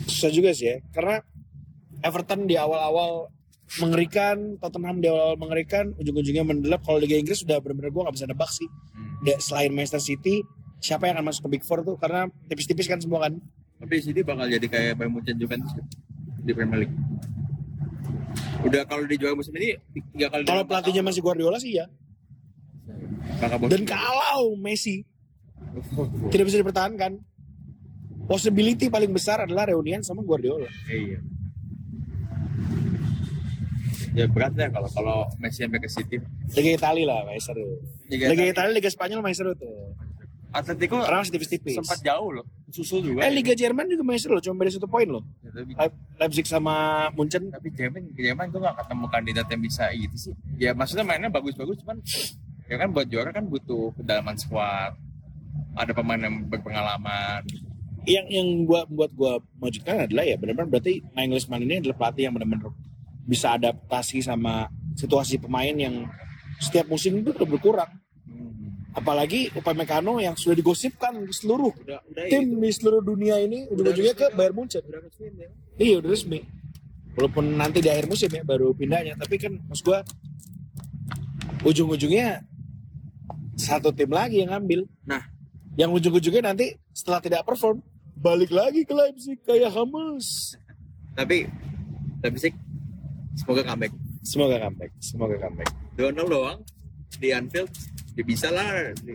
susah 0.07 0.31
juga 0.31 0.55
sih 0.57 0.73
ya 0.73 0.77
karena 0.95 1.21
Everton 2.01 2.49
di 2.49 2.57
awal-awal 2.57 3.29
mengerikan, 3.79 4.59
Tottenham 4.59 4.99
di 4.99 5.07
awal 5.07 5.39
mengerikan, 5.39 5.95
ujung-ujungnya 5.95 6.43
mendelap. 6.43 6.83
Kalau 6.83 6.99
Liga 6.99 7.15
Inggris 7.15 7.45
sudah 7.47 7.63
benar-benar 7.63 7.93
gue 7.95 8.03
nggak 8.03 8.17
bisa 8.19 8.27
nebak 8.27 8.51
sih. 8.51 8.67
Hmm. 8.67 9.39
Selain 9.39 9.71
Manchester 9.71 10.03
City, 10.03 10.43
siapa 10.83 11.07
yang 11.07 11.21
akan 11.21 11.31
masuk 11.31 11.47
ke 11.47 11.61
Big 11.61 11.63
Four 11.63 11.87
tuh? 11.87 11.95
Karena 12.01 12.27
tipis-tipis 12.51 12.91
kan 12.91 12.99
semua 12.99 13.29
kan. 13.29 13.39
Tapi 13.79 13.95
City 14.03 14.27
bakal 14.27 14.49
jadi 14.51 14.67
kayak 14.67 14.99
Bayern 14.99 15.13
Munchen 15.15 15.37
Juventus 15.39 15.71
gitu, 15.77 15.89
di 16.43 16.53
Premier 16.57 16.89
League. 16.89 16.97
Udah 18.61 18.83
kalau 18.85 19.09
di 19.09 19.16
juara 19.16 19.35
musim 19.35 19.57
ini 19.57 19.76
tiga 20.12 20.28
kali. 20.31 20.45
Kalau 20.45 20.62
pelatihnya 20.68 21.03
masih 21.03 21.20
Guardiola 21.24 21.59
sih 21.59 21.81
ya. 21.81 21.87
Dan 23.66 23.89
kalau 23.89 24.53
Messi 24.61 25.07
tidak 26.28 26.45
bisa 26.51 26.59
dipertahankan, 26.61 27.20
possibility 28.28 28.93
paling 28.93 29.11
besar 29.14 29.47
adalah 29.49 29.70
reunian 29.70 30.05
sama 30.05 30.20
Guardiola. 30.20 30.68
Iya. 30.91 31.18
Ya 34.11 34.26
berat 34.26 34.59
ya 34.59 34.66
kalau 34.74 34.91
kalau 34.91 35.18
Messi 35.39 35.62
sampai 35.62 35.81
ke 35.81 35.89
City. 35.89 36.18
Liga 36.59 36.70
Italia 36.74 37.05
lah, 37.07 37.18
main 37.24 37.39
seru. 37.39 37.78
Liga 38.11 38.26
Liga 38.35 38.43
Italia. 38.43 38.53
Italia, 38.53 38.72
Liga 38.74 38.91
Spanyol 38.91 39.22
main 39.22 39.37
seru 39.39 39.55
tuh. 39.55 39.95
Atletico 40.51 40.99
Karena 40.99 41.23
masih 41.23 41.35
tipis-tipis. 41.39 41.79
sempat 41.79 42.03
jauh 42.03 42.35
loh, 42.35 42.47
susul 42.75 43.07
juga. 43.07 43.23
Eh 43.23 43.31
Liga 43.31 43.55
Jerman 43.55 43.87
juga 43.87 44.03
main 44.03 44.19
seru 44.19 44.35
loh, 44.35 44.43
cuma 44.43 44.59
beda 44.59 44.75
satu 44.75 44.91
poin 44.91 45.07
loh. 45.07 45.23
Ya, 45.47 45.87
Leipzig 46.19 46.51
sama 46.51 47.07
Munchen. 47.15 47.55
tapi 47.55 47.71
Jerman, 47.71 48.11
Jerman 48.19 48.51
tuh 48.51 48.59
gak 48.59 48.83
ketemu 48.83 49.05
kandidat 49.15 49.47
yang 49.47 49.63
bisa 49.63 49.85
gitu 49.95 50.17
sih. 50.19 50.35
Ya 50.59 50.75
maksudnya 50.75 51.07
mainnya 51.07 51.31
bagus-bagus, 51.31 51.79
cuman 51.87 52.03
ya 52.67 52.77
kan 52.83 52.91
buat 52.91 53.07
juara 53.07 53.31
kan 53.31 53.47
butuh 53.47 53.95
kedalaman 53.95 54.35
squad. 54.35 54.99
Ada 55.79 55.95
pemain 55.95 56.19
yang 56.19 56.43
berpengalaman. 56.51 57.47
Yang 58.09 58.27
yang 58.33 58.49
gua 58.67 58.83
buat 58.91 59.15
gua 59.15 59.39
majukan 59.61 60.09
adalah 60.09 60.25
ya 60.27 60.35
benar-benar 60.35 60.67
berarti 60.67 61.05
Nagelsmann 61.15 61.63
ini 61.63 61.79
adalah 61.79 61.95
pelatih 62.01 62.27
yang 62.27 62.35
benar-benar 62.35 62.75
bisa 63.29 63.55
adaptasi 63.55 64.19
sama 64.25 64.67
situasi 64.99 65.39
pemain 65.39 65.77
yang 65.77 66.09
setiap 66.59 66.91
musim 66.91 67.21
itu 67.21 67.31
berkurang. 67.47 68.00
Apalagi 68.91 69.55
Upamecano 69.55 70.18
yang 70.18 70.34
sudah 70.34 70.59
digosipkan 70.59 71.14
ke 71.22 71.30
seluruh 71.30 71.70
Udah, 71.86 72.03
udah 72.11 72.26
tim 72.26 72.59
di 72.59 72.70
seluruh 72.74 72.99
dunia 72.99 73.38
ini 73.38 73.70
ujung-ujungnya 73.70 74.14
ke 74.18 74.26
Bayern 74.34 74.55
Munchen. 74.59 74.82
Udah 74.82 75.03
resmi 75.07 75.28
ya. 75.38 75.49
Iya 75.78 75.95
udah 76.03 76.11
resmi. 76.11 76.41
Walaupun 77.14 77.45
nanti 77.55 77.78
di 77.78 77.91
akhir 77.91 78.07
musim 78.11 78.30
ya 78.30 78.43
baru 78.43 78.74
pindahnya, 78.74 79.14
tapi 79.18 79.38
kan 79.38 79.59
maksud 79.66 79.84
gua 79.86 80.03
ujung-ujungnya 81.66 82.43
satu 83.59 83.93
tim 83.93 84.11
lagi 84.11 84.43
yang 84.43 84.55
ngambil. 84.57 84.86
Nah. 85.07 85.22
yang 85.78 85.95
ujung-ujungnya 85.95 86.51
nanti 86.51 86.74
setelah 86.91 87.22
tidak 87.22 87.47
perform 87.47 87.80
balik 88.18 88.53
lagi 88.53 88.84
ke 88.84 88.93
Leipzig 88.93 89.38
kayak 89.47 89.72
Hamas. 89.72 90.59
Tapi, 91.16 91.49
sih 92.36 92.53
semoga 93.38 93.64
comeback. 93.64 93.93
Semoga 94.20 94.57
comeback, 94.61 94.93
semoga 95.01 95.36
comeback. 95.41 95.70
Donald 95.97 96.28
doang 96.28 96.59
di 97.16 97.32
Anfield 97.32 97.72
ya 98.13 98.23
bisa 98.23 98.49
lah 98.49 98.67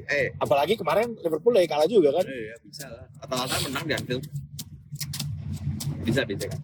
eh 0.07 0.27
Apalagi 0.37 0.73
kemarin 0.73 1.13
Liverpool 1.15 1.51
lagi 1.51 1.65
kalah 1.65 1.85
juga 1.85 2.09
kan. 2.13 2.25
iya 2.25 2.55
bisa 2.59 2.85
lah 2.85 3.05
Atalanta 3.19 3.55
menang 3.61 3.83
di 3.83 3.93
Anfield 3.93 4.23
bisa 6.03 6.21
bisa 6.23 6.45
kan 6.45 6.59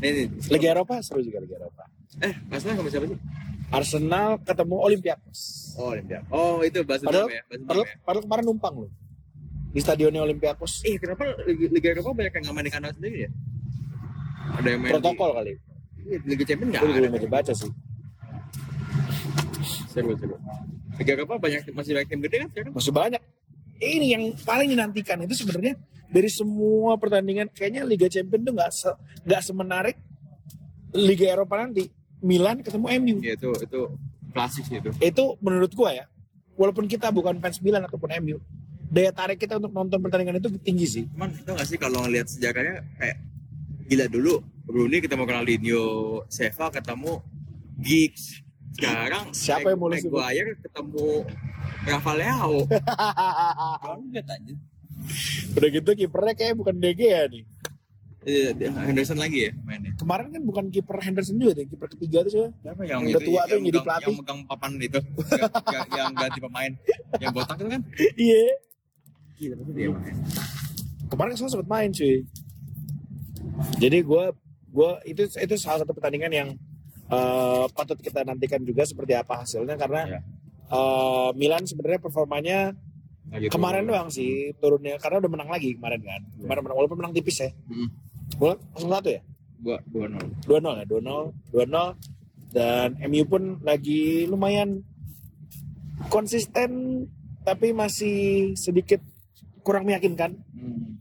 ini, 0.00 0.26
ini. 0.26 0.36
Liga 0.48 0.68
Eropa 0.72 0.98
seru 0.98 1.20
juga 1.20 1.38
Liga 1.38 1.56
Eropa. 1.58 1.84
eh 2.20 2.34
Arsenal 2.48 2.74
sama 2.76 2.88
siapa 2.88 3.06
sih 3.06 3.18
Arsenal 3.70 4.28
ketemu 4.40 4.76
Olympiakos. 4.78 5.40
oh 5.74 5.90
Olympia 5.90 6.20
oh 6.28 6.60
itu 6.60 6.82
bahasa 6.82 7.04
Padahal, 7.04 7.28
ya 7.28 7.42
bahasa 7.42 7.64
padahal, 7.64 7.84
ya 7.84 7.96
padahal 8.02 8.22
kemarin 8.22 8.44
numpang 8.44 8.74
loh 8.78 8.90
di 9.68 9.80
stadionnya 9.80 10.20
Olympiakos. 10.20 10.82
eh 10.82 10.96
kenapa 10.96 11.24
Liga, 11.46 11.88
Eropa 11.90 12.12
banyak 12.12 12.28
yang 12.30 12.42
nggak 12.42 12.54
main 12.54 12.66
di 12.66 12.72
kandang 12.72 12.92
sendiri 12.92 13.18
ya 13.22 13.30
ada 14.52 14.68
yang 14.68 14.80
main 14.80 14.92
Protokol 14.92 15.30
kali. 15.32 15.52
di, 15.52 15.60
Iya, 16.02 16.18
Liga 16.26 16.44
Champions 16.44 16.70
nggak 16.72 16.82
Gue 16.82 16.90
ada 16.90 17.08
belum 17.08 17.30
baca 17.30 17.52
sih. 17.54 17.70
seru 19.88 20.12
seru 20.14 20.36
Liga 20.96 21.12
Eropa 21.14 21.34
banyak 21.36 21.70
masih 21.70 21.92
banyak 21.94 22.08
tim 22.08 22.20
gede 22.20 22.36
kan 22.38 22.48
sekarang 22.50 22.72
Masih 22.72 22.92
banyak. 22.92 23.22
Ini 23.76 24.06
yang 24.10 24.24
paling 24.38 24.68
dinantikan 24.68 25.18
itu 25.20 25.34
sebenarnya 25.34 25.74
dari 26.06 26.28
semua 26.28 26.94
pertandingan 26.94 27.48
kayaknya 27.48 27.82
Liga 27.82 28.06
Champions 28.06 28.42
tuh 28.42 28.52
nggak 28.52 28.70
se- 28.70 28.98
nggak 29.22 29.42
semenarik 29.42 29.96
Liga 30.92 31.26
Eropa 31.28 31.56
nanti. 31.58 31.88
Milan 32.22 32.62
ketemu 32.62 32.86
MU. 33.02 33.16
ya 33.18 33.34
itu 33.34 33.50
itu 33.58 33.80
klasik 34.30 34.62
sih 34.62 34.78
itu 34.78 34.94
Itu 34.96 35.34
menurut 35.38 35.74
gua 35.74 35.90
ya, 35.92 36.06
walaupun 36.54 36.86
kita 36.86 37.10
bukan 37.10 37.34
fans 37.36 37.58
Milan 37.58 37.82
ataupun 37.82 38.14
MU, 38.22 38.38
daya 38.86 39.10
tarik 39.10 39.36
kita 39.36 39.58
untuk 39.58 39.74
nonton 39.74 39.98
pertandingan 39.98 40.38
itu 40.38 40.46
tinggi 40.56 40.86
sih. 40.86 41.04
Cuman 41.10 41.34
tau 41.42 41.58
gak 41.58 41.66
sih 41.66 41.74
kalau 41.74 42.06
ngeliat 42.06 42.30
sejarahnya 42.30 42.86
kayak 42.94 43.16
gila 43.84 44.06
dulu 44.06 44.38
Rooney 44.64 45.02
ketemu 45.02 45.22
Ronaldinho, 45.24 45.84
Seva 46.28 46.70
ketemu 46.70 47.18
Giggs. 47.74 48.38
Sekarang 48.72 49.24
Siapa 49.30 49.68
yang 49.68 49.78
sebut? 49.78 50.18
Maguire 50.18 50.52
ketemu 50.58 51.06
Rafa 51.84 52.12
Leao. 52.14 52.56
Banget 53.86 54.26
aja. 54.26 54.54
Udah 55.52 55.68
gitu 55.68 55.90
kipernya 55.92 56.34
kayak 56.34 56.54
bukan 56.56 56.74
DG 56.78 57.00
ya 57.02 57.22
nih. 57.26 57.44
Iya, 58.22 58.54
Henderson 58.86 59.18
lagi 59.18 59.50
ya 59.50 59.52
mainnya. 59.66 59.98
Kemarin 59.98 60.30
kan 60.30 60.42
bukan 60.46 60.64
kiper 60.70 60.94
Henderson 61.02 61.42
juga 61.42 61.58
deh, 61.58 61.66
kiper 61.66 61.90
ketiga 61.90 62.22
tuh 62.22 62.30
siapa? 62.30 62.48
Siapa 62.62 62.80
Yang 62.86 63.00
udah 63.10 63.22
tua 63.26 63.40
tuh 63.42 63.54
yang 63.58 63.64
jadi 63.66 63.78
pelatih. 63.82 64.06
Yang 64.06 64.14
megang 64.22 64.40
papan 64.46 64.70
itu. 64.78 65.00
yang, 65.02 65.50
yang- 65.66 65.90
yang 65.90 66.10
ganti 66.14 66.38
pemain. 66.38 66.72
Yang 67.18 67.30
botak 67.34 67.56
itu 67.58 67.68
kan. 67.68 67.82
Iya. 68.14 68.44
Gila, 69.34 69.54
tapi 69.58 69.70
dia 69.74 69.88
main. 69.90 70.16
Kemarin 71.10 71.30
kan 71.34 71.50
sempat 71.50 71.66
main 71.68 71.90
cuy. 71.90 72.16
Jadi 73.82 73.98
gua 74.06 74.24
gua 74.70 75.02
itu 75.02 75.26
itu 75.26 75.54
salah 75.58 75.82
satu 75.82 75.90
pertandingan 75.90 76.30
yang 76.30 76.48
eh, 77.12 77.64
patut 77.70 77.98
kita 77.98 78.24
nantikan 78.24 78.64
juga 78.64 78.82
seperti 78.82 79.12
apa 79.12 79.44
hasilnya 79.44 79.76
karena 79.76 80.00
Iya. 80.08 80.20
eh, 80.70 81.28
Milan 81.36 81.62
sebenarnya 81.62 82.00
performanya 82.00 82.58
Lagi 83.28 83.48
kemarin 83.48 83.84
turun. 83.84 83.90
doang 83.92 84.08
sih 84.08 84.32
turunnya 84.56 84.96
karena 84.96 85.20
udah 85.20 85.30
menang 85.30 85.48
lagi 85.48 85.76
kemarin 85.76 86.00
kan. 86.00 86.20
Kemarin 86.36 86.60
menang 86.64 86.78
walaupun 86.78 86.98
menang 86.98 87.12
tipis 87.12 87.38
ya. 87.38 87.50
Hmm. 87.68 87.88
Bola 88.36 88.56
1 88.74 89.08
ya? 89.08 89.20
Dua, 89.62 89.78
dua 89.86 90.06
nol. 90.08 90.26
2-0 90.42 90.74
ya, 90.74 90.84
2-0, 90.88 91.30
2-0 91.54 91.94
dan 92.50 92.98
MU 93.06 93.24
pun 93.24 93.42
lagi 93.62 94.26
lumayan 94.26 94.82
konsisten 96.08 96.70
tapi 97.42 97.70
masih 97.70 98.16
sedikit 98.54 98.98
kurang 99.62 99.86
meyakinkan. 99.86 100.34
Hmm. 100.52 100.98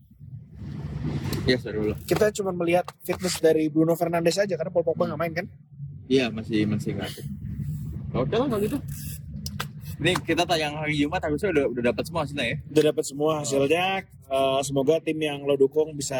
Ya 1.44 1.58
seru 1.58 1.90
lah. 1.90 1.98
Kita 2.06 2.30
cuma 2.32 2.54
melihat 2.54 2.86
fitness 3.02 3.42
dari 3.42 3.66
Bruno 3.66 3.98
Fernandes 3.98 4.38
aja 4.38 4.54
karena 4.54 4.70
Paul 4.70 4.86
Pogba 4.86 5.10
nggak 5.10 5.20
main 5.20 5.34
kan. 5.34 5.48
Iya 6.08 6.30
masih 6.32 6.66
masih 6.70 6.98
aktif. 6.98 7.26
Oke 8.12 8.36
lah 8.36 8.48
kalau 8.48 8.62
gitu. 8.64 8.78
Ini 10.02 10.18
kita 10.26 10.50
tayang 10.50 10.82
hari 10.82 10.98
Jumat 10.98 11.22
harusnya 11.22 11.54
udah 11.54 11.66
udah 11.70 11.84
dapat 11.94 12.04
semua 12.10 12.22
hasilnya 12.26 12.46
ya. 12.50 12.58
Udah 12.74 12.84
dapat 12.90 13.04
semua 13.06 13.32
hasilnya. 13.46 13.86
Eh, 14.32 14.60
semoga 14.64 14.96
tim 15.04 15.20
yang 15.22 15.44
lo 15.46 15.54
dukung 15.60 15.94
bisa 15.94 16.18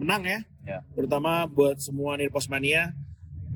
menang 0.00 0.26
ya. 0.26 0.40
Ya. 0.66 0.78
Terutama 0.96 1.46
buat 1.46 1.78
semua 1.78 2.18
Nirpos 2.18 2.50
Mania. 2.50 2.90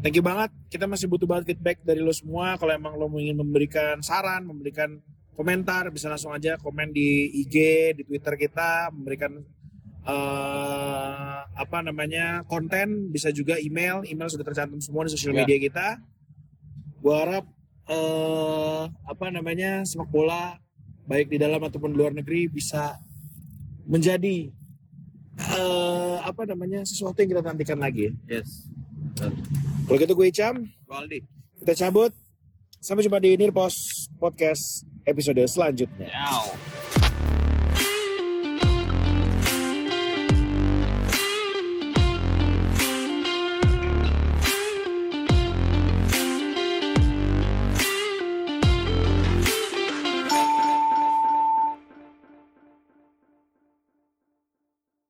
Thank 0.05 0.21
you 0.21 0.25
banget. 0.25 0.53
Kita 0.69 0.85
masih 0.87 1.09
butuh 1.11 1.27
banget 1.27 1.57
feedback 1.57 1.83
dari 1.83 2.05
lo 2.05 2.13
semua. 2.13 2.55
Kalau 2.61 2.71
emang 2.71 2.95
lo 2.95 3.11
ingin 3.17 3.41
memberikan 3.41 3.99
saran, 4.05 4.47
memberikan 4.47 5.03
komentar, 5.35 5.89
bisa 5.93 6.07
langsung 6.09 6.31
aja 6.31 6.61
komen 6.61 6.93
di 6.93 7.29
IG, 7.45 7.57
di 7.99 8.03
Twitter 8.07 8.37
kita, 8.39 8.93
memberikan 8.95 9.43
eh, 10.07 11.37
apa 11.57 11.79
namanya 11.83 12.47
konten, 12.47 13.11
bisa 13.11 13.29
juga 13.31 13.59
email. 13.59 14.03
Email 14.05 14.29
sudah 14.29 14.45
tercantum 14.45 14.79
semua 14.79 15.05
di 15.05 15.13
sosial 15.13 15.35
Ya. 15.35 15.43
media 15.43 15.59
kita. 15.59 15.87
Gua 16.99 17.23
harap 17.23 17.45
eh, 17.87 18.83
apa 19.05 19.27
namanya 19.31 19.83
sepak 19.83 20.09
bola 20.09 20.59
baik 21.07 21.31
di 21.31 21.39
dalam 21.39 21.59
ataupun 21.61 21.91
di 21.91 21.97
luar 21.97 22.11
negeri 22.11 22.47
bisa 22.47 22.99
menjadi 23.87 24.51
eh, 25.39 26.17
apa 26.19 26.43
namanya 26.45 26.83
sesuatu 26.83 27.19
yang 27.19 27.31
kita 27.31 27.43
nantikan 27.43 27.79
lagi. 27.79 28.11
Yes. 28.27 28.67
Kalau 29.87 29.97
gitu 29.97 30.13
gue 30.13 30.29
Icam, 30.29 30.67
Waldi. 30.85 31.23
kita 31.63 31.73
cabut. 31.79 32.11
Sampai 32.77 33.03
jumpa 33.03 33.17
di 33.17 33.35
Nirpos 33.35 34.07
Podcast 34.17 34.83
episode 35.03 35.41
selanjutnya. 35.47 36.11
Ciao. 36.11 36.96